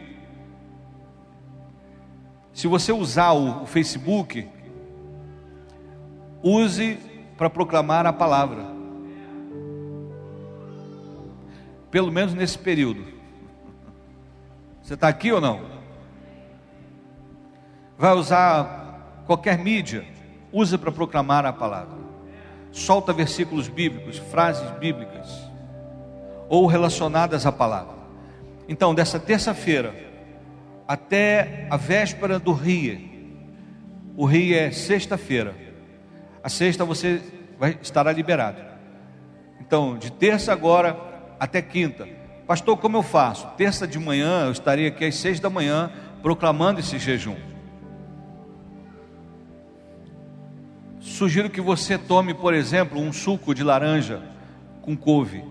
Se 2.54 2.68
você 2.68 2.92
usar 2.92 3.34
o, 3.34 3.66
Facebook, 3.66 4.48
use 6.42 6.98
para 7.38 7.50
proclamar 7.50 8.06
a 8.06 8.14
palavra. 8.14 8.79
Pelo 11.92 12.12
menos 12.12 12.34
nesse 12.34 12.58
período. 12.58 13.06
Você 14.82 14.94
está 14.94 15.08
aqui 15.08 15.32
ou 15.32 15.42
não? 15.42 15.62
Vai 17.98 18.14
usar 18.14 19.24
qualquer 19.26 19.58
mídia, 19.58 20.06
usa 20.52 20.78
para 20.78 20.92
proclamar 20.92 21.46
a 21.46 21.54
palavra. 21.54 21.98
Solta 22.72 23.12
versículos 23.12 23.68
bíblicos, 23.68 24.18
frases 24.18 24.70
bíblicas, 24.80 25.28
ou 26.48 26.66
relacionadas 26.66 27.46
à 27.46 27.52
palavra. 27.52 27.96
Então, 28.68 28.94
dessa 28.94 29.20
terça-feira 29.20 29.94
até 30.88 31.68
a 31.70 31.78
véspera 31.78 32.40
do 32.40 32.52
RIE, 32.52 33.10
o 34.16 34.26
RIE 34.26 34.56
é 34.56 34.72
sexta-feira. 34.72 35.56
A 36.44 36.50
sexta 36.50 36.86
você 36.86 37.22
vai 37.60 37.78
estará 37.82 38.12
liberado. 38.12 38.62
Então, 39.60 39.98
de 39.98 40.12
terça 40.12 40.52
agora 40.52 41.09
até 41.40 41.62
quinta. 41.62 42.08
Pastor, 42.46 42.78
como 42.78 42.98
eu 42.98 43.04
faço? 43.04 43.48
Terça 43.56 43.88
de 43.88 43.98
manhã 43.98 44.46
eu 44.46 44.52
estarei 44.52 44.88
aqui 44.88 45.06
às 45.06 45.16
seis 45.16 45.40
da 45.40 45.50
manhã 45.50 45.92
proclamando 46.22 46.80
esse 46.80 47.00
jejum. 47.00 47.36
Sugiro 51.00 51.50
que 51.50 51.62
você 51.62 51.98
tome, 51.98 52.34
por 52.34 52.54
exemplo, 52.54 53.00
um 53.00 53.14
suco 53.14 53.54
de 53.54 53.64
laranja 53.64 54.22
com 54.82 54.98
couve. 54.98 55.46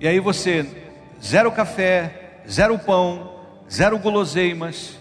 E 0.00 0.08
aí 0.08 0.18
você, 0.18 0.66
zero 1.22 1.52
café, 1.52 2.40
zero 2.50 2.78
pão, 2.78 3.40
zero 3.70 3.98
guloseimas, 3.98 4.98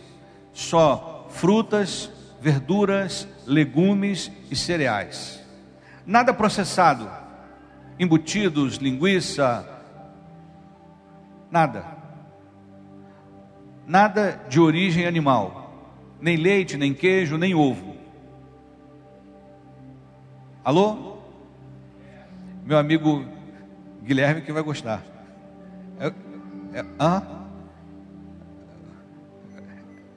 só 0.54 1.28
frutas, 1.30 2.12
verduras, 2.40 3.28
legumes 3.48 4.32
e 4.52 4.56
cereais 4.56 5.43
nada 6.06 6.34
processado, 6.34 7.10
embutidos, 8.00 8.76
linguiça, 8.78 9.68
nada. 11.50 11.86
Nada 13.86 14.40
de 14.48 14.60
origem 14.60 15.06
animal, 15.06 15.92
nem 16.20 16.38
leite, 16.38 16.78
nem 16.78 16.94
queijo, 16.94 17.38
nem 17.38 17.54
ovo. 17.54 17.96
Alô? 20.64 21.18
Meu 22.66 22.78
amigo 22.78 23.26
Guilherme 24.02 24.42
que 24.42 24.54
vai 24.54 24.64
gostar. 24.64 25.04
É, 26.00 26.08
é, 26.80 26.86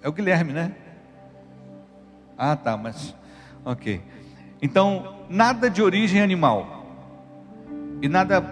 é 0.02 0.08
o 0.08 0.12
Guilherme, 0.12 0.52
né? 0.52 0.72
Ah, 2.38 2.54
tá, 2.54 2.76
mas 2.76 3.14
ok. 3.64 4.00
Então, 4.60 5.16
nada 5.28 5.68
de 5.68 5.82
origem 5.82 6.20
animal. 6.20 6.86
E 8.00 8.08
nada, 8.08 8.42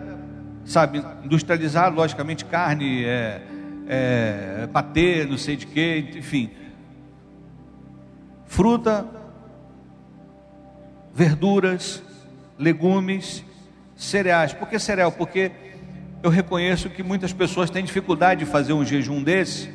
sabe, 0.65 1.03
industrializado, 1.25 1.97
logicamente, 1.97 2.45
carne, 2.45 3.05
é, 3.05 3.43
é, 3.87 5.27
não 5.29 5.39
sei 5.39 5.57
de 5.57 5.67
que, 5.67 6.11
enfim. 6.17 6.51
Fruta, 8.47 9.07
verduras, 11.15 12.03
legumes, 12.59 13.45
cereais. 13.97 14.53
Por 14.53 14.69
que 14.69 14.79
cereal? 14.79 15.13
Porque 15.13 15.53
eu 16.23 16.31
reconheço 16.31 16.89
que 16.89 17.03
muitas 17.03 17.33
pessoas 17.33 17.71
têm 17.71 17.85
dificuldade 17.85 18.45
de 18.45 18.51
fazer 18.51 18.73
um 18.73 18.85
jejum 18.85 19.23
desse, 19.23 19.71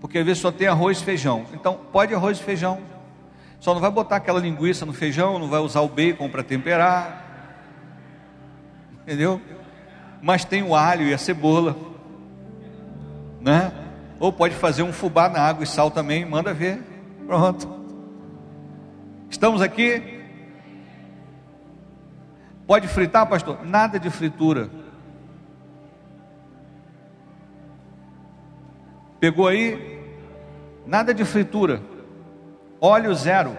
porque 0.00 0.18
às 0.18 0.24
vezes 0.24 0.42
só 0.42 0.52
tem 0.52 0.66
arroz 0.66 1.00
e 1.00 1.04
feijão. 1.04 1.44
Então, 1.54 1.78
pode 1.92 2.14
arroz 2.14 2.38
e 2.38 2.42
feijão, 2.42 2.78
só 3.60 3.74
não 3.74 3.80
vai 3.80 3.90
botar 3.90 4.16
aquela 4.16 4.40
linguiça 4.40 4.86
no 4.86 4.92
feijão, 4.94 5.38
não 5.38 5.48
vai 5.48 5.60
usar 5.60 5.82
o 5.82 5.88
bacon 5.88 6.30
para 6.30 6.42
temperar. 6.42 7.26
Entendeu? 9.02 9.38
Mas 10.22 10.46
tem 10.46 10.62
o 10.62 10.74
alho 10.74 11.06
e 11.06 11.12
a 11.12 11.18
cebola. 11.18 11.76
Né? 13.38 13.70
Ou 14.18 14.32
pode 14.32 14.54
fazer 14.54 14.82
um 14.82 14.92
fubá 14.92 15.28
na 15.28 15.40
água 15.40 15.62
e 15.62 15.66
sal 15.66 15.90
também, 15.90 16.24
manda 16.24 16.54
ver. 16.54 16.82
Pronto. 17.26 17.68
Estamos 19.28 19.60
aqui? 19.60 20.20
Pode 22.66 22.88
fritar, 22.88 23.28
pastor? 23.28 23.64
Nada 23.64 24.00
de 24.00 24.08
fritura. 24.08 24.70
Pegou 29.18 29.46
aí? 29.46 30.00
Nada 30.86 31.12
de 31.12 31.26
fritura. 31.26 31.82
Óleo 32.80 33.14
zero. 33.14 33.56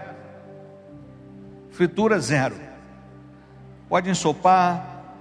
Fritura 1.69 2.19
zero. 2.19 2.55
Pode 3.87 4.09
ensopar, 4.09 5.15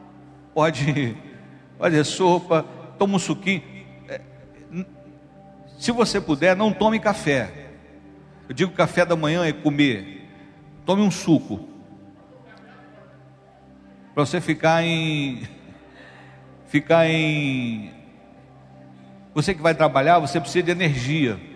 pode 0.54 1.16
fazer 1.78 2.04
sopa, 2.04 2.64
toma 2.98 3.16
um 3.16 3.18
suquinho. 3.18 3.62
É, 4.08 4.20
se 5.78 5.92
você 5.92 6.20
puder, 6.20 6.56
não 6.56 6.72
tome 6.72 6.98
café. 6.98 7.68
Eu 8.48 8.54
digo 8.54 8.72
café 8.72 9.04
da 9.04 9.14
manhã 9.14 9.44
é 9.44 9.52
comer. 9.52 10.28
Tome 10.86 11.02
um 11.02 11.10
suco. 11.10 11.68
Para 14.14 14.24
você 14.24 14.40
ficar 14.40 14.82
em. 14.82 15.46
Ficar 16.66 17.08
em. 17.08 17.92
Você 19.34 19.52
que 19.52 19.60
vai 19.60 19.74
trabalhar, 19.74 20.20
você 20.20 20.40
precisa 20.40 20.62
de 20.62 20.70
energia. 20.70 21.49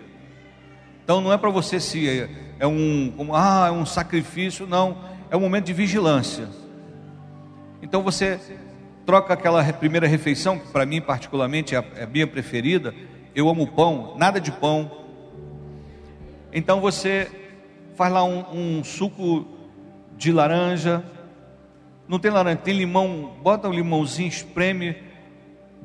Então 1.05 1.21
não 1.21 1.31
é 1.31 1.37
para 1.37 1.51
você 1.51 1.79
se 1.79 2.09
é, 2.09 2.27
é 2.57 2.65
um 2.65 3.13
ah, 3.31 3.67
é 3.67 3.71
um 3.71 3.85
sacrifício, 3.85 4.65
não, 4.65 4.97
é 5.29 5.37
um 5.37 5.39
momento 5.39 5.65
de 5.65 5.73
vigilância. 5.73 6.49
Então 7.79 8.01
você 8.01 8.39
troca 9.05 9.35
aquela 9.35 9.63
primeira 9.71 10.07
refeição, 10.07 10.57
que 10.57 10.67
para 10.71 10.83
mim 10.83 10.99
particularmente 10.99 11.75
é 11.75 11.77
a, 11.77 11.85
é 11.95 12.03
a 12.05 12.07
minha 12.07 12.25
preferida, 12.25 12.91
eu 13.35 13.47
amo 13.47 13.67
pão, 13.67 14.15
nada 14.17 14.41
de 14.41 14.51
pão. 14.51 14.89
Então 16.51 16.81
você 16.81 17.29
faz 17.93 18.11
lá 18.11 18.23
um, 18.23 18.79
um 18.79 18.83
suco 18.83 19.45
de 20.17 20.31
laranja, 20.31 21.03
não 22.07 22.17
tem 22.17 22.31
laranja, 22.31 22.57
tem 22.57 22.75
limão, 22.75 23.37
bota 23.43 23.69
um 23.69 23.73
limãozinho, 23.73 24.27
espreme, 24.27 24.97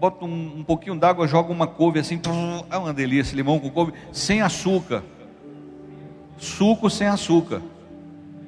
bota 0.01 0.25
um, 0.25 0.61
um 0.61 0.65
pouquinho 0.65 0.97
d'água, 0.97 1.29
joga 1.29 1.53
uma 1.53 1.67
couve 1.67 1.99
assim, 1.99 2.19
é 2.71 2.77
uma 2.79 2.95
delícia, 2.95 3.37
limão 3.37 3.61
com 3.61 3.69
couve, 3.69 3.93
sem 4.11 4.41
açúcar. 4.41 5.03
Suco 6.39 6.89
sem 6.89 7.07
açúcar. 7.07 7.61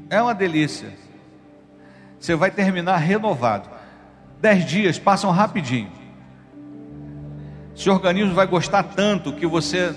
É 0.08 0.20
uma 0.22 0.34
delícia. 0.34 0.88
Você 2.18 2.34
vai 2.34 2.50
terminar 2.50 2.96
renovado. 2.96 3.68
Dez 4.40 4.64
dias 4.64 4.98
passam 4.98 5.30
rapidinho. 5.30 5.92
Seu 7.74 7.92
organismo 7.92 8.32
vai 8.32 8.46
gostar 8.46 8.82
tanto 8.82 9.34
que 9.34 9.46
você 9.46 9.94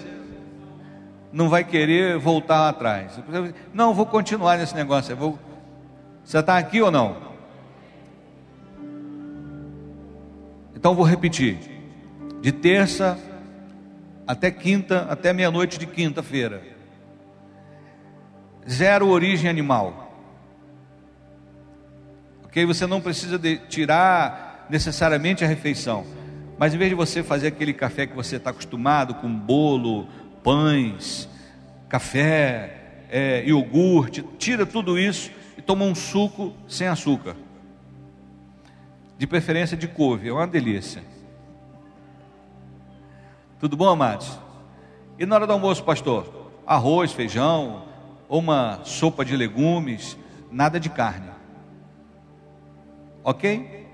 não 1.32 1.48
vai 1.48 1.64
querer 1.64 2.18
voltar 2.18 2.68
atrás. 2.68 3.18
Não, 3.74 3.94
vou 3.94 4.06
continuar 4.06 4.58
nesse 4.58 4.76
negócio. 4.76 5.16
Vou... 5.16 5.40
Você 6.22 6.38
está 6.38 6.58
aqui 6.58 6.82
ou 6.82 6.92
não? 6.92 7.25
Então 10.86 10.94
vou 10.94 11.04
repetir: 11.04 11.58
de 12.44 12.52
terça 12.52 13.18
até 14.28 14.52
quinta, 14.52 15.08
até 15.10 15.34
meia-noite 15.34 15.80
de 15.80 15.88
quinta-feira. 15.88 16.62
Zero 18.70 19.08
origem 19.08 19.50
animal. 19.50 20.14
Ok? 22.44 22.64
Você 22.68 22.86
não 22.86 23.02
precisa 23.02 23.40
tirar 23.68 24.68
necessariamente 24.70 25.44
a 25.44 25.48
refeição, 25.48 26.06
mas 26.56 26.76
em 26.76 26.78
vez 26.78 26.92
de 26.92 26.96
você 26.96 27.24
fazer 27.24 27.48
aquele 27.48 27.74
café 27.74 28.06
que 28.06 28.16
você 28.16 28.36
está 28.36 28.52
acostumado, 28.52 29.16
com 29.16 29.28
bolo, 29.28 30.08
pães, 30.44 31.28
café, 31.90 33.06
é, 33.10 33.44
iogurte, 33.44 34.24
tira 34.38 34.68
tudo 34.68 35.00
isso 35.00 35.32
e 35.58 35.64
toma 35.64 35.84
um 35.84 35.96
suco 35.96 36.54
sem 36.68 36.88
açúcar. 36.88 37.36
De 39.18 39.26
preferência 39.26 39.78
de 39.78 39.88
couve, 39.88 40.28
é 40.28 40.34
uma 40.34 40.46
delícia. 40.46 41.02
Tudo 43.60 43.78
bom, 43.78 43.88
amados? 43.88 44.38
E 45.18 45.26
na 45.26 45.36
hora 45.36 45.48
do 45.48 45.54
almoço, 45.54 45.84
pastor? 45.84 46.52
Arroz, 46.68 47.14
feijão, 47.14 47.86
ou 48.28 48.40
uma 48.40 48.82
sopa 48.84 49.24
de 49.24 49.38
legumes, 49.38 50.18
nada 50.52 50.80
de 50.80 50.90
carne. 50.90 51.30
Ok? 53.24 53.88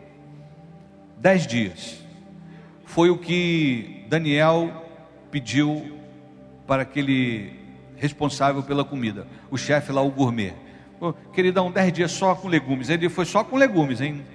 Dez 1.18 1.46
dias. 1.46 2.04
Foi 2.86 3.10
o 3.10 3.18
que 3.18 4.06
Daniel 4.10 4.86
pediu 5.30 6.00
para 6.66 6.82
aquele 6.82 7.60
responsável 7.96 8.64
pela 8.64 8.84
comida, 8.84 9.28
o 9.52 9.58
chefe 9.58 9.92
lá, 9.92 10.02
o 10.02 10.10
gourmet. 10.10 10.54
Queridão, 11.32 11.72
dez 11.72 11.94
dias 11.94 12.12
só 12.12 12.34
com 12.34 12.48
legumes. 12.48 12.90
Ele 12.90 13.08
foi 13.08 13.26
só 13.26 13.44
com 13.44 13.56
legumes, 13.56 14.02
hein? 14.02 14.26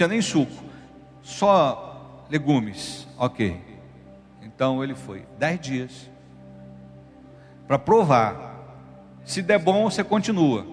Tinha 0.00 0.08
nem 0.08 0.22
suco, 0.22 0.64
só 1.20 2.24
legumes. 2.30 3.06
Ok. 3.18 3.54
Então 4.40 4.82
ele 4.82 4.94
foi 4.94 5.26
dez 5.38 5.60
dias 5.60 6.10
para 7.66 7.78
provar. 7.78 8.64
Se 9.26 9.42
der 9.42 9.58
bom, 9.58 9.90
você 9.90 10.02
continua. 10.02 10.66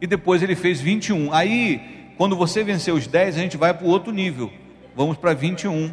E 0.00 0.06
depois 0.06 0.42
ele 0.42 0.56
fez 0.56 0.80
21. 0.80 1.34
Aí, 1.34 2.14
quando 2.16 2.34
você 2.34 2.64
vencer 2.64 2.94
os 2.94 3.06
10, 3.06 3.36
a 3.36 3.40
gente 3.40 3.58
vai 3.58 3.74
para 3.74 3.86
o 3.86 3.90
outro 3.90 4.10
nível. 4.10 4.50
Vamos 4.96 5.18
para 5.18 5.34
21. 5.34 5.92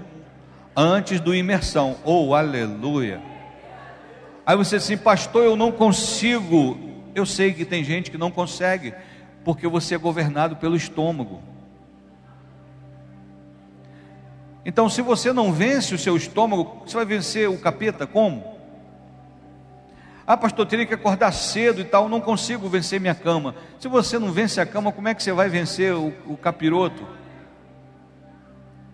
Antes 0.74 1.20
do 1.20 1.36
imersão. 1.36 1.98
Oh, 2.06 2.34
aleluia. 2.34 3.22
Aí 4.46 4.56
você 4.56 4.78
assim, 4.78 4.96
pastor, 4.96 5.44
eu 5.44 5.58
não 5.58 5.70
consigo. 5.70 6.80
Eu 7.14 7.26
sei 7.26 7.52
que 7.52 7.66
tem 7.66 7.84
gente 7.84 8.10
que 8.10 8.18
não 8.18 8.32
consegue, 8.32 8.94
porque 9.44 9.68
você 9.68 9.96
é 9.96 9.98
governado 9.98 10.56
pelo 10.56 10.78
estômago. 10.78 11.42
Então, 14.68 14.90
se 14.90 15.02
você 15.02 15.32
não 15.32 15.54
vence 15.54 15.96
o 15.96 15.98
seu 15.98 16.18
estômago, 16.18 16.84
você 16.86 16.98
vai 16.98 17.06
vencer 17.06 17.50
o 17.50 17.58
capeta 17.58 18.06
como? 18.06 18.44
Ah, 20.28 20.36
pastor, 20.36 20.66
teria 20.66 20.86
que 20.86 20.94
acordar 20.94 21.32
cedo 21.32 21.80
e 21.80 21.86
tal, 21.86 22.10
não 22.10 22.20
consigo 22.20 22.68
vencer 22.68 23.00
minha 23.00 23.16
cama. 23.16 23.56
Se 23.80 23.88
você 23.88 24.20
não 24.20 24.30
vence 24.30 24.60
a 24.60 24.66
cama, 24.66 24.92
como 24.92 25.08
é 25.08 25.16
que 25.16 25.24
você 25.24 25.32
vai 25.32 25.48
vencer 25.48 25.94
o, 25.94 26.14
o 26.26 26.36
capiroto? 26.36 27.08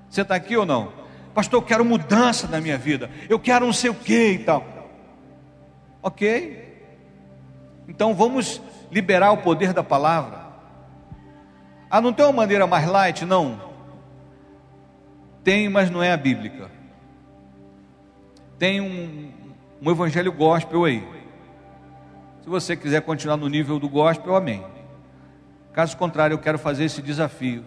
Você 0.07 0.21
está 0.21 0.35
aqui 0.35 0.55
ou 0.55 0.63
não? 0.63 0.93
Pastor, 1.33 1.59
eu 1.59 1.65
quero 1.65 1.83
mudança 1.83 2.47
na 2.47 2.61
minha 2.61 2.77
vida, 2.77 3.09
eu 3.27 3.39
quero 3.39 3.65
não 3.65 3.73
sei 3.73 3.89
o 3.89 3.95
que 3.95 4.33
e 4.33 4.39
tal. 4.43 4.63
Ok? 6.03 6.85
Então 7.87 8.13
vamos 8.13 8.61
liberar 8.91 9.31
o 9.31 9.37
poder 9.37 9.73
da 9.73 9.83
palavra. 9.83 10.39
Ah, 11.89 11.99
não 11.99 12.13
tem 12.13 12.23
uma 12.23 12.31
maneira 12.31 12.67
mais 12.67 12.87
light? 12.87 13.25
Não. 13.25 13.72
Tem, 15.43 15.67
mas 15.67 15.89
não 15.89 16.01
é 16.01 16.11
a 16.11 16.17
bíblica. 16.17 16.71
Tem 18.57 18.79
um, 18.79 19.31
um 19.81 19.91
evangelho 19.91 20.31
gospel 20.31 20.85
aí. 20.85 21.03
Se 22.41 22.49
você 22.49 22.75
quiser 22.75 23.01
continuar 23.01 23.37
no 23.37 23.47
nível 23.47 23.79
do 23.79 23.89
gospel, 23.89 24.35
amém. 24.35 24.63
Caso 25.73 25.97
contrário, 25.97 26.35
eu 26.35 26.39
quero 26.39 26.59
fazer 26.59 26.85
esse 26.85 27.01
desafio 27.01 27.63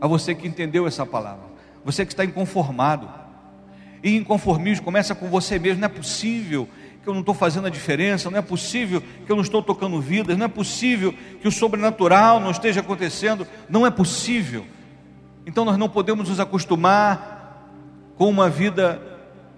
a 0.00 0.06
você 0.06 0.34
que 0.34 0.48
entendeu 0.48 0.86
essa 0.86 1.06
palavra, 1.06 1.44
você 1.84 2.04
que 2.04 2.12
está 2.12 2.24
inconformado. 2.24 3.08
E 4.02 4.16
inconformismo 4.16 4.84
começa 4.84 5.14
com 5.14 5.28
você 5.28 5.58
mesmo. 5.58 5.80
Não 5.80 5.86
é 5.86 5.90
possível 5.90 6.66
que 7.02 7.08
eu 7.08 7.12
não 7.12 7.20
estou 7.20 7.34
fazendo 7.34 7.66
a 7.66 7.70
diferença, 7.70 8.30
não 8.30 8.38
é 8.38 8.42
possível 8.42 9.02
que 9.24 9.30
eu 9.30 9.36
não 9.36 9.42
estou 9.42 9.62
tocando 9.62 10.00
vidas, 10.00 10.36
não 10.36 10.46
é 10.46 10.48
possível 10.48 11.14
que 11.40 11.48
o 11.48 11.52
sobrenatural 11.52 12.40
não 12.40 12.50
esteja 12.50 12.80
acontecendo, 12.80 13.46
não 13.68 13.86
é 13.86 13.90
possível. 13.90 14.66
Então 15.50 15.64
nós 15.64 15.76
não 15.76 15.88
podemos 15.88 16.28
nos 16.28 16.38
acostumar 16.38 17.66
com 18.16 18.28
uma 18.28 18.48
vida 18.48 19.02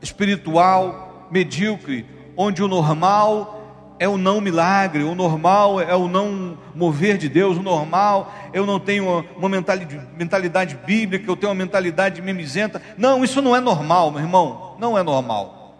espiritual 0.01 1.29
medíocre, 1.31 2.07
onde 2.35 2.63
o 2.63 2.67
normal 2.67 3.95
é 3.99 4.09
o 4.09 4.17
não 4.17 4.41
milagre, 4.41 5.03
o 5.03 5.15
normal 5.15 5.83
é 5.83 5.95
o 5.95 6.09
não 6.09 6.57
mover 6.75 7.19
de 7.19 7.29
Deus, 7.29 7.59
o 7.59 7.63
normal 7.63 8.33
eu 8.55 8.65
não 8.65 8.81
tenho 8.81 9.23
uma 9.37 9.51
mentalidade, 9.51 10.77
bíblica, 10.77 11.31
eu 11.31 11.37
tenho 11.37 11.53
uma 11.53 11.59
mentalidade 11.59 12.23
mimizenta. 12.23 12.81
Não, 12.97 13.23
isso 13.23 13.43
não 13.43 13.55
é 13.55 13.61
normal, 13.61 14.11
meu 14.11 14.21
irmão, 14.21 14.77
não 14.79 14.97
é 14.97 15.03
normal. 15.03 15.77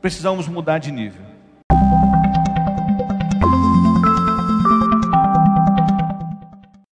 Precisamos 0.00 0.46
mudar 0.46 0.78
de 0.78 0.92
nível. 0.92 1.31